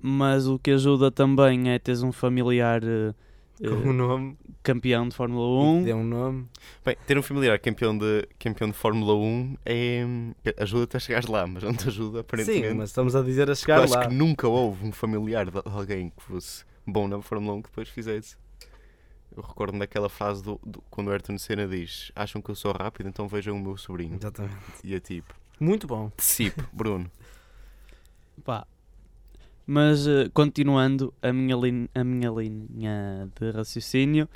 mas 0.00 0.46
o 0.46 0.58
que 0.58 0.70
ajuda 0.70 1.10
também 1.10 1.70
é 1.70 1.78
teres 1.78 2.02
um 2.02 2.12
familiar 2.12 2.82
eh, 2.84 3.14
Com 3.60 3.88
o 3.90 3.92
nome, 3.92 4.36
campeão 4.62 5.08
de 5.08 5.14
Fórmula 5.14 5.76
e 5.76 5.78
que 5.80 5.84
dê 5.86 5.94
1. 5.94 5.98
um 5.98 6.04
nome. 6.04 6.46
Bem, 6.84 6.96
ter 7.06 7.16
um 7.18 7.22
familiar 7.22 7.58
campeão 7.58 7.96
de, 7.96 8.26
campeão 8.38 8.68
de 8.68 8.74
Fórmula 8.76 9.14
1 9.14 9.56
é, 9.64 10.04
ajuda-te 10.58 10.96
a 10.96 11.00
chegares 11.00 11.28
lá, 11.28 11.46
mas 11.46 11.62
não 11.62 11.72
te 11.74 11.88
ajuda 11.88 12.20
aparentemente. 12.20 12.68
Sim, 12.68 12.74
mas 12.74 12.90
estamos 12.90 13.14
a 13.16 13.22
dizer 13.22 13.48
a 13.48 13.52
Eu 13.52 13.56
chegar 13.56 13.80
acho 13.82 13.94
lá. 13.94 14.08
que 14.08 14.14
nunca 14.14 14.48
houve 14.48 14.86
um 14.86 14.92
familiar 14.92 15.50
de 15.50 15.60
alguém 15.64 16.10
que 16.10 16.22
fosse 16.22 16.64
bom 16.86 17.06
na 17.08 17.20
Fórmula 17.22 17.54
1 17.54 17.62
que 17.62 17.68
depois 17.70 17.88
fizesse. 17.88 18.36
Eu 19.36 19.42
recordo 19.42 19.78
daquela 19.78 20.08
frase 20.08 20.42
do, 20.42 20.60
do- 20.64 20.82
quando 20.90 21.08
o 21.08 21.10
Ayrton 21.10 21.36
Senna 21.38 21.66
diz: 21.66 22.12
Acham 22.14 22.40
que 22.40 22.50
eu 22.50 22.54
sou 22.54 22.72
rápido, 22.72 23.08
então 23.08 23.26
vejam 23.28 23.56
o 23.56 23.60
meu 23.60 23.76
sobrinho. 23.76 24.16
Exatamente. 24.16 24.54
E 24.84 24.94
é 24.94 25.00
tipo: 25.00 25.34
Muito 25.58 25.86
bom. 25.86 26.10
Tecipe, 26.10 26.62
Bruno. 26.72 27.10
Pá. 28.44 28.66
Mas 29.66 30.06
eh, 30.06 30.28
continuando 30.34 31.12
a 31.22 31.32
minha, 31.32 31.56
lin- 31.56 31.88
a 31.94 32.04
minha 32.04 32.30
linha 32.30 33.28
de 33.40 33.50
raciocínio, 33.50 34.28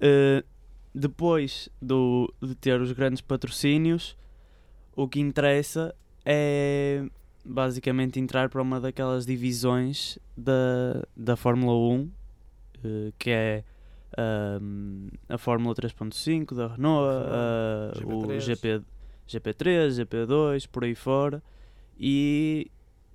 eh, 0.00 0.44
depois 0.94 1.68
do, 1.82 2.32
de 2.40 2.54
ter 2.54 2.80
os 2.80 2.92
grandes 2.92 3.20
patrocínios, 3.20 4.16
o 4.94 5.08
que 5.08 5.18
interessa 5.20 5.94
é 6.24 7.04
basicamente 7.44 8.20
entrar 8.20 8.48
para 8.48 8.62
uma 8.62 8.80
daquelas 8.80 9.26
divisões 9.26 10.16
da, 10.36 11.02
da 11.16 11.34
Fórmula 11.36 11.72
1, 11.94 12.10
eh, 12.84 13.12
que 13.18 13.30
é 13.30 13.64
a 15.28 15.38
Fórmula 15.38 15.74
3.5 15.74 16.54
da 16.54 16.68
Renault, 16.68 17.08
ah, 17.08 17.92
o 18.04 18.26
GP3. 18.26 18.40
GP, 18.40 18.82
GP3, 19.28 19.88
GP2, 20.04 20.68
por 20.68 20.84
aí 20.84 20.94
fora. 20.94 21.42
E 21.98 22.70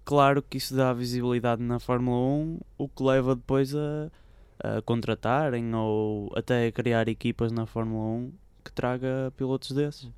claro 0.05 0.41
que 0.41 0.57
isso 0.57 0.75
dá 0.75 0.93
visibilidade 0.93 1.61
na 1.61 1.79
Fórmula 1.79 2.17
1, 2.17 2.59
o 2.77 2.87
que 2.89 3.03
leva 3.03 3.35
depois 3.35 3.73
a, 3.75 4.11
a 4.59 4.81
contratarem 4.81 5.73
ou 5.73 6.31
até 6.35 6.67
a 6.67 6.71
criar 6.71 7.07
equipas 7.07 7.51
na 7.51 7.65
Fórmula 7.65 8.03
1 8.03 8.33
que 8.63 8.71
traga 8.71 9.33
pilotos 9.35 9.71
desses. 9.71 10.09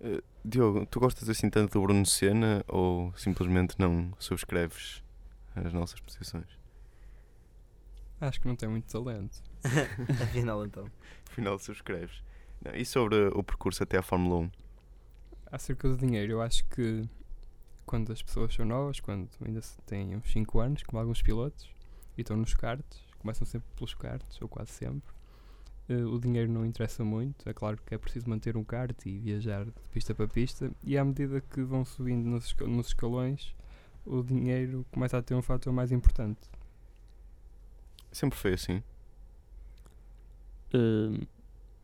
Eh, 0.00 0.22
Diogo, 0.44 0.86
tu 0.86 1.00
gostas 1.00 1.28
assim 1.28 1.48
tanto 1.48 1.72
do 1.72 1.82
Bruno 1.82 2.04
Senna 2.04 2.64
ou 2.68 3.12
simplesmente 3.16 3.76
não 3.78 4.12
subscreves 4.18 5.02
as 5.54 5.72
nossas 5.72 6.00
posições? 6.00 6.63
Acho 8.24 8.40
que 8.40 8.48
não 8.48 8.56
tem 8.56 8.68
muito 8.68 8.90
talento. 8.90 9.42
Afinal, 10.22 10.64
então. 10.64 10.90
Afinal, 11.30 11.58
subscreves. 11.58 12.22
Não, 12.64 12.74
e 12.74 12.84
sobre 12.84 13.16
o 13.28 13.42
percurso 13.42 13.82
até 13.82 13.98
à 13.98 14.02
Fórmula 14.02 14.40
1? 14.40 14.50
Acerca 15.52 15.88
do 15.88 15.96
dinheiro, 15.96 16.32
eu 16.32 16.40
acho 16.40 16.66
que 16.68 17.06
quando 17.84 18.10
as 18.12 18.22
pessoas 18.22 18.54
são 18.54 18.64
novas, 18.64 18.98
quando 18.98 19.28
ainda 19.44 19.60
se 19.60 19.76
têm 19.82 20.16
uns 20.16 20.32
5 20.32 20.58
anos, 20.58 20.82
como 20.84 20.98
alguns 20.98 21.20
pilotos, 21.20 21.70
e 22.16 22.22
estão 22.22 22.36
nos 22.36 22.54
karts, 22.54 22.98
começam 23.18 23.46
sempre 23.46 23.68
pelos 23.76 23.94
karts, 23.94 24.40
ou 24.40 24.48
quase 24.48 24.70
sempre, 24.70 25.14
eh, 25.90 26.04
o 26.04 26.18
dinheiro 26.18 26.50
não 26.50 26.64
interessa 26.64 27.04
muito. 27.04 27.46
É 27.46 27.52
claro 27.52 27.76
que 27.76 27.94
é 27.94 27.98
preciso 27.98 28.28
manter 28.28 28.56
um 28.56 28.64
kart 28.64 28.96
e 29.04 29.18
viajar 29.18 29.66
de 29.66 29.88
pista 29.92 30.14
para 30.14 30.26
pista, 30.26 30.70
e 30.82 30.96
à 30.96 31.04
medida 31.04 31.42
que 31.42 31.62
vão 31.62 31.84
subindo 31.84 32.24
nos 32.26 32.86
escalões, 32.86 33.54
o 34.06 34.22
dinheiro 34.22 34.86
começa 34.90 35.18
a 35.18 35.22
ter 35.22 35.34
um 35.34 35.42
fator 35.42 35.74
mais 35.74 35.92
importante. 35.92 36.53
Sempre 38.14 38.38
foi 38.38 38.54
assim. 38.54 38.82
Eh, 40.72 41.20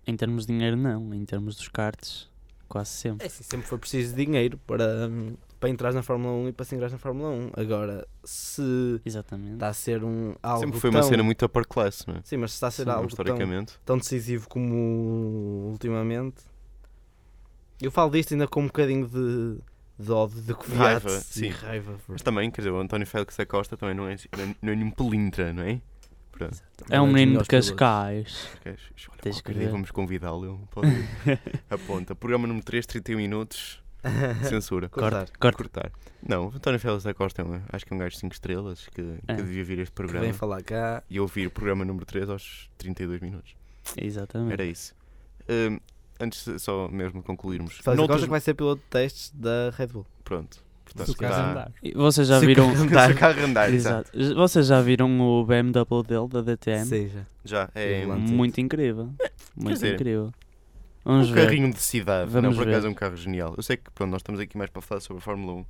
em 0.07 0.17
termos 0.17 0.47
de 0.47 0.53
dinheiro, 0.53 0.77
não. 0.77 1.13
Em 1.15 1.25
termos 1.25 1.57
dos 1.57 1.69
karts, 1.69 2.29
quase 2.69 2.91
sempre. 2.91 3.25
É 3.25 3.27
assim, 3.27 3.43
sempre 3.45 3.67
foi 3.67 3.79
preciso 3.79 4.15
dinheiro 4.15 4.59
para, 4.67 5.09
hum, 5.09 5.35
para 5.59 5.69
entrar 5.69 5.93
na 5.93 6.03
Fórmula 6.03 6.33
1 6.35 6.49
e 6.49 6.53
para 6.53 6.65
se 6.65 6.75
entrar 6.75 6.91
na 6.91 6.99
Fórmula 6.99 7.29
1. 7.31 7.51
Agora, 7.57 8.07
se 8.25 9.01
Exatamente. 9.05 9.55
está 9.55 9.69
a 9.69 9.73
ser 9.75 10.03
um 10.05 10.35
algo 10.43 10.65
Sempre 10.65 10.81
foi 10.81 10.91
uma 10.91 11.01
tão- 11.01 11.09
cena 11.09 11.23
muito 11.23 11.45
upper 11.45 11.67
class, 11.67 12.07
não 12.07 12.15
é? 12.17 12.21
Sim, 12.25 12.39
mas 12.39 12.53
se 12.53 12.57
está 12.57 12.69
a 12.69 12.71
ser 12.71 12.85
Sim, 12.85 12.91
algo 12.91 13.03
tão, 13.03 13.09
historicamente. 13.09 13.75
tão 13.85 13.99
decisivo 13.99 14.49
como 14.49 15.69
ultimamente. 15.71 16.43
Eu 17.81 17.91
falo 17.91 18.11
disto 18.11 18.33
ainda 18.33 18.47
com 18.47 18.61
um 18.63 18.67
bocadinho 18.67 19.07
de, 19.09 19.59
de 19.99 20.13
ódio, 20.13 20.41
de 20.43 20.55
Kvyat 20.55 20.79
Raiva, 20.79 21.09
sim. 21.21 21.49
raiva. 21.49 21.97
Mas 22.09 22.21
também, 22.23 22.51
quer 22.51 22.61
dizer, 22.63 22.71
o 22.71 22.79
António 22.79 23.07
Félix 23.07 23.37
da 23.37 23.47
Costa 23.47 23.75
também 23.77 23.95
não 23.95 24.07
é, 24.07 24.17
não 24.61 24.73
é 24.73 24.77
nenhum 24.77 24.91
pelintra, 24.91 25.53
não 25.53 25.63
é? 25.63 25.81
Pronto. 26.49 26.93
É 26.93 27.01
um 27.01 27.05
dos 27.07 27.15
menino 27.15 27.43
de. 27.43 27.49
Cascais. 27.49 28.49
Queres- 28.63 28.81
Olha, 29.11 29.19
Tens 29.21 29.37
que 29.37 29.43
qualquer 29.43 29.53
dia 29.59 29.67
ver. 29.67 29.73
vamos 29.73 29.91
convidá-lo. 29.91 30.47
Ele 30.47 30.59
pode 30.71 30.89
ir. 30.89 31.41
Aponta. 31.71 32.15
Programa 32.15 32.47
número 32.47 32.65
3, 32.65 32.87
31 32.87 33.17
minutos. 33.19 33.83
Censura. 34.49 34.89
Cortar. 34.89 35.29
Corta. 35.39 35.57
Cortar. 35.59 35.93
Não, 36.27 36.47
o 36.49 36.55
António 36.55 36.81
Félix 36.81 37.05
da 37.05 37.13
Costa 37.15 37.43
é 37.43 37.45
um, 37.45 37.61
acho 37.71 37.85
que 37.85 37.93
é 37.93 37.97
um 37.97 37.99
gajo 37.99 38.13
de 38.15 38.19
5 38.21 38.33
estrelas 38.33 38.87
que, 38.89 39.03
que 39.03 39.21
É. 39.29 39.35
devia 39.35 39.63
vir 39.65 39.79
a 39.79 39.83
este 39.83 39.91
Que 39.93 39.97
programa 39.97 40.25
vem 40.25 40.33
falar 40.33 40.63
cá. 40.63 41.03
e 41.11 41.21
ouvir 41.21 41.47
o 41.47 41.51
programa 41.51 41.85
número 41.85 42.07
3 42.07 42.29
aos 42.31 42.71
32 42.79 43.21
minutos. 43.21 43.55
Exatamente. 43.97 44.53
Era 44.55 44.65
isso. 44.65 44.95
Hum, 45.49 45.79
antes 46.19 46.47
só 46.63 46.89
mesmo 46.89 47.23
concluirmos. 47.23 47.77
Faz 47.79 47.97
noutras- 47.97 48.17
Costa 48.17 48.27
que 48.27 48.31
vai 48.31 48.41
ser 48.41 48.55
piloto 48.55 48.81
de 48.83 48.89
testes 48.89 49.31
da 49.35 49.71
Red 49.77 49.89
Bull. 49.89 50.07
Pronto. 50.25 50.63
Se 50.91 50.95
Portanto, 50.97 51.15
o 51.15 51.19
carro 51.19 51.51
andar. 51.51 51.73
Vocês 51.95 52.27
já 52.29 52.39
Se 52.41 52.45
o 52.45 52.49
viram. 52.49 52.65
carro 52.67 52.77
Se 52.77 52.83
andar. 52.83 53.11
o 53.11 53.15
carro 53.17 53.41
andar, 53.45 53.71
exato. 53.75 54.11
Exato. 54.19 54.35
Vocês 54.37 54.67
já 54.67 54.81
viram 54.83 55.21
o 55.21 55.45
BMW 55.47 56.03
dele, 56.07 56.29
da 56.29 56.41
DTM? 56.43 56.85
Seja. 56.85 57.27
Já, 57.45 57.71
é 57.75 58.03
Sim, 58.05 58.11
um, 58.11 58.17
Muito 58.19 58.61
incrível. 58.61 59.11
Muito 59.57 59.75
dizer, 59.75 59.95
incrível. 59.95 60.33
Vamos 61.05 61.31
um 61.31 61.33
ver. 61.33 61.45
carrinho 61.47 61.73
de 61.73 61.81
cidade. 61.81 62.31
Vamos 62.31 62.51
não, 62.57 62.63
por 62.63 62.69
acaso 62.69 62.87
é 62.87 62.91
um 62.91 62.95
carro 62.95 63.17
genial. 63.17 63.55
Eu 63.57 63.63
sei 63.63 63.77
que 63.77 63.91
pronto, 63.93 64.11
nós 64.11 64.21
estamos 64.21 64.41
aqui 64.41 64.57
mais 64.59 64.69
para 64.69 64.83
falar 64.83 65.01
sobre 65.01 65.21
a 65.21 65.25
Fórmula 65.25 65.53
1, 65.61 65.65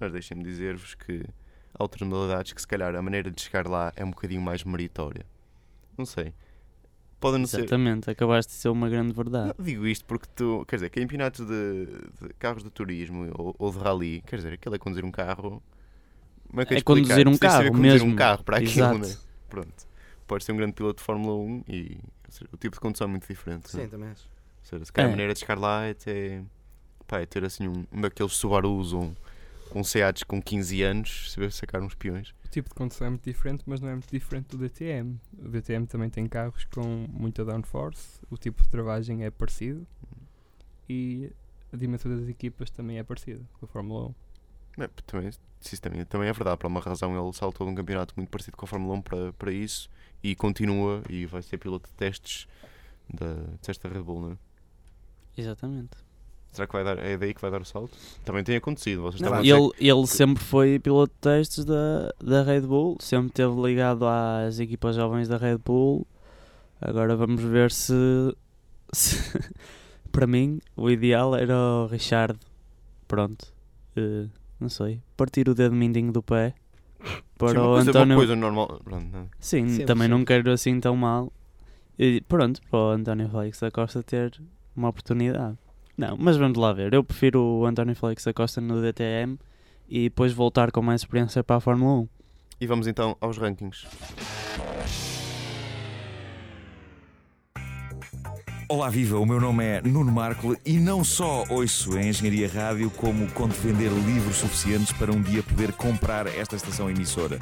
mas 0.00 0.12
deixem-me 0.12 0.44
dizer-vos 0.44 0.94
que 0.94 1.24
há 1.74 1.82
outras 1.82 2.06
modalidades 2.06 2.52
que 2.52 2.60
se 2.60 2.66
calhar 2.68 2.94
a 2.94 3.02
maneira 3.02 3.30
de 3.30 3.40
chegar 3.40 3.66
lá 3.66 3.92
é 3.96 4.04
um 4.04 4.10
bocadinho 4.10 4.40
mais 4.42 4.62
meritória. 4.62 5.24
Não 5.98 6.04
sei. 6.04 6.32
Pode 7.18 7.38
não 7.38 7.46
ser. 7.46 7.60
Exatamente, 7.60 8.10
acabaste 8.10 8.52
de 8.52 8.58
ser 8.58 8.68
uma 8.68 8.88
grande 8.88 9.12
verdade. 9.14 9.54
Não, 9.58 9.64
digo 9.64 9.86
isto 9.86 10.04
porque 10.04 10.26
tu, 10.36 10.64
quer 10.68 10.76
dizer, 10.76 10.90
campeonatos 10.90 11.46
de, 11.46 11.86
de 12.20 12.34
carros 12.38 12.62
de 12.62 12.70
turismo 12.70 13.30
ou, 13.36 13.54
ou 13.58 13.72
de 13.72 13.78
rally, 13.78 14.22
quer 14.26 14.36
dizer, 14.36 14.52
aquilo 14.52 14.74
é 14.74 14.78
conduzir 14.78 15.04
um 15.04 15.10
carro. 15.10 15.62
Como 16.48 16.60
é 16.60 16.66
que 16.66 16.74
É 16.74 16.80
conduzir 16.82 17.26
um 17.26 17.36
carro 17.36 17.64
conduzir 17.68 17.80
mesmo. 17.82 18.10
um 18.12 18.16
carro 18.16 18.44
para 18.44 18.58
aquilo, 18.58 18.70
Exato. 18.72 18.98
né? 18.98 19.16
Pronto. 19.48 19.86
Podes 20.26 20.44
ser 20.44 20.52
um 20.52 20.56
grande 20.56 20.72
piloto 20.74 20.98
de 20.98 21.04
Fórmula 21.04 21.34
1 21.36 21.64
e 21.68 21.98
seja, 22.28 22.48
o 22.52 22.56
tipo 22.56 22.74
de 22.76 22.80
condução 22.80 23.06
é 23.06 23.10
muito 23.10 23.26
diferente. 23.26 23.74
né? 23.76 23.82
Sim, 23.84 23.88
também 23.88 24.08
acho. 24.10 24.24
Ou 24.24 24.64
seja, 24.68 24.84
se 24.84 24.92
calhar 24.92 25.08
É. 25.08 25.12
a 25.12 25.12
maneira 25.12 25.32
de 25.32 25.40
chegar 25.40 25.58
lá 25.58 25.84
é 25.84 25.94
ter, 25.94 26.42
pá, 27.06 27.20
é 27.20 27.26
ter 27.26 27.44
assim 27.44 27.66
um, 27.68 27.84
um 27.92 28.00
daqueles 28.00 28.32
Subarus 28.32 28.92
ou 28.92 29.04
um, 29.04 29.14
um 29.74 29.82
Seats 29.84 30.22
com 30.24 30.40
15 30.42 30.82
anos, 30.82 31.32
saber 31.32 31.50
sacar 31.52 31.80
uns 31.82 31.94
peões. 31.94 32.34
O 32.46 32.48
tipo 32.48 32.68
de 32.68 32.76
condução 32.76 33.08
é 33.08 33.10
muito 33.10 33.24
diferente, 33.24 33.64
mas 33.66 33.80
não 33.80 33.88
é 33.88 33.92
muito 33.92 34.08
diferente 34.08 34.46
do 34.46 34.58
DTM. 34.58 35.20
O 35.36 35.48
DTM 35.48 35.84
também 35.84 36.08
tem 36.08 36.28
carros 36.28 36.64
com 36.66 37.06
muita 37.10 37.44
downforce, 37.44 38.20
o 38.30 38.36
tipo 38.36 38.62
de 38.62 38.68
travagem 38.68 39.24
é 39.24 39.30
parecido 39.30 39.84
e 40.88 41.32
a 41.72 41.76
dimensão 41.76 42.16
das 42.16 42.28
equipas 42.28 42.70
também 42.70 42.98
é 42.98 43.02
parecida 43.02 43.44
com 43.58 43.66
a 43.66 43.68
Fórmula 43.68 44.14
1. 44.78 44.82
É, 44.84 44.88
também, 45.04 45.28
isso 45.28 45.80
também, 45.80 46.04
também 46.04 46.28
é 46.28 46.32
verdade, 46.32 46.56
por 46.56 46.68
uma 46.68 46.80
razão 46.80 47.20
ele 47.20 47.32
saltou 47.32 47.66
de 47.66 47.72
um 47.72 47.74
campeonato 47.74 48.14
muito 48.16 48.30
parecido 48.30 48.56
com 48.56 48.64
a 48.64 48.68
Fórmula 48.68 48.94
1 48.94 49.02
para, 49.02 49.32
para 49.32 49.50
isso 49.50 49.90
e 50.22 50.36
continua 50.36 51.02
e 51.10 51.26
vai 51.26 51.42
ser 51.42 51.58
piloto 51.58 51.90
de 51.90 51.96
testes 51.96 52.46
da, 53.12 53.34
de 53.34 53.58
testes 53.58 53.78
da 53.78 53.88
Red 53.88 54.04
Bull, 54.04 54.20
não 54.20 54.32
é? 54.32 54.38
Exatamente. 55.36 56.05
Será 56.56 56.66
que 56.66 56.72
vai 56.72 56.82
dar, 56.84 56.98
é 56.98 57.16
daí 57.16 57.32
que 57.34 57.40
vai 57.40 57.50
dar 57.50 57.60
o 57.60 57.64
salto? 57.64 57.96
Também 58.24 58.42
tem 58.42 58.56
acontecido, 58.56 59.02
vocês 59.02 59.20
Não, 59.20 59.40
Ele, 59.40 59.70
ele 59.78 60.06
sempre 60.06 60.42
foi 60.42 60.78
piloto 60.78 61.12
de 61.14 61.20
testes 61.20 61.64
da, 61.64 62.12
da 62.22 62.42
Red 62.42 62.62
Bull, 62.62 62.96
sempre 63.00 63.28
esteve 63.28 63.60
ligado 63.60 64.04
às 64.06 64.58
equipas 64.58 64.96
jovens 64.96 65.28
da 65.28 65.36
Red 65.36 65.58
Bull. 65.58 66.06
Agora 66.80 67.14
vamos 67.14 67.42
ver 67.42 67.70
se, 67.70 67.92
se- 68.92 69.20
para 70.10 70.26
mim 70.26 70.60
o 70.76 70.90
ideal 70.90 71.34
era 71.36 71.54
o 71.56 71.86
Richard, 71.86 72.38
pronto, 73.06 73.46
eh, 73.96 74.26
não 74.58 74.68
sei, 74.68 75.00
partir 75.16 75.48
o 75.48 75.54
dedo 75.54 75.74
mindinho 75.74 76.12
do 76.12 76.22
pé 76.22 76.54
Sim, 77.04 77.14
para 77.38 77.60
uma 77.60 77.70
o 77.70 77.74
coisa, 77.74 77.90
António. 77.90 78.16
coisa 78.16 78.36
normal. 78.36 78.80
Pronto, 78.82 79.06
não. 79.12 79.28
Sim, 79.38 79.68
Sim, 79.68 79.84
também 79.84 80.06
sim. 80.06 80.10
não 80.10 80.24
quero 80.24 80.50
assim 80.50 80.80
tão 80.80 80.96
mal. 80.96 81.30
E 81.98 82.20
pronto, 82.22 82.60
para 82.70 82.78
o 82.78 82.90
António 82.90 83.28
Félix 83.28 83.60
da 83.60 83.70
Costa 83.70 84.02
ter 84.02 84.38
uma 84.74 84.88
oportunidade. 84.88 85.56
Não, 85.96 86.16
mas 86.18 86.36
vamos 86.36 86.58
lá 86.58 86.72
ver. 86.72 86.92
Eu 86.92 87.02
prefiro 87.02 87.40
o 87.40 87.66
António 87.66 87.96
Félix 87.96 88.24
da 88.24 88.32
Costa 88.32 88.60
no 88.60 88.82
DTM 88.82 89.38
e 89.88 90.04
depois 90.04 90.32
voltar 90.32 90.70
com 90.70 90.82
mais 90.82 91.00
experiência 91.00 91.42
para 91.42 91.56
a 91.56 91.60
Fórmula 91.60 92.00
1. 92.00 92.08
E 92.60 92.66
vamos 92.66 92.86
então 92.86 93.16
aos 93.20 93.38
rankings. 93.38 93.86
Olá 98.68 98.90
viva, 98.90 99.16
o 99.16 99.24
meu 99.24 99.40
nome 99.40 99.64
é 99.64 99.80
Nuno 99.80 100.10
Marco 100.10 100.56
e 100.64 100.76
não 100.76 101.04
só 101.04 101.44
ouço 101.48 101.96
a 101.96 102.02
Engenharia 102.02 102.50
Rádio 102.52 102.90
como 102.90 103.30
conto 103.30 103.54
vender 103.60 103.90
livros 103.90 104.38
suficientes 104.38 104.90
para 104.92 105.12
um 105.12 105.22
dia 105.22 105.40
poder 105.40 105.72
comprar 105.72 106.26
esta 106.26 106.56
estação 106.56 106.90
emissora 106.90 107.38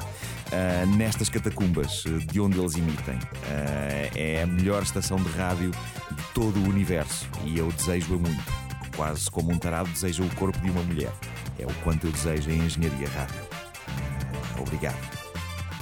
ah, 0.51 0.85
nestas 0.85 1.27
catacumbas 1.27 2.03
eh, 2.05 2.25
de 2.31 2.39
onde 2.39 2.59
eles 2.59 2.75
emitem. 2.75 3.17
Ah, 3.49 4.11
é 4.15 4.43
a 4.43 4.45
melhor 4.45 4.83
estação 4.83 5.17
de 5.17 5.29
rádio 5.29 5.71
de 5.71 6.23
todo 6.35 6.59
o 6.59 6.69
universo 6.69 7.27
e 7.43 7.57
eu 7.57 7.71
desejo-a 7.71 8.17
muito. 8.17 8.53
Quase 8.95 9.29
como 9.31 9.51
um 9.51 9.57
tarado 9.57 9.89
deseja 9.89 10.23
o 10.23 10.35
corpo 10.35 10.59
de 10.59 10.69
uma 10.69 10.83
mulher. 10.83 11.11
É 11.57 11.65
o 11.65 11.73
quanto 11.83 12.05
eu 12.05 12.11
desejo 12.11 12.51
a 12.51 12.53
Engenharia 12.53 13.09
Rádio. 13.09 13.41
Ah, 13.87 14.61
obrigado. 14.61 14.99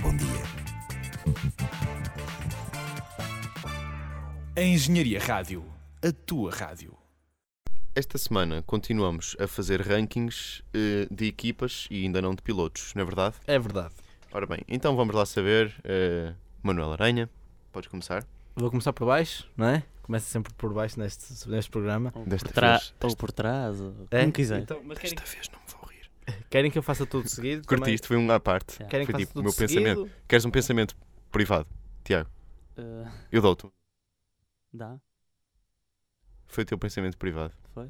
Bom 0.02 0.16
dia. 0.16 1.83
A 4.56 4.62
Engenharia 4.62 5.20
Rádio, 5.20 5.64
a 6.02 6.12
tua 6.12 6.52
rádio. 6.52 6.96
Esta 7.96 8.18
semana 8.18 8.62
continuamos 8.64 9.36
a 9.40 9.48
fazer 9.48 9.82
rankings 9.82 10.64
eh, 10.74 11.08
de 11.12 11.26
equipas 11.28 11.88
e 11.92 12.04
ainda 12.04 12.22
não 12.22 12.34
de 12.34 12.42
pilotos, 12.42 12.94
não 12.96 13.02
é 13.02 13.06
verdade? 13.06 13.36
É 13.48 13.58
verdade. 13.60 13.94
Ora 14.32 14.46
bem, 14.48 14.60
então 14.68 14.96
vamos 14.96 15.14
lá 15.16 15.26
saber. 15.26 15.74
eh, 15.84 16.34
Manuel 16.62 16.94
Aranha, 16.94 17.30
podes 17.72 17.90
começar? 17.90 18.26
Vou 18.56 18.70
começar 18.70 18.94
por 18.94 19.06
baixo, 19.06 19.48
não 19.58 19.68
é? 19.68 19.84
Começa 20.02 20.26
sempre 20.28 20.54
por 20.54 20.74
baixo 20.74 21.00
neste, 21.00 21.48
neste 21.50 21.70
programa. 21.72 22.12
Ou 22.16 22.26
Desta 22.26 22.48
por, 22.50 22.54
trás 22.54 22.94
vez, 23.00 23.12
ou 23.12 23.18
por 23.18 23.32
trás, 23.32 23.80
ou 23.82 24.08
É? 24.12 24.22
como 24.22 24.32
quiser. 24.32 24.60
Então, 24.62 24.82
mas 24.84 24.98
querem, 25.00 25.16
Desta 25.16 25.32
vez 25.36 25.50
não 25.50 25.60
me 25.60 25.66
vou 25.72 25.90
rir. 25.90 26.10
querem 26.50 26.72
que 26.72 26.78
eu 26.78 26.84
faça 26.84 27.06
tudo 27.06 27.28
seguido? 27.30 27.62
também? 27.64 27.80
Curti 27.80 27.94
isto, 27.96 28.08
foi 28.08 28.18
um 28.18 28.30
à 28.32 28.40
parte. 28.40 28.74
Yeah. 28.76 28.90
Querem 28.90 29.06
que 29.06 29.12
Foi 29.12 29.20
faça 29.22 29.26
tipo 29.26 29.34
tudo 29.34 29.44
meu 29.44 29.52
seguido? 29.52 29.84
pensamento. 29.84 30.12
Queres 30.28 30.46
um 30.46 30.52
pensamento 30.52 30.96
privado? 31.32 31.68
Tiago, 32.04 32.30
Eh, 32.78 33.08
eu 33.32 33.42
dou-te. 33.42 33.68
Dá? 34.74 34.98
Foi 36.48 36.64
o 36.64 36.68
teu 36.68 36.78
pensamento 36.78 37.18
privado. 37.18 37.54
Foi? 37.74 37.90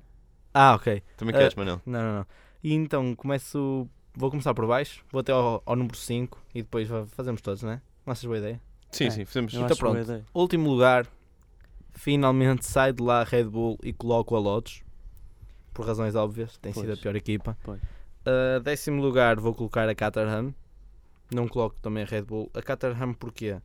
Ah, 0.53 0.75
ok. 0.75 1.01
Também 1.17 1.36
queres, 1.36 1.55
Manel? 1.55 1.81
Não, 1.86 2.01
não, 2.01 2.13
não. 2.19 2.25
E 2.63 2.73
então 2.73 3.15
começo. 3.15 3.88
Vou 4.15 4.29
começar 4.29 4.53
por 4.53 4.67
baixo, 4.67 5.03
vou 5.11 5.21
até 5.21 5.31
ao, 5.31 5.63
ao 5.65 5.75
número 5.75 5.97
5 5.97 6.39
e 6.53 6.61
depois 6.61 6.88
fazemos 7.07 7.41
todos, 7.41 7.63
não 7.63 7.71
é? 7.71 7.81
Não 8.05 8.11
achas 8.11 8.25
boa 8.25 8.38
ideia? 8.38 8.61
Sim, 8.91 9.05
é, 9.05 9.09
sim, 9.09 9.25
fizemos. 9.25 9.53
Eu 9.55 9.63
Então 9.63 9.75
pronto. 9.75 9.99
ideia. 9.99 10.23
Último 10.36 10.69
lugar, 10.69 11.07
finalmente 11.95 12.63
sai 12.65 12.93
de 12.93 13.01
lá 13.01 13.21
a 13.21 13.23
Red 13.23 13.45
Bull 13.45 13.79
e 13.84 13.91
coloco 13.91 14.36
a 14.36 14.39
Lotus. 14.39 14.84
Por 15.73 15.88
razões 15.88 16.13
óbvias, 16.13 16.57
tem 16.57 16.71
sido 16.71 16.84
a 16.84 16.88
Pois. 16.89 16.99
pior 16.99 17.15
equipa. 17.15 17.57
Pois. 17.63 17.81
Uh, 17.81 18.59
décimo 18.61 19.01
lugar, 19.01 19.39
vou 19.39 19.55
colocar 19.55 19.89
a 19.89 19.95
Caterham. 19.95 20.53
Não 21.34 21.47
coloco 21.47 21.75
também 21.81 22.03
a 22.03 22.05
Red 22.05 22.21
Bull. 22.21 22.51
A 22.53 22.61
Caterham 22.61 23.15
porquê? 23.15 23.59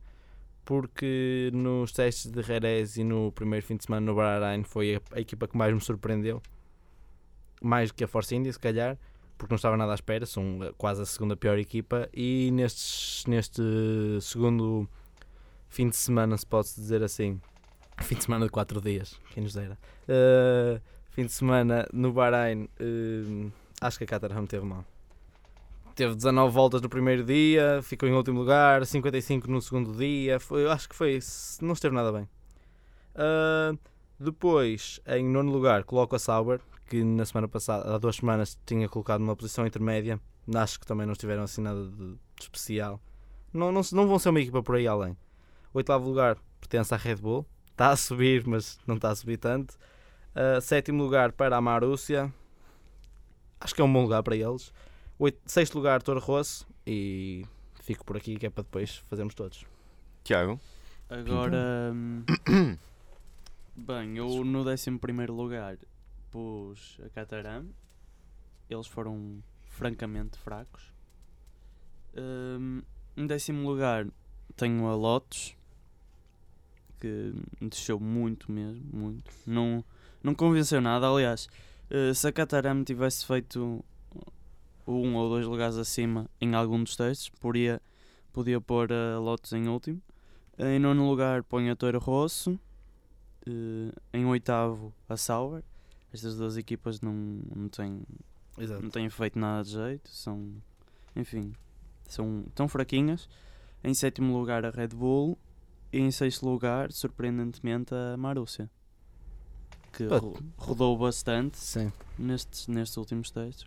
Porque 0.69 1.49
nos 1.51 1.91
testes 1.91 2.29
de 2.29 2.43
Jerez 2.43 2.95
e 2.95 3.03
no 3.03 3.31
primeiro 3.31 3.65
fim 3.65 3.75
de 3.75 3.85
semana 3.85 4.05
no 4.05 4.13
Bahrein 4.13 4.61
foi 4.61 4.97
a, 4.97 5.01
a 5.15 5.19
equipa 5.19 5.47
que 5.47 5.57
mais 5.57 5.73
me 5.73 5.81
surpreendeu. 5.81 6.43
Mais 7.59 7.91
que 7.91 8.03
a 8.03 8.07
Force 8.07 8.35
India, 8.35 8.53
se 8.53 8.59
calhar, 8.59 8.95
porque 9.35 9.51
não 9.51 9.55
estava 9.55 9.75
nada 9.75 9.93
à 9.93 9.95
espera, 9.95 10.27
são 10.27 10.59
quase 10.77 11.01
a 11.01 11.07
segunda 11.07 11.35
pior 11.35 11.57
equipa. 11.57 12.07
E 12.13 12.51
nestes, 12.53 13.25
neste 13.25 13.63
segundo 14.21 14.87
fim 15.69 15.89
de 15.89 15.95
semana, 15.95 16.37
se 16.37 16.45
pode 16.45 16.67
dizer 16.75 17.01
assim, 17.01 17.41
fim 18.03 18.13
de 18.13 18.25
semana 18.25 18.45
de 18.45 18.51
4 18.51 18.79
dias, 18.79 19.19
quem 19.31 19.41
nos 19.41 19.55
dera, 19.55 19.75
eh, 20.07 20.79
fim 21.09 21.25
de 21.25 21.31
semana 21.31 21.87
no 21.91 22.13
Bahrein, 22.13 22.69
eh, 22.79 23.49
acho 23.81 23.97
que 23.97 24.03
a 24.03 24.07
Caterham 24.07 24.45
teve 24.45 24.67
mal. 24.67 24.85
Teve 25.99 26.15
19 26.15 26.53
voltas 26.53 26.81
no 26.81 26.87
primeiro 26.87 27.25
dia, 27.25 27.81
ficou 27.83 28.07
em 28.07 28.13
último 28.13 28.39
lugar, 28.39 28.85
55 28.85 29.51
no 29.51 29.61
segundo 29.61 29.91
dia. 29.91 30.39
Foi, 30.39 30.65
acho 30.65 30.87
que 30.87 30.95
foi. 30.95 31.19
Não 31.61 31.73
esteve 31.73 31.93
nada 31.93 32.09
bem. 32.09 32.25
Ah, 33.13 33.73
depois, 34.17 35.01
em 35.05 35.25
nono 35.25 35.51
lugar, 35.51 35.83
coloco 35.83 36.15
a 36.15 36.19
Sauber, 36.19 36.61
que 36.89 37.03
na 37.03 37.25
semana 37.25 37.49
passada, 37.49 37.93
há 37.93 37.97
duas 37.97 38.15
semanas, 38.15 38.57
tinha 38.65 38.87
colocado 38.87 39.19
numa 39.19 39.35
posição 39.35 39.67
intermédia. 39.67 40.21
Acho 40.55 40.79
que 40.79 40.87
também 40.87 41.05
não 41.05 41.11
estiveram 41.11 41.43
assim 41.43 41.59
nada 41.59 41.83
de, 41.89 42.13
de 42.13 42.17
especial. 42.39 43.01
Não, 43.51 43.69
não, 43.69 43.81
não 43.91 44.07
vão 44.07 44.17
ser 44.17 44.29
uma 44.29 44.39
equipa 44.39 44.63
por 44.63 44.75
aí 44.75 44.87
além. 44.87 45.17
Oitavo 45.73 46.07
lugar 46.07 46.37
pertence 46.61 46.93
à 46.93 46.97
Red 46.97 47.17
Bull. 47.17 47.45
Está 47.71 47.89
a 47.89 47.97
subir, 47.97 48.47
mas 48.47 48.79
não 48.87 48.95
está 48.95 49.09
a 49.09 49.15
subir 49.17 49.35
tanto. 49.35 49.77
Ah, 50.33 50.61
sétimo 50.61 51.03
lugar 51.03 51.33
para 51.33 51.57
a 51.57 51.61
Marúcia. 51.61 52.33
Acho 53.59 53.75
que 53.75 53.81
é 53.81 53.83
um 53.83 53.91
bom 53.91 54.03
lugar 54.03 54.23
para 54.23 54.37
eles. 54.37 54.71
Oito, 55.21 55.37
sexto 55.45 55.75
lugar, 55.75 56.01
Toro 56.01 56.21
Rosso. 56.21 56.65
E 56.87 57.45
fico 57.81 58.05
por 58.05 58.15
aqui, 58.15 58.37
que 58.37 58.45
é 58.45 58.49
para 58.49 58.63
depois 58.63 58.95
fazermos 59.09 59.35
todos. 59.35 59.65
Tiago, 60.23 60.57
Agora, 61.09 61.91
hum, 61.93 62.23
bem, 63.75 64.17
eu 64.17 64.45
no 64.45 64.59
11 64.65 64.91
lugar 65.27 65.77
pus 66.31 66.97
a 67.05 67.09
Catarã. 67.09 67.65
Eles 68.69 68.87
foram 68.87 69.43
francamente 69.65 70.37
fracos. 70.37 70.93
Hum, 72.15 72.81
em 73.17 73.27
décimo 73.27 73.69
lugar 73.69 74.07
tenho 74.55 74.87
a 74.87 74.95
Lotus, 74.95 75.53
que 76.97 77.33
me 77.59 77.67
desceu 77.67 77.99
muito 77.99 78.49
mesmo, 78.49 78.85
muito. 78.93 79.29
Não, 79.45 79.83
não 80.23 80.33
convenceu 80.33 80.79
nada. 80.79 81.09
Aliás, 81.09 81.49
eh, 81.89 82.13
se 82.13 82.25
a 82.25 82.31
Catarã 82.31 82.81
tivesse 82.85 83.25
feito 83.25 83.83
um 84.89 85.15
ou 85.15 85.29
dois 85.29 85.45
lugares 85.45 85.77
acima 85.77 86.29
em 86.41 86.53
algum 86.55 86.83
dos 86.83 86.95
testes, 86.95 87.29
podia, 87.29 87.81
podia 88.33 88.59
pôr 88.59 88.91
a 88.91 89.19
Lotus 89.19 89.53
em 89.53 89.67
último. 89.67 90.01
Em 90.57 90.79
nono 90.79 91.09
lugar 91.09 91.43
ponho 91.43 91.71
a 91.71 91.75
Toro 91.75 91.99
Rosso. 91.99 92.59
Eh, 93.45 93.91
em 94.13 94.25
oitavo 94.25 94.93
a 95.07 95.15
Sauber. 95.15 95.63
Estas 96.11 96.35
duas 96.35 96.57
equipas 96.57 96.99
não, 97.01 97.13
não, 97.55 97.69
têm, 97.69 98.01
Exato. 98.57 98.81
não 98.81 98.89
têm 98.89 99.09
feito 99.09 99.37
nada 99.39 99.63
de 99.63 99.71
jeito. 99.71 100.09
São, 100.09 100.51
enfim, 101.15 101.53
são 102.07 102.45
tão 102.55 102.67
fraquinhas. 102.67 103.29
Em 103.83 103.93
sétimo 103.93 104.37
lugar 104.37 104.65
a 104.65 104.69
Red 104.69 104.89
Bull. 104.89 105.37
E 105.91 105.99
em 105.99 106.11
sexto 106.11 106.45
lugar, 106.47 106.91
surpreendentemente, 106.91 107.93
a 107.95 108.15
Marúcia. 108.17 108.69
Que 109.93 110.05
ro- 110.05 110.37
rodou 110.57 110.95
bastante 110.97 111.57
Sim. 111.57 111.91
nestes, 112.17 112.67
nestes 112.67 112.95
últimos 112.97 113.31
testes. 113.31 113.65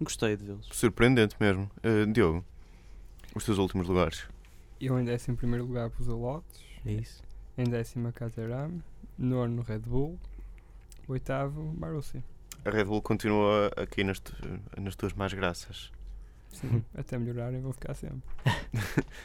Gostei 0.00 0.36
de 0.36 0.44
vê-los. 0.44 0.68
surpreendente 0.72 1.36
mesmo. 1.40 1.70
Uh, 1.84 2.10
Diogo, 2.12 2.44
os 3.34 3.44
teus 3.44 3.58
últimos 3.58 3.88
lugares. 3.88 4.26
Eu 4.80 4.98
em 5.00 5.04
décimo 5.04 5.36
primeiro 5.36 5.64
lugar 5.64 5.88
pus 5.90 6.08
a 6.08 6.12
Lotus, 6.12 6.60
É 6.84 6.92
isso. 6.92 7.22
em 7.56 7.64
décimo 7.64 8.08
a 8.08 8.12
Caterham, 8.12 8.82
nono 9.18 9.62
Red 9.62 9.78
Bull, 9.80 10.18
oitavo 11.08 11.74
Marussia. 11.78 12.22
A 12.64 12.70
Red 12.70 12.84
Bull 12.84 13.00
continua 13.00 13.70
aqui 13.76 14.04
nas, 14.04 14.18
tu- 14.18 14.34
nas 14.78 14.94
tuas 14.96 15.12
más 15.14 15.32
graças. 15.32 15.90
Sim, 16.52 16.84
até 16.94 17.16
melhorarem 17.18 17.60
vou 17.62 17.72
ficar 17.72 17.94
sempre. 17.94 18.22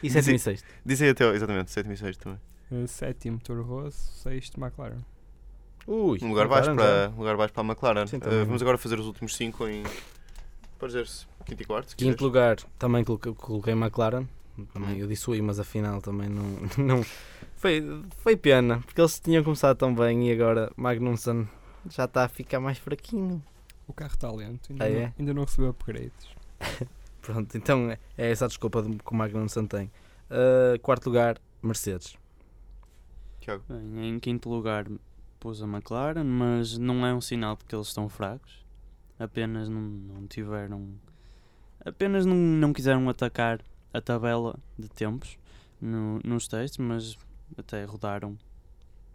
E 0.02 0.08
sétimo 0.10 0.36
e 0.36 0.38
sexto. 0.38 0.66
Dizem 0.86 1.10
até, 1.10 1.28
exatamente, 1.34 1.70
sétimo 1.70 1.92
e 1.92 1.96
sexto 1.96 2.20
também. 2.22 2.40
Uh, 2.70 2.88
sétimo 2.88 3.38
Toro 3.40 3.62
Rosso, 3.62 4.12
sexto 4.22 4.58
McLaren. 4.58 5.00
Ui, 5.86 6.18
Um 6.22 6.28
lugar 6.28 6.46
baixo, 6.48 6.72
para, 6.74 7.10
um 7.10 7.18
lugar 7.18 7.36
baixo 7.36 7.52
para 7.52 7.62
a 7.62 7.66
McLaren. 7.66 8.06
Sim, 8.06 8.16
Uh, 8.18 8.46
vamos 8.46 8.62
agora 8.62 8.78
fazer 8.78 8.98
os 8.98 9.06
últimos 9.06 9.34
cinco 9.36 9.66
em. 9.68 9.82
Pode 10.82 10.94
dizer-se, 10.94 11.26
quinto 11.46 11.62
e 11.62 11.64
quarto. 11.64 11.90
se 11.90 11.94
quiseres. 11.96 12.14
Quinto 12.16 12.24
lugar, 12.24 12.56
também 12.76 13.04
coloquei, 13.04 13.72
McLaren. 13.72 14.26
Também, 14.74 14.96
Hum. 14.96 14.98
eu 14.98 15.06
disse 15.06 15.30
ui, 15.30 15.40
mas 15.40 15.60
afinal 15.60 16.02
também 16.02 16.28
não. 16.28 16.44
não 16.76 17.04
foi, 17.54 17.80
foi 18.18 18.36
pena, 18.36 18.80
porque 18.80 19.00
eles 19.00 19.20
tinham 19.20 19.44
começado 19.44 19.76
tão 19.78 19.94
bem 19.94 20.28
e 20.28 20.32
agora 20.32 20.72
Magnussen 20.76 21.48
já 21.88 22.04
está 22.06 22.24
a 22.24 22.28
ficar 22.28 22.58
mais 22.58 22.78
fraquinho. 22.78 23.40
O 23.86 23.92
carro 23.92 24.10
está 24.12 24.28
lento, 24.32 24.72
ainda, 24.72 24.84
Ah, 24.84 24.88
não, 24.90 24.98
é? 25.00 25.14
ainda 25.20 25.34
não 25.34 25.44
recebeu 25.44 25.70
upgrades. 25.70 26.28
Pronto, 27.22 27.56
então 27.56 27.88
é, 27.88 27.98
é 28.18 28.30
essa 28.32 28.46
a 28.46 28.48
desculpa 28.48 28.82
de- 28.82 28.96
que 28.98 29.12
o 29.12 29.14
Magnussen 29.14 29.66
tem. 29.68 29.86
Uh, 30.28 30.76
quarto 30.80 31.06
lugar, 31.06 31.38
Mercedes. 31.62 32.16
Tiago. 33.40 33.62
Bem, 33.68 34.08
em 34.08 34.18
quinto 34.18 34.48
lugar 34.50 34.86
pus 35.38 35.62
a 35.62 35.66
McLaren, 35.66 36.24
mas 36.24 36.76
não 36.76 37.06
é 37.06 37.14
um 37.14 37.20
sinal 37.20 37.54
de 37.56 37.64
que 37.64 37.74
eles 37.74 37.86
estão 37.88 38.08
fracos. 38.08 38.61
Apenas 39.22 39.68
não, 39.68 39.80
não 39.80 40.26
tiveram. 40.26 40.88
Apenas 41.84 42.26
não, 42.26 42.34
não 42.36 42.72
quiseram 42.72 43.08
atacar 43.08 43.60
a 43.92 44.00
tabela 44.00 44.58
de 44.78 44.88
tempos 44.88 45.38
no- 45.80 46.20
nos 46.24 46.48
testes, 46.48 46.78
mas 46.78 47.16
até 47.56 47.84
rodaram 47.84 48.36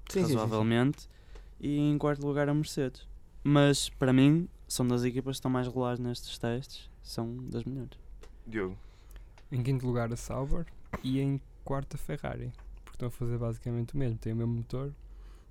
Sim, 0.10 0.22
sim, 0.22 0.22
sim, 0.22 0.28
sim. 0.28 0.34
razoavelmente. 0.36 1.10
E 1.60 1.78
em 1.78 1.97
quarto 1.97 2.26
lugar 2.26 2.47
a 2.47 2.53
Mercedes. 2.53 3.08
Mas 3.43 3.89
para 3.89 4.14
mim 4.14 4.47
são 4.68 4.88
das 4.88 5.03
equipas 5.03 5.36
que 5.36 5.39
estão 5.39 5.51
mais 5.51 5.68
regulares 5.68 5.99
nestes 5.99 6.38
testes, 6.38 6.89
são 7.01 7.36
das 7.49 7.64
melhores. 7.64 7.97
Diogo. 8.45 8.78
Em 9.51 9.64
quinto 9.64 9.86
lugar 9.86 10.12
a 10.12 10.16
Sauber 10.16 10.66
e 11.03 11.20
em 11.20 11.41
quarto 11.64 11.95
a 11.95 11.97
Ferrari. 11.97 12.51
Porque 12.84 12.95
estão 12.95 13.08
a 13.08 13.12
fazer 13.12 13.38
basicamente 13.38 13.93
o 13.93 13.97
mesmo, 13.97 14.18
têm 14.18 14.34
o 14.34 14.36
mesmo 14.36 14.53
motor, 14.53 14.93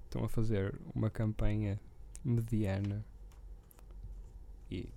estão 0.05 0.25
a 0.25 0.29
fazer 0.29 0.75
uma 0.95 1.11
campanha 1.11 1.81
mediana. 2.25 3.05
E 4.71 4.89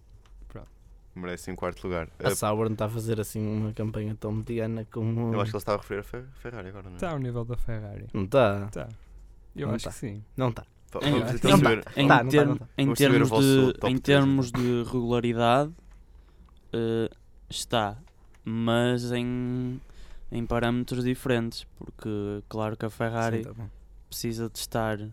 Merece 1.15 1.51
em 1.51 1.55
quarto 1.55 1.84
lugar. 1.86 2.07
A 2.24 2.30
Uh, 2.30 2.36
Sauber 2.36 2.65
não 2.65 2.74
está 2.74 2.86
a 2.86 2.89
fazer 2.89 3.20
assim 3.20 3.45
uma 3.45 3.74
campanha 3.74 4.15
tão 4.17 4.32
mediana 4.32 4.86
como. 4.91 5.34
eu 5.34 5.41
acho 5.41 5.51
que 5.51 5.57
ele 5.57 5.61
estava 5.61 5.78
a 5.80 5.82
referir 5.82 5.99
a 5.99 6.03
Fe- 6.03 6.24
Ferrari 6.36 6.70
agora, 6.70 6.86
não 6.86 6.91
é? 6.93 6.95
está 6.95 7.11
ao 7.11 7.17
nível 7.20 7.43
da 7.43 7.57
Ferrari. 7.57 8.05
Não 8.13 8.24
está. 8.24 8.67
Tá. 8.67 8.88
Eu 9.55 9.67
Não 9.67 9.76
acho 9.76 9.86
tá. 9.86 9.89
que 9.91 9.95
sim. 9.97 10.24
Não 10.38 10.49
está. 10.49 10.63
Em- 11.01 11.11
Vamos 11.20 11.34
então 11.36 11.51
não 11.51 11.57
saber. 11.57 11.84
Em, 11.97 12.07
Tá, 12.07 12.24
não 12.24 12.26
tá, 12.26 12.30
term- 12.32 12.49
não 12.49 12.57
tá. 12.57 12.67
em 12.78 12.86
Vamos 12.86 12.99
saber 12.99 13.09
o 13.09 13.11
termos, 13.11 13.30
vosso 13.30 13.41
de, 13.67 13.74
top 13.80 13.93
em 13.93 13.97
três, 13.97 14.20
termos 14.20 14.51
de 14.51 14.84
regularidade, 14.84 15.72
eh, 16.74 17.09
está, 17.49 17.97
mas 18.45 19.11
em, 19.11 19.82
em 20.32 20.45
parâmetros 20.45 21.03
diferentes, 21.03 21.65
porque 21.78 22.43
claro 22.47 22.78
que 22.78 22.86
a 22.86 22.89
Ferrari 22.89 23.43
Sim, 23.43 23.53
tá 23.53 23.70
precisa 24.07 24.49
de 24.49 24.57
estar 24.57 24.99
eh, 25.01 25.09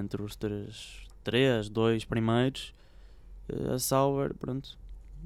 entre 0.00 0.20
os 0.22 0.34
três, 0.34 1.06
três, 1.22 1.68
dois 1.68 2.04
primeiros. 2.04 2.74
Eh, 3.48 3.74
a 3.74 3.78
Sauber, 3.78 4.34
pronto, 4.34 4.78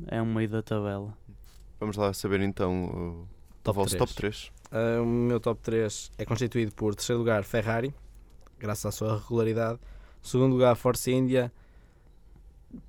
é 0.06 0.20
um 0.20 0.32
meio 0.32 0.48
da 0.48 0.62
tabela. 0.62 1.16
Vamos 1.78 1.96
lá 1.96 2.12
saber 2.12 2.40
então 2.40 2.84
o, 2.84 3.22
o 3.22 3.28
Top 3.62 3.76
vosso 3.76 3.96
três. 3.96 4.10
top 4.10 4.14
3. 4.14 4.52
Uh, 4.72 5.02
o 5.02 5.06
meu 5.06 5.40
top 5.40 5.60
3 5.62 6.12
é 6.18 6.24
constituído 6.24 6.72
por 6.72 6.94
terceiro 6.94 7.18
lugar 7.18 7.42
Ferrari, 7.44 7.94
graças 8.58 8.86
à 8.86 8.92
sua 8.92 9.18
regularidade. 9.18 9.78
Segundo 10.22 10.52
lugar 10.52 10.76
Force 10.76 11.10
India. 11.10 11.52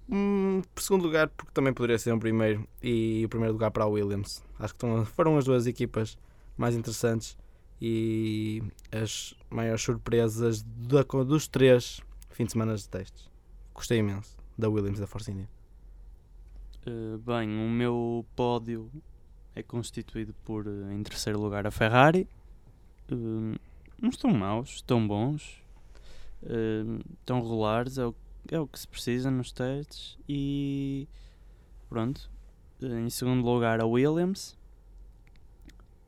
Hum, 0.09 0.61
por 0.75 0.83
segundo 0.83 1.03
lugar, 1.03 1.29
porque 1.29 1.51
também 1.53 1.73
poderia 1.73 1.97
ser 1.97 2.13
um 2.13 2.19
primeiro. 2.19 2.67
E 2.83 3.23
o 3.25 3.29
primeiro 3.29 3.53
lugar 3.53 3.71
para 3.71 3.83
a 3.85 3.87
Williams. 3.87 4.43
Acho 4.59 4.73
que 4.75 4.85
estão- 4.85 5.05
foram 5.15 5.37
as 5.37 5.45
duas 5.45 5.65
equipas 5.65 6.17
mais 6.57 6.75
interessantes 6.75 7.37
e 7.81 8.61
as 8.91 9.33
maiores 9.49 9.81
surpresas 9.81 10.61
da, 10.61 11.01
dos 11.23 11.47
três 11.47 12.01
fins 12.29 12.45
de 12.47 12.51
semana 12.51 12.75
de 12.75 12.87
testes. 12.87 13.27
Gostei 13.73 13.99
imenso 13.99 14.37
da 14.61 14.69
Williams 14.69 14.99
da 14.99 15.07
Force 15.07 15.29
India. 15.31 15.49
Eh, 16.85 17.17
bem, 17.17 17.49
o 17.49 17.69
meu 17.69 18.25
pódio 18.35 18.89
é 19.55 19.63
constituído 19.63 20.33
por, 20.45 20.67
eh, 20.67 20.93
em 20.93 21.03
terceiro 21.03 21.39
lugar, 21.41 21.65
a 21.65 21.71
Ferrari. 21.71 22.27
Eh, 23.09 23.59
não 23.99 24.09
estão 24.09 24.31
maus, 24.31 24.75
estão 24.75 25.05
bons. 25.05 25.61
Eh, 26.43 26.83
estão 27.19 27.41
regulares, 27.41 27.97
é 27.97 28.05
o, 28.05 28.15
é 28.49 28.59
o 28.59 28.67
que 28.67 28.79
se 28.79 28.87
precisa 28.87 29.31
nos 29.31 29.51
testes. 29.51 30.17
E 30.29 31.07
pronto. 31.89 32.29
Em 32.81 33.09
segundo 33.09 33.43
lugar, 33.43 33.81
a 33.81 33.85
Williams. 33.85 34.57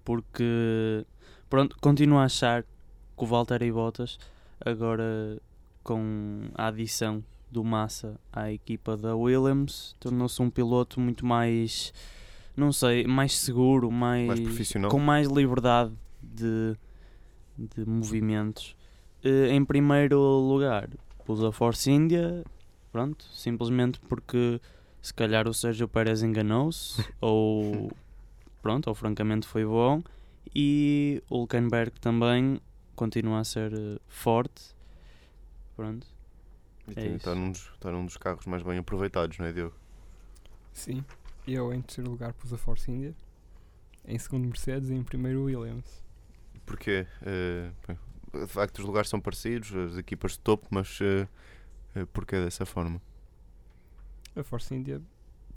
Porque, 0.06 1.06
pronto, 1.50 1.76
continuo 1.82 2.20
a 2.20 2.26
achar 2.26 2.64
que 2.64 3.24
o 3.24 3.26
Valtteri 3.26 3.72
Bottas, 3.72 4.20
agora 4.64 5.40
com 5.84 6.50
a 6.56 6.68
adição 6.68 7.24
do 7.54 7.64
Massa 7.64 8.20
à 8.32 8.52
equipa 8.52 8.98
da 8.98 9.16
Williams, 9.16 9.96
tornou-se 10.00 10.42
um 10.42 10.50
piloto 10.50 11.00
muito 11.00 11.26
mais, 11.26 11.94
não 12.58 12.72
sei, 12.74 13.06
mais 13.06 13.38
seguro, 13.38 13.90
mais, 13.92 14.28
Mais 14.28 14.40
profissional. 14.40 14.90
com 14.92 15.00
mais 15.00 15.28
liberdade 15.28 15.94
de, 16.22 16.76
de 17.58 17.88
movimentos. 17.88 18.76
Eh, 19.24 19.54
em 19.54 19.64
primeiro 19.64 20.20
lugar, 20.20 20.90
pus 21.26 21.42
a 21.44 21.52
Force 21.52 21.90
India, 21.90 22.44
pronto, 22.92 23.24
simplesmente 23.32 24.00
porque 24.10 24.60
se 25.02 25.14
calhar 25.14 25.48
o 25.48 25.54
Sérgio 25.54 25.88
Pérez 25.88 26.24
enganou-se, 26.24 27.02
ou 27.22 27.92
pronto, 28.62 28.88
ou 28.88 28.96
francamente 28.96 29.46
foi 29.48 29.66
bom, 29.66 30.02
e 30.56 31.22
o 31.30 31.38
Hulkenberg 31.40 31.92
também 32.00 32.60
continua 32.96 33.40
a 33.40 33.44
ser 33.44 33.74
eh, 33.74 33.98
forte, 34.08 34.76
pronto. 35.76 36.08
E 36.88 37.00
É 37.00 37.06
está 37.16 37.34
num, 37.34 37.52
dos, 37.52 37.72
está 37.74 37.92
num 37.92 38.06
dos 38.06 38.18
carros 38.18 38.46
mais 38.46 38.62
bem 38.64 38.78
aproveitados, 38.78 39.38
não 39.38 39.46
é, 39.46 39.54
Diogo? 39.54 39.76
Sim. 40.74 41.04
Eu 41.48 41.74
em 41.74 41.82
terceiro 41.82 42.10
lugar 42.10 42.34
pus 42.34 42.52
a 42.54 42.58
Force 42.58 42.90
India. 42.92 43.16
Em 44.06 44.18
segundo 44.20 44.46
Mercedes 44.46 44.90
e 44.90 44.94
em 44.94 45.04
primeiro 45.04 45.44
Williams. 45.44 46.04
Porque, 46.66 47.08
eh, 47.22 47.72
bem, 47.88 47.98
de 48.34 48.48
facto, 48.48 48.80
os 48.80 48.86
lugares 48.86 49.10
são 49.10 49.20
parecidos, 49.20 49.74
as 49.74 49.98
equipas 49.98 50.34
de 50.34 50.40
topo, 50.40 50.68
mas 50.72 51.00
eh, 51.02 51.28
eh, 51.96 52.06
porquê 52.06 52.44
dessa 52.44 52.66
forma? 52.66 53.02
A 54.36 54.44
Force 54.44 54.74
India 54.74 55.02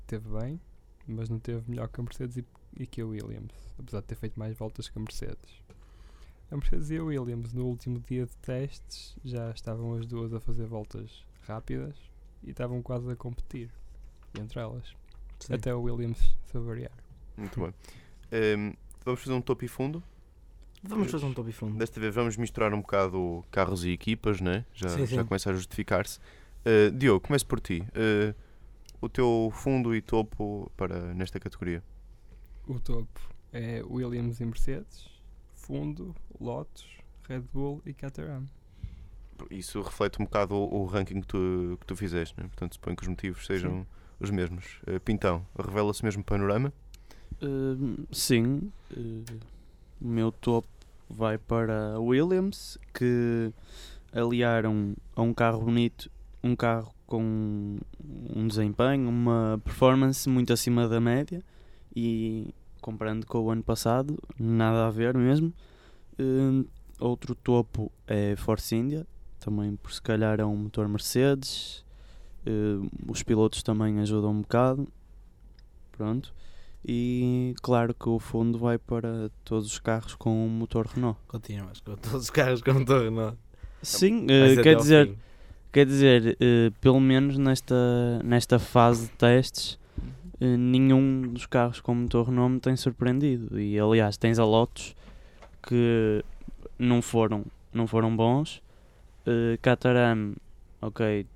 teve 0.06 0.28
bem, 0.28 0.60
mas 1.06 1.28
não 1.28 1.38
teve 1.38 1.68
melhor 1.68 1.88
que 1.88 2.00
a 2.00 2.04
Mercedes 2.04 2.36
e, 2.36 2.44
e 2.76 2.86
que 2.86 3.00
a 3.00 3.06
Williams, 3.06 3.52
apesar 3.78 4.00
de 4.00 4.06
ter 4.06 4.14
feito 4.16 4.38
mais 4.38 4.56
voltas 4.56 4.88
que 4.88 4.98
a 4.98 5.00
Mercedes. 5.00 5.62
A 6.50 6.56
Mercedes 6.56 6.90
e 6.90 6.96
a 6.96 7.02
Williams 7.02 7.52
no 7.52 7.64
último 7.66 7.98
dia 8.00 8.24
de 8.24 8.36
testes 8.36 9.16
já 9.24 9.50
estavam 9.50 9.94
as 9.94 10.06
duas 10.06 10.32
a 10.32 10.40
fazer 10.40 10.66
voltas 10.66 11.24
rápidas 11.46 11.94
e 12.42 12.50
estavam 12.50 12.80
quase 12.82 13.10
a 13.10 13.16
competir 13.16 13.70
entre 14.38 14.60
elas. 14.60 14.94
Sim. 15.40 15.54
Até 15.54 15.70
a 15.70 15.76
Williams 15.76 16.36
se 16.46 16.56
avariar. 16.56 16.92
Muito 17.36 17.60
bem. 17.60 17.74
Ehm, 18.30 18.74
vamos 19.04 19.20
fazer 19.20 19.34
um 19.34 19.40
topo 19.40 19.64
e 19.64 19.68
fundo. 19.68 20.02
Vamos 20.82 21.10
fazer 21.10 21.24
um 21.26 21.34
top 21.34 21.50
e 21.50 21.52
fundo. 21.52 21.76
Desta 21.78 21.98
vez 21.98 22.14
vamos 22.14 22.36
misturar 22.36 22.72
um 22.72 22.80
bocado 22.80 23.44
carros 23.50 23.84
e 23.84 23.90
equipas, 23.90 24.40
né? 24.40 24.64
já, 24.72 24.88
Sim, 24.90 25.06
já 25.06 25.22
sim. 25.22 25.26
começa 25.26 25.50
a 25.50 25.54
justificar-se. 25.54 26.20
Eh, 26.64 26.90
Diogo, 26.90 27.20
comece 27.26 27.44
por 27.44 27.58
ti. 27.60 27.84
Eh, 27.94 28.34
o 29.00 29.08
teu 29.08 29.50
fundo 29.52 29.94
e 29.94 30.00
topo 30.00 30.70
para 30.76 31.12
nesta 31.14 31.40
categoria. 31.40 31.82
O 32.68 32.78
topo 32.78 33.20
é 33.52 33.82
Williams 33.82 34.40
e 34.40 34.44
Mercedes, 34.44 35.08
fundo, 35.66 36.14
Lotus, 36.40 36.86
Red 37.28 37.40
Bull 37.52 37.82
e 37.84 37.92
Caterham. 37.92 38.46
Isso 39.50 39.82
reflete 39.82 40.20
um 40.20 40.24
bocado 40.24 40.54
o, 40.54 40.82
o 40.82 40.86
ranking 40.86 41.20
que 41.20 41.26
tu, 41.26 41.76
que 41.80 41.86
tu 41.86 41.96
fizeste, 41.96 42.34
né? 42.38 42.46
portanto 42.46 42.74
suponho 42.74 42.96
que 42.96 43.02
os 43.02 43.08
motivos 43.08 43.44
sejam 43.44 43.86
os 44.18 44.30
mesmos. 44.30 44.80
Eh, 44.86 44.98
Pintão, 44.98 45.44
revela-se 45.58 46.04
mesmo 46.04 46.24
panorama? 46.24 46.72
Uh, 47.42 48.06
sim, 48.10 48.72
uh, 48.96 49.24
o 50.00 50.08
meu 50.08 50.32
topo 50.32 50.68
vai 51.08 51.36
para 51.36 51.94
a 51.94 52.00
Williams, 52.00 52.78
que 52.94 53.52
aliaram 54.12 54.94
a 55.14 55.20
um 55.20 55.34
carro 55.34 55.62
bonito, 55.62 56.10
um 56.42 56.56
carro 56.56 56.94
com 57.06 57.78
um 58.00 58.48
desempenho, 58.48 59.08
uma 59.08 59.60
performance 59.62 60.28
muito 60.28 60.52
acima 60.52 60.88
da 60.88 61.00
média 61.00 61.42
e 61.94 62.54
comparando 62.80 63.26
com 63.26 63.38
o 63.38 63.50
ano 63.50 63.62
passado, 63.62 64.18
nada 64.38 64.86
a 64.86 64.90
ver 64.90 65.14
mesmo. 65.14 65.52
Uh, 66.18 66.66
outro 66.98 67.34
topo 67.34 67.90
é 68.06 68.34
Force 68.36 68.74
India, 68.74 69.06
também 69.38 69.76
por 69.76 69.92
se 69.92 70.00
calhar 70.00 70.40
é 70.40 70.44
um 70.44 70.56
motor 70.56 70.88
Mercedes. 70.88 71.84
Uh, 72.46 72.88
os 73.08 73.22
pilotos 73.22 73.62
também 73.62 73.98
ajudam 74.00 74.30
um 74.30 74.40
bocado. 74.40 74.88
Pronto. 75.92 76.32
E 76.88 77.54
claro 77.62 77.92
que 77.92 78.08
o 78.08 78.20
fundo 78.20 78.58
vai 78.58 78.78
para 78.78 79.28
todos 79.44 79.66
os 79.66 79.78
carros 79.80 80.14
com 80.14 80.46
um 80.46 80.48
motor 80.48 80.86
Renault. 80.86 81.18
Continuas 81.26 81.80
com 81.80 81.96
todos 81.96 82.22
os 82.22 82.30
carros 82.30 82.62
com 82.62 82.74
motor 82.74 83.02
Renault. 83.02 83.36
Sim, 83.82 84.24
até 84.24 84.62
quer 84.62 84.76
dizer, 84.76 85.14
quer 85.72 85.86
dizer 85.86 86.36
eh, 86.40 86.70
pelo 86.80 87.00
menos 87.00 87.38
nesta, 87.38 88.20
nesta 88.24 88.58
fase 88.58 89.06
de 89.06 89.12
testes, 89.14 89.78
nenhum 90.40 91.22
dos 91.32 91.46
carros 91.46 91.80
com 91.80 91.94
motor 91.94 92.26
Renault 92.26 92.60
tem 92.60 92.76
surpreendido. 92.76 93.58
E 93.58 93.78
aliás, 93.78 94.16
tens 94.16 94.38
a 94.38 94.44
Lotus 94.44 94.94
que 95.62 96.24
não 96.78 97.00
foram, 97.00 97.44
não 97.72 97.86
foram 97.86 98.14
bons. 98.14 98.62
Eh, 99.26 99.58
Caterham, 99.62 100.34
ok, 100.80 101.26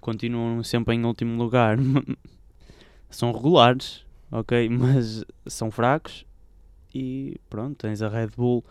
continuam 0.00 0.62
sempre 0.62 0.94
em 0.94 1.04
último 1.04 1.36
lugar. 1.42 1.76
são 3.10 3.32
regulares, 3.32 4.04
ok, 4.30 4.68
mas 4.70 5.24
são 5.46 5.70
fracos. 5.70 6.24
E 6.94 7.40
pronto, 7.48 7.76
tens 7.76 8.02
a 8.02 8.08
Red 8.08 8.28
Bull 8.36 8.64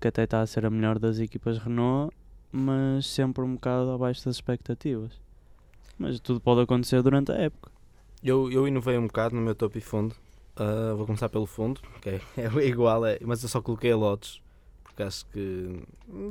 que 0.00 0.08
até 0.08 0.24
está 0.24 0.40
a 0.40 0.46
ser 0.46 0.66
a 0.66 0.70
melhor 0.70 0.98
das 0.98 1.18
equipas 1.18 1.58
Renault, 1.58 2.14
mas 2.52 3.06
sempre 3.06 3.42
um 3.42 3.54
bocado 3.54 3.90
abaixo 3.90 4.24
das 4.24 4.36
expectativas. 4.36 5.12
Mas 5.98 6.20
tudo 6.20 6.40
pode 6.40 6.60
acontecer 6.60 7.02
durante 7.02 7.32
a 7.32 7.36
época. 7.36 7.75
Eu, 8.26 8.50
eu 8.50 8.66
inovei 8.66 8.98
um 8.98 9.06
bocado 9.06 9.36
no 9.36 9.40
meu 9.40 9.54
topo 9.54 9.78
e 9.78 9.80
fundo. 9.80 10.14
Ah, 10.56 10.94
vou 10.96 11.06
começar 11.06 11.28
pelo 11.28 11.46
fundo, 11.46 11.80
que 12.00 12.08
é, 12.08 12.20
é 12.36 12.66
igual, 12.66 13.04
é, 13.04 13.18
mas 13.22 13.42
eu 13.42 13.48
só 13.48 13.60
coloquei 13.60 13.92
a 13.92 13.96
Lotus. 13.96 14.42
Porque 14.82 15.02
acho 15.02 15.26
que. 15.26 15.82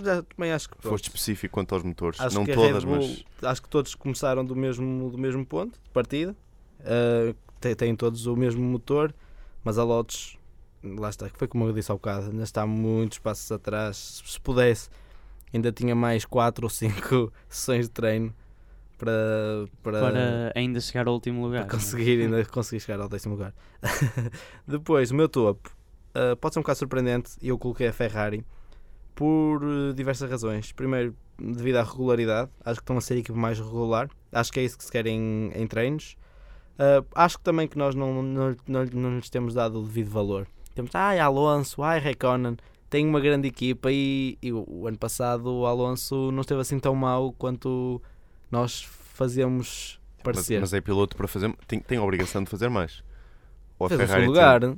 Já, 0.04 0.24
também 0.24 0.52
acho 0.52 0.68
que. 0.68 0.76
pronto. 0.76 0.92
Foste 0.92 1.06
específico 1.06 1.54
quanto 1.54 1.76
aos 1.76 1.84
motores. 1.84 2.20
Acho 2.20 2.36
não 2.36 2.46
todas, 2.46 2.84
Bull, 2.84 2.98
mas. 2.98 3.24
acho 3.44 3.62
que 3.62 3.70
todos 3.70 3.94
começaram 3.94 4.44
do 4.44 4.56
mesmo, 4.56 5.12
do 5.12 5.18
mesmo 5.18 5.46
ponto 5.46 5.80
de 5.82 5.90
partida. 5.92 6.36
Uh, 6.82 7.36
têm, 7.62 7.76
têm 7.76 7.96
todos 7.96 8.26
o 8.26 8.36
mesmo 8.36 8.64
motor, 8.64 9.14
mas 9.64 9.78
a 9.78 9.84
Lotus, 9.84 10.38
lá 10.84 11.10
está, 11.10 11.30
foi 11.30 11.48
como 11.48 11.66
eu 11.66 11.74
disse 11.74 11.92
há 11.92 11.96
bocado, 11.96 12.32
ainda 12.32 12.44
está 12.44 12.66
muitos 12.66 13.20
passos 13.20 13.52
atrás. 13.52 14.24
Se 14.26 14.42
pudesse, 14.42 14.90
ainda 15.54 15.72
tinha 15.72 15.96
mais 15.96 16.26
4 16.26 16.66
ou 16.66 16.70
5 16.70 17.32
sessões 17.48 17.86
de 17.86 17.92
treino 17.92 18.34
para, 18.98 19.12
para, 19.84 20.00
Para 20.00 20.52
ainda 20.56 20.80
chegar 20.80 21.08
ao 21.08 21.14
último 21.14 21.44
lugar. 21.44 21.66
para 21.66 21.76
é? 21.76 21.80
conseguir, 21.80 22.22
ainda 22.22 22.46
conseguir 22.46 22.80
chegar 22.80 23.02
ao 23.02 23.10
décimo 23.10 23.36
lugar. 23.36 23.54
Depois, 24.68 25.12
o 25.12 25.16
meu 25.16 25.30
topo 25.30 25.70
uh, 26.16 26.36
pode 26.38 26.54
ser 26.54 26.60
um 26.60 26.64
bocado 26.64 26.80
surpreendente 26.80 27.32
eu 27.42 27.58
coloquei 27.58 27.88
a 27.88 27.94
Ferrari 27.94 28.46
por 29.14 29.64
uh, 29.64 29.94
diversas 29.94 30.30
razões. 30.30 30.72
Primeiro, 30.72 31.16
devido 31.40 31.78
à 31.78 31.84
regularidade, 31.84 32.50
acho 32.64 32.80
que 32.80 32.84
estão 32.84 32.98
a 32.98 33.02
ser 33.02 33.16
a 33.16 33.18
equipe 33.18 33.38
mais 33.38 33.60
regular. 33.60 34.10
Acho 34.32 34.52
que 34.52 34.60
é 34.60 34.64
isso 34.64 34.78
que 34.78 34.84
se 34.84 34.92
quer 34.92 35.08
em, 35.08 35.52
em 35.54 35.68
treinos. 35.68 36.18
Uh, 36.76 37.06
acho 37.16 37.38
que 37.38 37.44
também 37.44 37.68
que 37.68 37.78
nós 37.78 37.96
não, 37.96 38.22
não, 38.22 38.56
não, 38.68 38.86
não 38.86 39.16
lhes 39.16 39.30
temos 39.30 39.54
dado 39.54 39.80
o 39.80 39.84
devido 39.84 40.10
valor. 40.10 40.48
Temos, 40.74 40.94
ai 40.94 41.20
Alonso, 41.20 41.82
ai 41.82 42.00
Raikkonen, 42.00 42.58
tem 42.90 43.08
uma 43.08 43.22
grande 43.22 43.48
equipa 43.48 43.90
e, 43.92 44.38
e 44.42 44.52
o, 44.52 44.66
o 44.68 44.88
ano 44.88 44.98
passado 44.98 45.48
o 45.48 45.66
Alonso 45.66 46.32
não 46.32 46.42
esteve 46.42 46.60
assim 46.60 46.80
tão 46.80 46.94
mau 46.94 47.32
quanto 47.32 48.02
nós 48.52 48.82
fazíamos 49.14 50.00
Mas, 50.18 50.24
parecer. 50.24 50.60
mas 50.62 50.74
é 50.74 50.82
piloto 50.82 51.16
para 51.16 51.28
fazer. 51.28 51.54
Tem, 51.68 51.80
tem 51.80 51.98
a 51.98 52.04
obrigação 52.04 52.44
de 52.44 52.50
fazer 52.50 52.70
mais. 52.70 53.04
Ou 53.80 53.88
a 53.88 53.90
Fez 53.90 54.02
o 54.02 54.04
Ferrari 54.04 54.26
seu 54.26 54.34
tem- 54.34 54.42
lugar. 54.44 54.78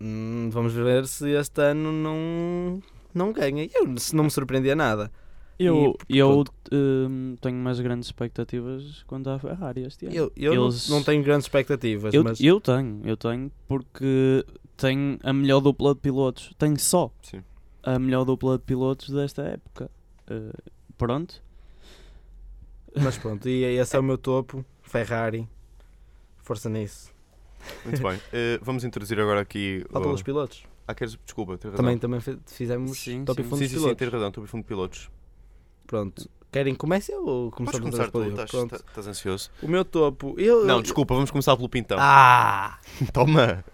Hum, 0.00 0.48
vamos 0.52 0.72
ver 0.74 1.06
se 1.06 1.30
este 1.30 1.60
ano 1.62 1.90
não, 1.92 2.82
não 3.14 3.32
ganha. 3.32 3.68
Eu 3.74 3.96
se 3.98 4.14
não 4.14 4.24
me 4.24 4.30
surpreendia 4.30 4.76
nada. 4.76 5.10
Eu, 5.58 5.96
E, 6.06 6.18
eu 6.18 6.44
hum, 6.70 7.34
tenho 7.40 7.56
mais 7.56 7.80
grandes 7.80 8.08
expectativas 8.08 9.02
quanto 9.06 9.30
à 9.30 9.38
Ferrari 9.38 9.84
este 9.86 10.04
ano. 10.04 10.14
Eu, 10.14 10.30
eu 10.36 10.54
não- 10.54 10.64
Eles- 10.64 10.88
não, 10.90 11.02
tenho 11.02 11.22
grandes 11.22 11.46
expectativas, 11.46 12.12
eu, 12.12 12.22
mas 12.22 12.38
eu 12.40 12.60
tenho, 12.60 13.00
eu 13.04 13.16
tenho, 13.16 13.50
porque 13.66 14.44
tenho 14.76 15.18
a 15.22 15.32
melhor 15.32 15.60
dupla 15.60 15.94
de 15.94 16.00
pilotos. 16.02 16.52
Tenho 16.58 16.78
só 16.78 17.10
Sim. 17.22 17.42
a 17.82 17.98
melhor 17.98 18.24
dupla 18.26 18.58
de 18.58 18.64
pilotos 18.64 19.08
desta 19.08 19.44
época. 19.44 19.90
Uh, 20.30 20.52
pronto. 20.98 21.42
Mas 23.02 23.18
pronto, 23.18 23.48
e 23.48 23.62
esse 23.64 23.94
é 23.96 23.98
o 23.98 24.02
meu 24.02 24.16
topo. 24.18 24.64
Ferrari. 24.82 25.48
Força 26.42 26.68
nisso. 26.68 27.12
Muito 27.84 28.02
bem. 28.02 28.20
Eh, 28.32 28.58
vamos 28.62 28.84
introduzir 28.84 29.18
agora 29.20 29.40
aqui. 29.40 29.84
Faltam 29.90 30.12
o- 30.12 30.14
os 30.14 30.22
pilotos. 30.22 30.64
Ah, 30.86 30.94
queres. 30.94 31.18
Desculpa, 31.24 31.58
tens 31.58 31.70
razão. 31.72 31.76
Também, 31.84 31.98
também 31.98 32.20
fizemos 32.46 32.96
Sim, 32.98 33.24
top 33.24 33.40
e 33.40 33.44
sim. 33.44 33.50
fundo 33.50 33.58
Sim, 33.58 33.64
sim, 33.64 33.68
sim, 33.74 33.80
pilotos. 33.80 33.98
tens 33.98 34.12
razão. 34.12 34.28
Estou 34.28 34.44
a 34.44 34.46
fundo 34.46 34.62
de 34.62 34.68
pilotos. 34.68 35.10
Pronto. 35.86 36.30
Querem 36.52 36.72
que 36.74 36.78
comece 36.78 37.12
eu 37.12 37.26
ou 37.26 37.50
Podes 37.50 37.56
começamos 37.56 37.90
começar 37.90 38.04
a 38.04 38.10
tu, 38.10 38.18
responder? 38.18 38.30
estás, 38.44 38.50
Pronto. 38.50 38.74
estás- 38.76 38.88
estás 38.90 39.06
ansioso? 39.08 39.50
O 39.60 39.68
meu 39.68 39.84
topo. 39.84 40.34
Eu, 40.38 40.64
Não, 40.64 40.80
desculpa, 40.80 41.12
vamos 41.14 41.30
começar 41.30 41.56
pelo 41.56 41.68
pintão. 41.68 41.98
Ah! 42.00 42.78
Toma! 43.12 43.64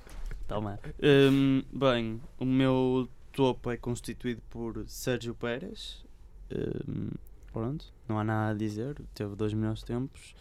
Toma. 0.48 0.80
Hum, 1.02 1.62
bem, 1.72 2.20
o 2.40 2.44
meu 2.46 3.08
topo 3.32 3.70
é 3.70 3.76
constituído 3.76 4.40
por 4.50 4.82
Sérgio 4.88 5.34
Pérez. 5.34 6.02
Hum, 6.50 7.10
pronto, 7.52 7.92
não 8.08 8.18
há 8.18 8.24
nada 8.24 8.52
a 8.52 8.54
dizer. 8.54 9.00
Teve 9.14 9.36
dois 9.36 9.52
melhores 9.52 9.82
tempos. 9.82 10.34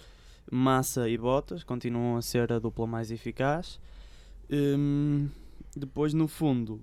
Massa 0.49 1.07
e 1.07 1.17
Bottas 1.17 1.63
continuam 1.63 2.17
a 2.17 2.21
ser 2.21 2.51
a 2.51 2.59
dupla 2.59 2.87
mais 2.87 3.11
eficaz. 3.11 3.79
Hum, 4.49 5.29
depois, 5.75 6.13
no 6.13 6.27
fundo, 6.27 6.81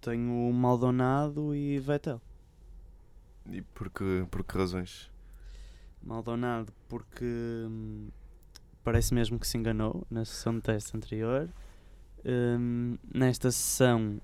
tenho 0.00 0.48
o 0.48 0.52
Maldonado 0.52 1.54
e 1.54 1.78
Vettel. 1.78 2.20
E 3.50 3.62
por 3.62 3.90
que, 3.90 4.26
por 4.30 4.44
que 4.44 4.56
razões? 4.56 5.10
Maldonado 6.02 6.72
porque 6.88 7.24
hum, 7.24 8.08
parece 8.82 9.12
mesmo 9.12 9.38
que 9.38 9.46
se 9.46 9.58
enganou 9.58 10.06
na 10.10 10.24
sessão 10.24 10.54
de 10.54 10.62
teste 10.62 10.96
anterior. 10.96 11.48
Hum, 12.24 12.96
nesta 13.12 13.50
sessão 13.50 14.20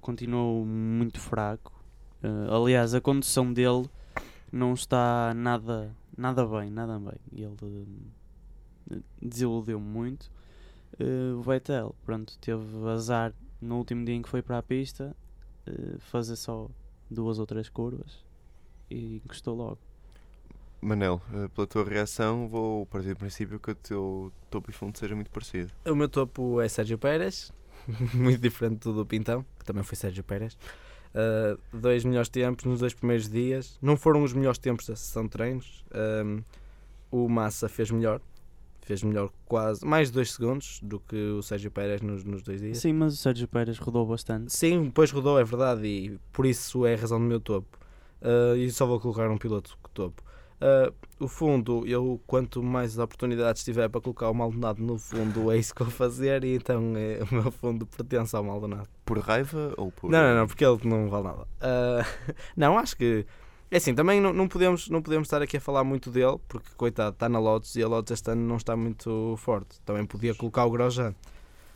continuou 0.00 0.64
muito 0.64 1.20
fraco. 1.20 1.72
Uh, 2.22 2.54
aliás, 2.54 2.94
a 2.94 3.00
condução 3.00 3.52
dele 3.52 3.88
não 4.52 4.74
está 4.74 5.32
nada, 5.34 5.96
nada 6.16 6.46
bem, 6.46 6.70
nada 6.70 6.98
bem. 6.98 7.18
Ele 7.32 7.86
uh, 8.90 9.02
desiludiu 9.20 9.80
muito. 9.80 10.30
Uh, 11.00 11.38
o 11.38 11.42
Vettel, 11.42 11.94
pronto, 12.04 12.38
teve 12.38 12.62
azar 12.88 13.32
no 13.60 13.78
último 13.78 14.04
dia 14.04 14.14
em 14.14 14.22
que 14.22 14.28
foi 14.28 14.42
para 14.42 14.58
a 14.58 14.62
pista, 14.62 15.16
uh, 15.66 15.98
fazer 16.00 16.36
só 16.36 16.68
duas 17.10 17.38
ou 17.38 17.46
três 17.46 17.68
curvas 17.68 18.24
e 18.90 19.22
encostou 19.24 19.56
logo. 19.56 19.78
Manel, 20.80 21.22
eh, 21.32 21.48
pela 21.54 21.66
tua 21.66 21.84
reação, 21.84 22.48
vou 22.48 22.84
partir 22.86 23.10
do 23.10 23.16
princípio 23.16 23.60
que 23.60 23.70
o 23.70 23.74
teu 23.74 24.32
topo 24.50 24.68
e 24.68 24.72
fundo 24.72 24.98
seja 24.98 25.14
muito 25.14 25.30
parecido. 25.30 25.70
O 25.86 25.94
meu 25.94 26.08
topo 26.08 26.60
é 26.60 26.68
Sérgio 26.68 26.98
Pérez, 26.98 27.52
muito 28.12 28.40
diferente 28.40 28.80
do 28.80 28.92
do 28.92 29.06
Pintão, 29.06 29.46
que 29.60 29.64
também 29.64 29.84
foi 29.84 29.96
Sérgio 29.96 30.24
Pérez. 30.24 30.58
Uh, 31.14 31.58
dois 31.72 32.04
melhores 32.04 32.28
tempos 32.28 32.64
nos 32.64 32.80
dois 32.80 32.94
primeiros 32.94 33.28
dias. 33.28 33.78
Não 33.82 33.96
foram 33.96 34.22
os 34.22 34.32
melhores 34.32 34.58
tempos 34.58 34.86
da 34.86 34.96
sessão 34.96 35.24
de 35.24 35.30
treinos. 35.30 35.84
Um, 35.94 36.42
o 37.10 37.28
Massa 37.28 37.68
fez 37.68 37.90
melhor. 37.90 38.20
Fez 38.80 39.02
melhor 39.04 39.30
quase 39.46 39.86
mais 39.86 40.08
de 40.08 40.14
2 40.14 40.32
segundos 40.32 40.80
do 40.82 40.98
que 40.98 41.16
o 41.16 41.40
Sérgio 41.40 41.70
Pérez 41.70 42.00
nos, 42.00 42.24
nos 42.24 42.42
dois 42.42 42.60
dias. 42.60 42.78
Sim, 42.78 42.94
mas 42.94 43.14
o 43.14 43.16
Sérgio 43.16 43.46
Pérez 43.46 43.78
rodou 43.78 44.04
bastante. 44.04 44.52
Sim, 44.52 44.86
depois 44.86 45.12
rodou, 45.12 45.38
é 45.38 45.44
verdade, 45.44 45.86
e 45.86 46.18
por 46.32 46.44
isso 46.44 46.84
é 46.84 46.94
a 46.94 46.96
razão 46.96 47.20
do 47.20 47.24
meu 47.24 47.38
topo. 47.38 47.78
Uh, 48.20 48.56
e 48.56 48.68
só 48.72 48.84
vou 48.84 48.98
colocar 48.98 49.30
um 49.30 49.38
piloto 49.38 49.78
topo. 49.94 50.20
Uh, 50.62 50.94
o 51.18 51.26
fundo, 51.26 51.84
eu 51.86 52.20
quanto 52.24 52.62
mais 52.62 52.96
oportunidades 52.96 53.64
tiver 53.64 53.88
para 53.88 54.00
colocar 54.00 54.30
o 54.30 54.34
Maldonado 54.34 54.80
no 54.80 54.96
fundo, 54.96 55.50
é 55.50 55.58
isso 55.58 55.74
que 55.74 55.82
vou 55.82 55.90
fazer, 55.90 56.44
e 56.44 56.54
então 56.54 56.94
é, 56.96 57.20
o 57.28 57.34
meu 57.34 57.50
fundo 57.50 57.84
pertence 57.84 58.34
ao 58.36 58.44
Maldonado. 58.44 58.88
Por 59.12 59.18
raiva 59.18 59.74
ou 59.76 59.92
por. 59.92 60.10
Não, 60.10 60.22
não, 60.22 60.34
não, 60.40 60.46
porque 60.46 60.64
ele 60.64 60.78
não 60.84 61.10
vale 61.10 61.24
nada. 61.24 61.42
Uh, 61.42 62.32
não, 62.56 62.78
acho 62.78 62.96
que. 62.96 63.26
É 63.70 63.76
assim, 63.76 63.94
também 63.94 64.22
não, 64.22 64.32
não, 64.32 64.48
podemos, 64.48 64.88
não 64.88 65.02
podemos 65.02 65.26
estar 65.26 65.42
aqui 65.42 65.58
a 65.58 65.60
falar 65.60 65.84
muito 65.84 66.10
dele, 66.10 66.38
porque 66.48 66.70
coitado, 66.76 67.12
está 67.14 67.28
na 67.28 67.38
Lotus 67.38 67.76
e 67.76 67.82
a 67.82 67.88
Lotus 67.88 68.12
este 68.12 68.30
ano 68.30 68.40
não 68.40 68.56
está 68.56 68.74
muito 68.74 69.34
forte. 69.36 69.80
Também 69.82 70.06
podia 70.06 70.34
colocar 70.34 70.64
o 70.64 70.70
Grosjean, 70.70 71.14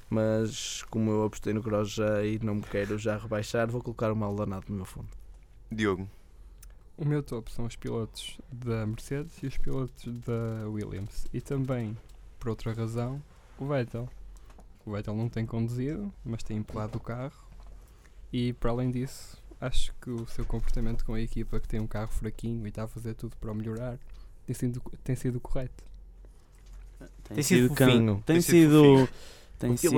mas 0.08 0.82
como 0.90 1.10
eu 1.10 1.24
apostei 1.24 1.52
no 1.52 1.60
Grosjean 1.60 2.22
e 2.24 2.38
não 2.42 2.54
me 2.54 2.62
quero 2.62 2.96
já 2.96 3.18
rebaixar, 3.18 3.70
vou 3.70 3.82
colocar 3.82 4.10
o 4.10 4.16
Maldonado 4.16 4.64
no 4.70 4.76
meu 4.76 4.84
fundo. 4.86 5.08
Diogo. 5.70 6.08
O 6.96 7.04
meu 7.04 7.22
topo 7.22 7.50
são 7.50 7.66
os 7.66 7.76
pilotos 7.76 8.38
da 8.50 8.86
Mercedes 8.86 9.42
e 9.42 9.46
os 9.46 9.58
pilotos 9.58 10.06
da 10.20 10.66
Williams. 10.68 11.26
E 11.34 11.42
também, 11.42 11.96
por 12.38 12.48
outra 12.48 12.72
razão, 12.72 13.22
o 13.58 13.66
Vettel. 13.66 14.08
O 14.86 14.92
Vettel 14.92 15.14
não 15.16 15.28
tem 15.28 15.44
conduzido, 15.44 16.12
mas 16.24 16.42
tem 16.42 16.56
empurrado 16.58 16.96
o 16.96 17.00
carro. 17.00 17.34
E 18.32 18.52
para 18.54 18.70
além 18.70 18.90
disso, 18.90 19.36
acho 19.60 19.92
que 20.00 20.08
o 20.10 20.26
seu 20.28 20.44
comportamento 20.46 21.04
com 21.04 21.14
a 21.14 21.20
equipa 21.20 21.58
que 21.60 21.68
tem 21.68 21.80
um 21.80 21.86
carro 21.86 22.12
fraquinho 22.12 22.64
e 22.64 22.68
está 22.68 22.84
a 22.84 22.88
fazer 22.88 23.14
tudo 23.14 23.36
para 23.36 23.50
o 23.50 23.54
melhorar 23.54 23.98
tem 24.46 24.54
sido, 24.54 24.80
tem 25.02 25.16
sido 25.16 25.40
correto. 25.40 25.84
Tem, 27.24 27.34
Tem 27.34 27.42
sido 27.42 27.68
fofinho. 27.68 28.14
Tem, 28.24 28.36
Tem 28.36 28.40
sido 28.40 29.08
tem 29.58 29.70
Um 29.72 29.76
sido 29.76 29.92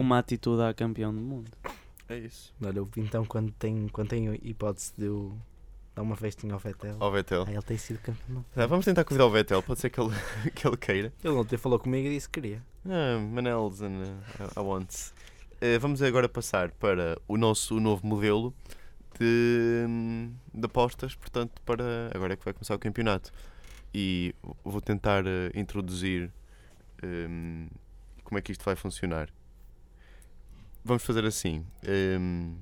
uma 0.00 0.18
atitude 0.18 0.62
a 0.62 0.74
campeão 0.74 1.14
do 1.14 1.20
mundo. 1.20 1.50
É 2.08 2.18
isso. 2.18 2.52
Olha, 2.62 2.82
o 2.82 2.86
Pintão 2.86 3.24
quando 3.24 3.52
tem, 3.52 3.86
quando 3.88 4.08
tem 4.08 4.34
hipótese 4.42 4.92
de 4.98 5.06
o- 5.08 5.36
dar 5.94 6.02
uma 6.02 6.16
festinha 6.16 6.54
ao 6.54 6.58
Vettel, 6.58 6.96
Ao 7.00 7.10
Vettel. 7.12 7.44
aí 7.46 7.54
ele 7.54 7.62
tem 7.62 7.76
sido 7.76 7.98
campeão. 8.00 8.44
Ah, 8.56 8.66
vamos 8.66 8.84
tentar 8.84 9.04
convidar 9.04 9.26
o 9.26 9.30
Vettel, 9.30 9.62
pode 9.62 9.80
ser 9.80 9.90
que 9.90 10.00
ele, 10.00 10.10
que 10.54 10.66
ele 10.66 10.76
queira. 10.76 11.12
Ele 11.22 11.34
ontem 11.34 11.56
falou 11.56 11.78
comigo 11.78 12.08
e 12.08 12.14
disse 12.14 12.28
que 12.28 12.40
queria. 12.40 12.62
Ah, 12.86 13.18
Manel's 13.20 13.80
and 13.82 14.02
uh, 14.02 14.60
I 14.60 14.62
want. 14.62 14.88
Eh, 15.60 15.78
vamos 15.78 16.02
agora 16.02 16.28
passar 16.28 16.70
para 16.72 17.16
o 17.28 17.36
nosso 17.36 17.78
novo 17.78 18.04
modelo 18.06 18.52
de, 19.18 19.86
de 20.52 20.64
apostas, 20.66 21.14
portanto, 21.14 21.60
para 21.64 22.10
agora 22.14 22.32
é 22.32 22.36
que 22.36 22.44
vai 22.44 22.52
começar 22.52 22.74
o 22.74 22.78
campeonato. 22.78 23.30
E 23.94 24.34
vou 24.64 24.80
tentar 24.80 25.24
eh, 25.26 25.52
introduzir 25.54 26.32
hum, 27.04 27.68
como 28.24 28.38
é 28.38 28.42
que 28.42 28.50
isto 28.50 28.64
vai 28.64 28.74
funcionar. 28.74 29.28
Vamos 30.84 31.04
fazer 31.04 31.24
assim. 31.24 31.64
hum, 32.18 32.56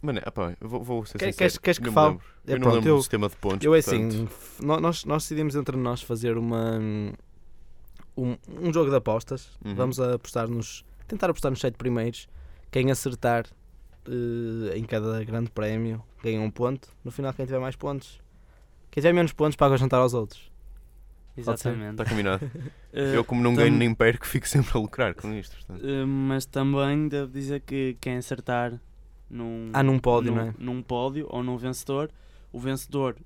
Mané, 0.00 0.22
opá, 0.26 0.56
eu 0.60 0.68
vou, 0.68 0.82
vou 0.82 1.04
ser 1.06 1.18
Quer- 1.18 1.32
sincero, 1.32 1.36
queres- 1.38 1.58
queres 1.58 1.78
que 1.78 1.90
fale? 1.90 2.18
É, 2.46 2.52
eu 2.52 2.54
não 2.56 2.60
pronto, 2.62 2.74
lembro 2.76 2.90
eu- 2.90 2.96
do 2.96 3.02
sistema 3.02 3.28
de 3.28 3.36
pontos. 3.36 3.64
Eu 3.64 3.74
é 3.74 3.82
portanto, 3.82 4.28
assim, 4.30 4.64
nós, 4.66 5.04
nós 5.04 5.22
decidimos 5.24 5.56
entre 5.56 5.76
nós 5.76 6.02
fazer 6.02 6.36
uma 6.38 6.78
um, 8.16 8.36
um 8.60 8.72
jogo 8.72 8.90
de 8.90 8.96
apostas. 8.96 9.48
Uhum. 9.64 9.74
Vamos 9.74 10.00
a 10.00 10.14
apostar 10.14 10.48
nos. 10.48 10.84
tentar 11.06 11.30
apostar 11.30 11.50
nos 11.50 11.60
sete 11.60 11.76
primeiros. 11.76 12.28
Quem 12.70 12.90
acertar 12.90 13.46
eh, 14.06 14.76
em 14.76 14.84
cada 14.84 15.22
grande 15.24 15.50
prémio 15.50 16.02
ganha 16.22 16.40
um 16.40 16.50
ponto. 16.50 16.88
No 17.04 17.10
final 17.10 17.32
quem 17.32 17.46
tiver 17.46 17.58
mais 17.60 17.76
pontos. 17.76 18.20
Quem 18.90 19.00
tiver 19.00 19.12
menos 19.12 19.32
pontos 19.32 19.56
paga 19.56 19.74
o 19.74 19.78
jantar 19.78 19.98
aos 20.00 20.14
outros. 20.14 20.50
Exatamente. 21.36 21.90
Está 22.00 22.04
combinado. 22.04 22.50
Eh, 22.90 23.16
eu, 23.16 23.22
como 23.22 23.42
não 23.42 23.54
ganho 23.54 23.76
nem 23.76 23.94
perco, 23.94 24.26
fico 24.26 24.48
sempre 24.48 24.70
a 24.74 24.80
lucrar 24.80 25.14
com 25.14 25.30
isto. 25.34 25.54
eh, 25.82 26.06
mas 26.06 26.46
também 26.46 27.06
devo 27.06 27.30
dizer 27.30 27.60
que 27.60 27.98
quem 28.00 28.16
acertar 28.16 28.80
num, 29.30 29.70
Ah, 29.72 29.82
num 29.82 29.98
pódio, 29.98 30.30
num, 30.32 30.36
não 30.38 30.44
é? 30.48 30.54
num 30.58 30.82
pódio 30.82 31.26
ou 31.30 31.42
num 31.42 31.56
vencedor, 31.56 32.10
o 32.52 32.58
vencedor, 32.58 33.16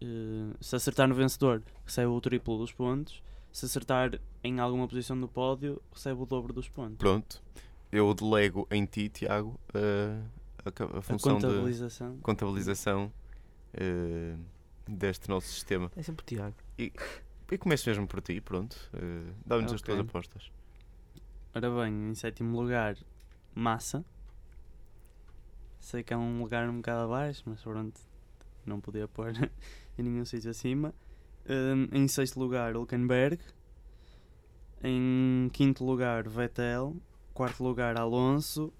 eh, 0.00 0.54
se 0.60 0.74
acertar 0.76 1.08
no 1.08 1.14
vencedor, 1.14 1.62
recebe 1.84 2.08
o 2.08 2.20
triplo 2.20 2.58
dos 2.58 2.72
pontos. 2.72 3.22
Se 3.52 3.64
acertar 3.64 4.20
em 4.44 4.60
alguma 4.60 4.86
posição 4.86 5.18
do 5.18 5.26
pódio, 5.28 5.80
recebe 5.92 6.20
o 6.22 6.26
dobro 6.26 6.52
dos 6.52 6.68
pontos. 6.68 6.98
Pronto, 6.98 7.42
eu 7.90 8.12
delego 8.14 8.66
em 8.70 8.84
ti, 8.84 9.08
Tiago, 9.08 9.58
a, 9.74 10.68
a 10.68 10.72
ca- 10.72 10.84
a 10.98 11.00
função 11.02 11.38
de 11.38 11.46
contabilização. 11.46 12.18
contabilização 12.18 13.12
eh, 13.74 14.36
deste 14.86 15.28
nosso 15.28 15.46
sistema. 15.48 15.90
É 15.96 16.02
sempre 16.02 16.22
o 16.22 16.26
Tiago. 16.26 16.54
E 16.78 16.92
começo 17.58 17.88
mesmo 17.88 18.06
por 18.06 18.20
ti, 18.20 18.40
pronto. 18.40 18.76
Dá-nos 19.46 19.72
as 19.72 19.80
Ok. 19.80 19.94
tuas 19.94 20.06
apostas. 20.06 20.50
Ora 21.54 21.70
bem, 21.70 22.10
em 22.10 22.14
sétimo 22.14 22.60
lugar, 22.60 22.96
Massa. 23.54 24.04
Sei 25.80 26.02
que 26.02 26.12
é 26.12 26.16
um 26.16 26.40
lugar 26.42 26.68
um 26.68 26.76
bocado 26.76 27.04
abaixo, 27.12 27.42
mas 27.46 27.60
pronto, 27.62 28.00
não 28.66 28.80
podia 28.80 29.06
pôr 29.08 29.32
em 29.98 30.02
nenhum 30.02 30.24
sítio 30.24 30.50
acima. 30.50 30.92
Hum, 31.48 31.88
em 31.92 32.06
sexto 32.08 32.38
lugar, 32.38 32.76
Hulkenberg. 32.76 33.38
Em 34.82 35.48
quinto 35.52 35.84
lugar, 35.84 36.28
Vettel. 36.28 36.96
Quarto 37.34 37.62
lugar, 37.64 37.96
Alonso. 37.96 38.72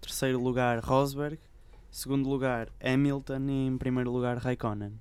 Terceiro 0.00 0.40
lugar, 0.42 0.80
Rosberg. 0.80 1.38
Segundo 1.90 2.28
lugar, 2.28 2.68
Hamilton. 2.82 3.46
E 3.48 3.66
em 3.66 3.78
primeiro 3.78 4.10
lugar, 4.10 4.36
Raikkonen. 4.38 4.92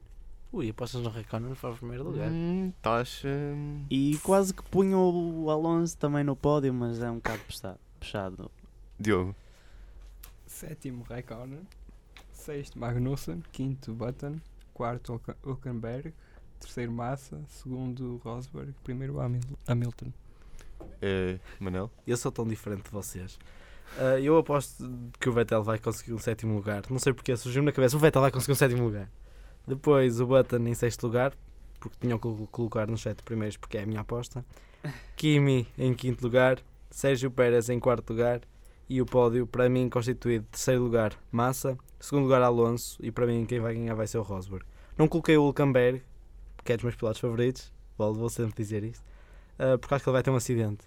Ui, 0.53 0.69
apostas 0.69 1.01
no 1.01 1.09
Raikkonen 1.09 1.53
para 1.55 1.71
o 1.71 1.77
primeiro 1.77 2.03
lugar. 2.05 2.29
Hum, 2.31 2.71
Estás. 2.77 3.21
hum, 3.25 3.85
E 3.89 4.17
quase 4.23 4.53
que 4.53 4.63
punho 4.63 4.97
o 4.99 5.49
Alonso 5.49 5.97
também 5.97 6.23
no 6.23 6.35
pódio, 6.35 6.73
mas 6.73 7.01
é 7.01 7.09
um 7.11 7.15
bocado 7.15 7.39
puxado. 7.39 7.79
puxado. 7.99 8.51
Diogo. 8.97 9.35
Sétimo, 10.59 11.03
Raikkonen. 11.09 11.67
Sexto, 12.31 12.79
Magnussen. 12.79 13.43
Quinto, 13.51 13.91
Button. 13.93 14.39
Quarto, 14.73 15.19
Hulkenberg. 15.43 16.13
Terceiro, 16.61 16.93
Massa. 16.93 17.41
Segundo, 17.49 18.21
Rosberg. 18.23 18.73
Primeiro, 18.83 19.19
Hamil- 19.19 19.41
Hamilton. 19.67 20.13
eh, 21.01 21.39
Manel. 21.59 21.91
Eu 22.07 22.15
sou 22.15 22.31
tão 22.31 22.47
diferente 22.47 22.83
de 22.83 22.89
vocês. 22.91 23.37
Ah, 23.97 24.17
eu 24.19 24.37
aposto 24.37 24.89
que 25.19 25.27
o 25.27 25.33
Vettel 25.33 25.61
vai 25.61 25.77
conseguir 25.77 26.13
um 26.13 26.19
sétimo 26.19 26.55
lugar. 26.55 26.83
Não 26.89 26.99
sei 26.99 27.11
porque 27.13 27.35
surgiu 27.35 27.61
na 27.61 27.73
cabeça. 27.73 27.97
O 27.97 27.99
Vettel 27.99 28.21
vai 28.21 28.31
conseguir 28.31 28.53
um 28.53 28.55
sétimo 28.55 28.83
lugar. 28.85 29.09
Depois 29.67 30.21
o 30.21 30.25
Button 30.25 30.65
em 30.67 30.73
sexto 30.73 31.03
lugar, 31.07 31.33
porque 31.81 31.97
tinham 31.99 32.17
que 32.17 32.23
col- 32.23 32.47
colocar 32.47 32.87
nos 32.87 33.01
sete 33.01 33.23
primeiros, 33.23 33.57
porque 33.57 33.77
é 33.77 33.83
a 33.83 33.85
minha 33.85 33.99
aposta. 34.01 34.45
Kimi 35.17 35.67
em 35.77 35.93
quinto 35.93 36.23
lugar. 36.23 36.59
Sérgio 36.89 37.29
Pérez 37.29 37.69
em 37.69 37.77
quarto 37.79 38.09
lugar. 38.11 38.39
E 38.87 39.01
o 39.01 39.05
pódio, 39.05 39.47
para 39.47 39.67
mim, 39.67 39.89
constituído 39.89 40.43
de 40.45 40.49
terceiro 40.51 40.83
lugar, 40.83 41.13
Massa. 41.31 41.77
Segundo 41.99 42.23
lugar, 42.23 42.41
Alonso. 42.41 42.97
E 43.03 43.11
para 43.11 43.25
mim, 43.25 43.45
quem 43.45 43.59
vai 43.59 43.73
ganhar 43.73 43.95
vai 43.95 44.05
ser 44.07 44.17
o 44.19 44.21
Rosberg. 44.21 44.63
Não 44.97 45.07
coloquei 45.07 45.35
o 45.37 45.43
Hulkenberg, 45.43 46.03
porque 46.55 46.73
é 46.73 46.77
dos 46.77 46.83
meus 46.83 46.95
pilotos 46.95 47.19
favoritos. 47.19 47.73
Vou, 47.97 48.13
vou 48.13 48.29
sempre 48.29 48.53
dizer 48.55 48.83
isto. 48.83 49.03
ah, 49.57 49.77
porque 49.77 49.93
acho 49.95 50.03
que 50.03 50.09
ele 50.09 50.13
vai 50.13 50.23
ter 50.23 50.29
um 50.29 50.35
acidente. 50.35 50.85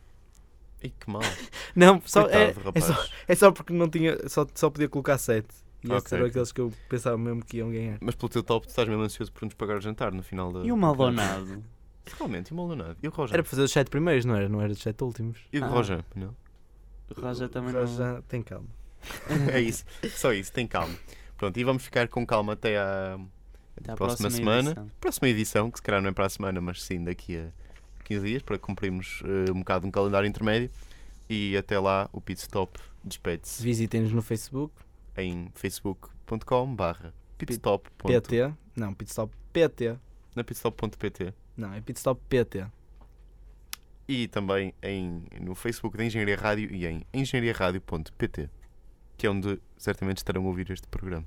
Ei, 0.81 0.91
que 0.99 1.11
mal. 1.11 1.23
Não, 1.75 2.01
só, 2.05 2.23
é, 2.29 2.53
Coitado, 2.53 2.79
é, 2.79 2.81
só, 2.81 2.93
rapaz. 2.93 3.11
é 3.27 3.35
só 3.35 3.51
porque 3.53 3.73
não 3.73 3.89
tinha, 3.91 4.29
só, 4.29 4.47
só 4.55 4.71
podia 4.71 4.89
colocar 4.89 5.19
7. 5.19 5.47
E 5.85 5.89
esses 5.93 6.05
Ok. 6.07 6.19
eram 6.19 6.27
aqueles 6.29 6.53
que 6.53 6.61
eu 6.61 6.73
pensava 6.89 7.19
mesmo 7.19 7.45
que 7.45 7.57
iam 7.59 7.71
ganhar. 7.71 7.99
Mas 8.01 8.15
pelo 8.15 8.29
teu 8.29 8.43
top, 8.45 8.67
tu 8.67 8.71
estás 8.71 8.89
mesmo 8.89 9.03
ansioso 9.03 9.33
por 9.33 9.45
nos 9.45 9.55
pagar 9.55 9.77
o 9.79 9.81
jantar 9.81 10.13
no 10.13 10.23
final 10.23 10.53
da. 10.53 10.61
E 10.65 10.71
o 10.71 10.77
Maldonado? 10.77 11.63
Realmente, 12.17 12.51
e 12.51 12.53
o 12.53 12.57
Maldonado. 12.57 12.97
E 13.03 13.09
o 13.09 13.11
Roger? 13.11 13.35
Era 13.35 13.43
para 13.43 13.51
fazer 13.51 13.63
os 13.63 13.73
7 13.73 13.89
primeiros, 13.91 14.25
não 14.25 14.35
era? 14.37 14.49
Não 14.49 14.61
era 14.61 14.73
os 14.73 14.79
7 14.81 15.03
últimos. 15.05 15.39
E 15.53 15.59
o 15.59 15.65
Ah. 15.65 15.69
Roger? 15.69 16.05
Não? 16.15 16.35
O 17.17 17.21
Roger 17.21 17.49
também 17.49 17.73
Já, 17.73 17.81
não. 17.81 17.87
já 17.87 18.23
tem 18.23 18.43
calma. 18.43 18.69
é 19.53 19.61
isso. 19.61 19.85
Só 20.11 20.33
isso, 20.33 20.53
tem 20.53 20.67
calma. 20.67 20.95
Pronto, 21.37 21.57
e 21.59 21.65
vamos 21.65 21.85
ficar 21.85 22.09
com 22.09 22.27
calma 22.27 22.53
até 22.55 22.79
à 22.79 23.19
Até 23.77 23.93
à 23.93 23.97
próxima, 23.97 24.31
semana. 24.31 24.71
edição. 24.71 24.91
Próxima 25.01 25.29
edição, 25.29 25.71
que 25.71 25.79
se 25.79 25.83
calhar 25.83 26.03
não 26.03 26.11
é 26.11 26.13
para 26.13 26.27
a 26.27 26.29
semana, 26.29 26.61
mas 26.61 26.83
sim 26.83 27.03
daqui 27.05 27.37
a 27.39 27.49
15 28.05 28.27
dias, 28.27 28.43
para 28.43 28.59
cumprirmos 28.59 29.23
eh, 29.25 29.51
um 29.53 29.59
bocado 29.61 29.87
um 29.87 29.91
calendário 29.91 30.27
intermédio. 30.29 30.71
E 31.31 31.57
até 31.57 31.79
lá, 31.79 32.09
o 32.13 32.21
pit 32.21 32.41
stop 32.41 32.79
despede-se 33.05 33.63
Visitem-nos 33.63 34.13
no 34.13 34.23
Facebook, 34.23 34.75
em 35.17 35.49
facebook.com 35.55 36.75
barra 36.75 37.13
pitstop. 37.37 37.89
ponto- 37.97 38.13
PT. 38.13 38.53
Não, 38.75 38.93
Pitstop 38.95 39.35
PT. 39.53 39.97
Na 40.35 40.43
pitstop.pt 40.45 41.35
Não, 41.57 41.73
é 41.75 41.81
Pitstop 41.81 42.21
PT. 42.29 42.67
E 44.09 44.27
também 44.27 44.73
em, 44.83 45.23
no 45.41 45.55
Facebook 45.55 45.97
da 45.97 46.05
Engenharia 46.05 46.37
Rádio 46.37 46.73
e 46.73 46.87
em 46.87 47.05
engenhariaradio.pt 47.13 48.49
que 49.19 49.27
é 49.27 49.31
onde 49.31 49.61
certamente 49.77 50.19
estarão 50.19 50.45
a 50.45 50.47
ouvir 50.47 50.71
este 50.71 50.87
programa. 50.87 51.27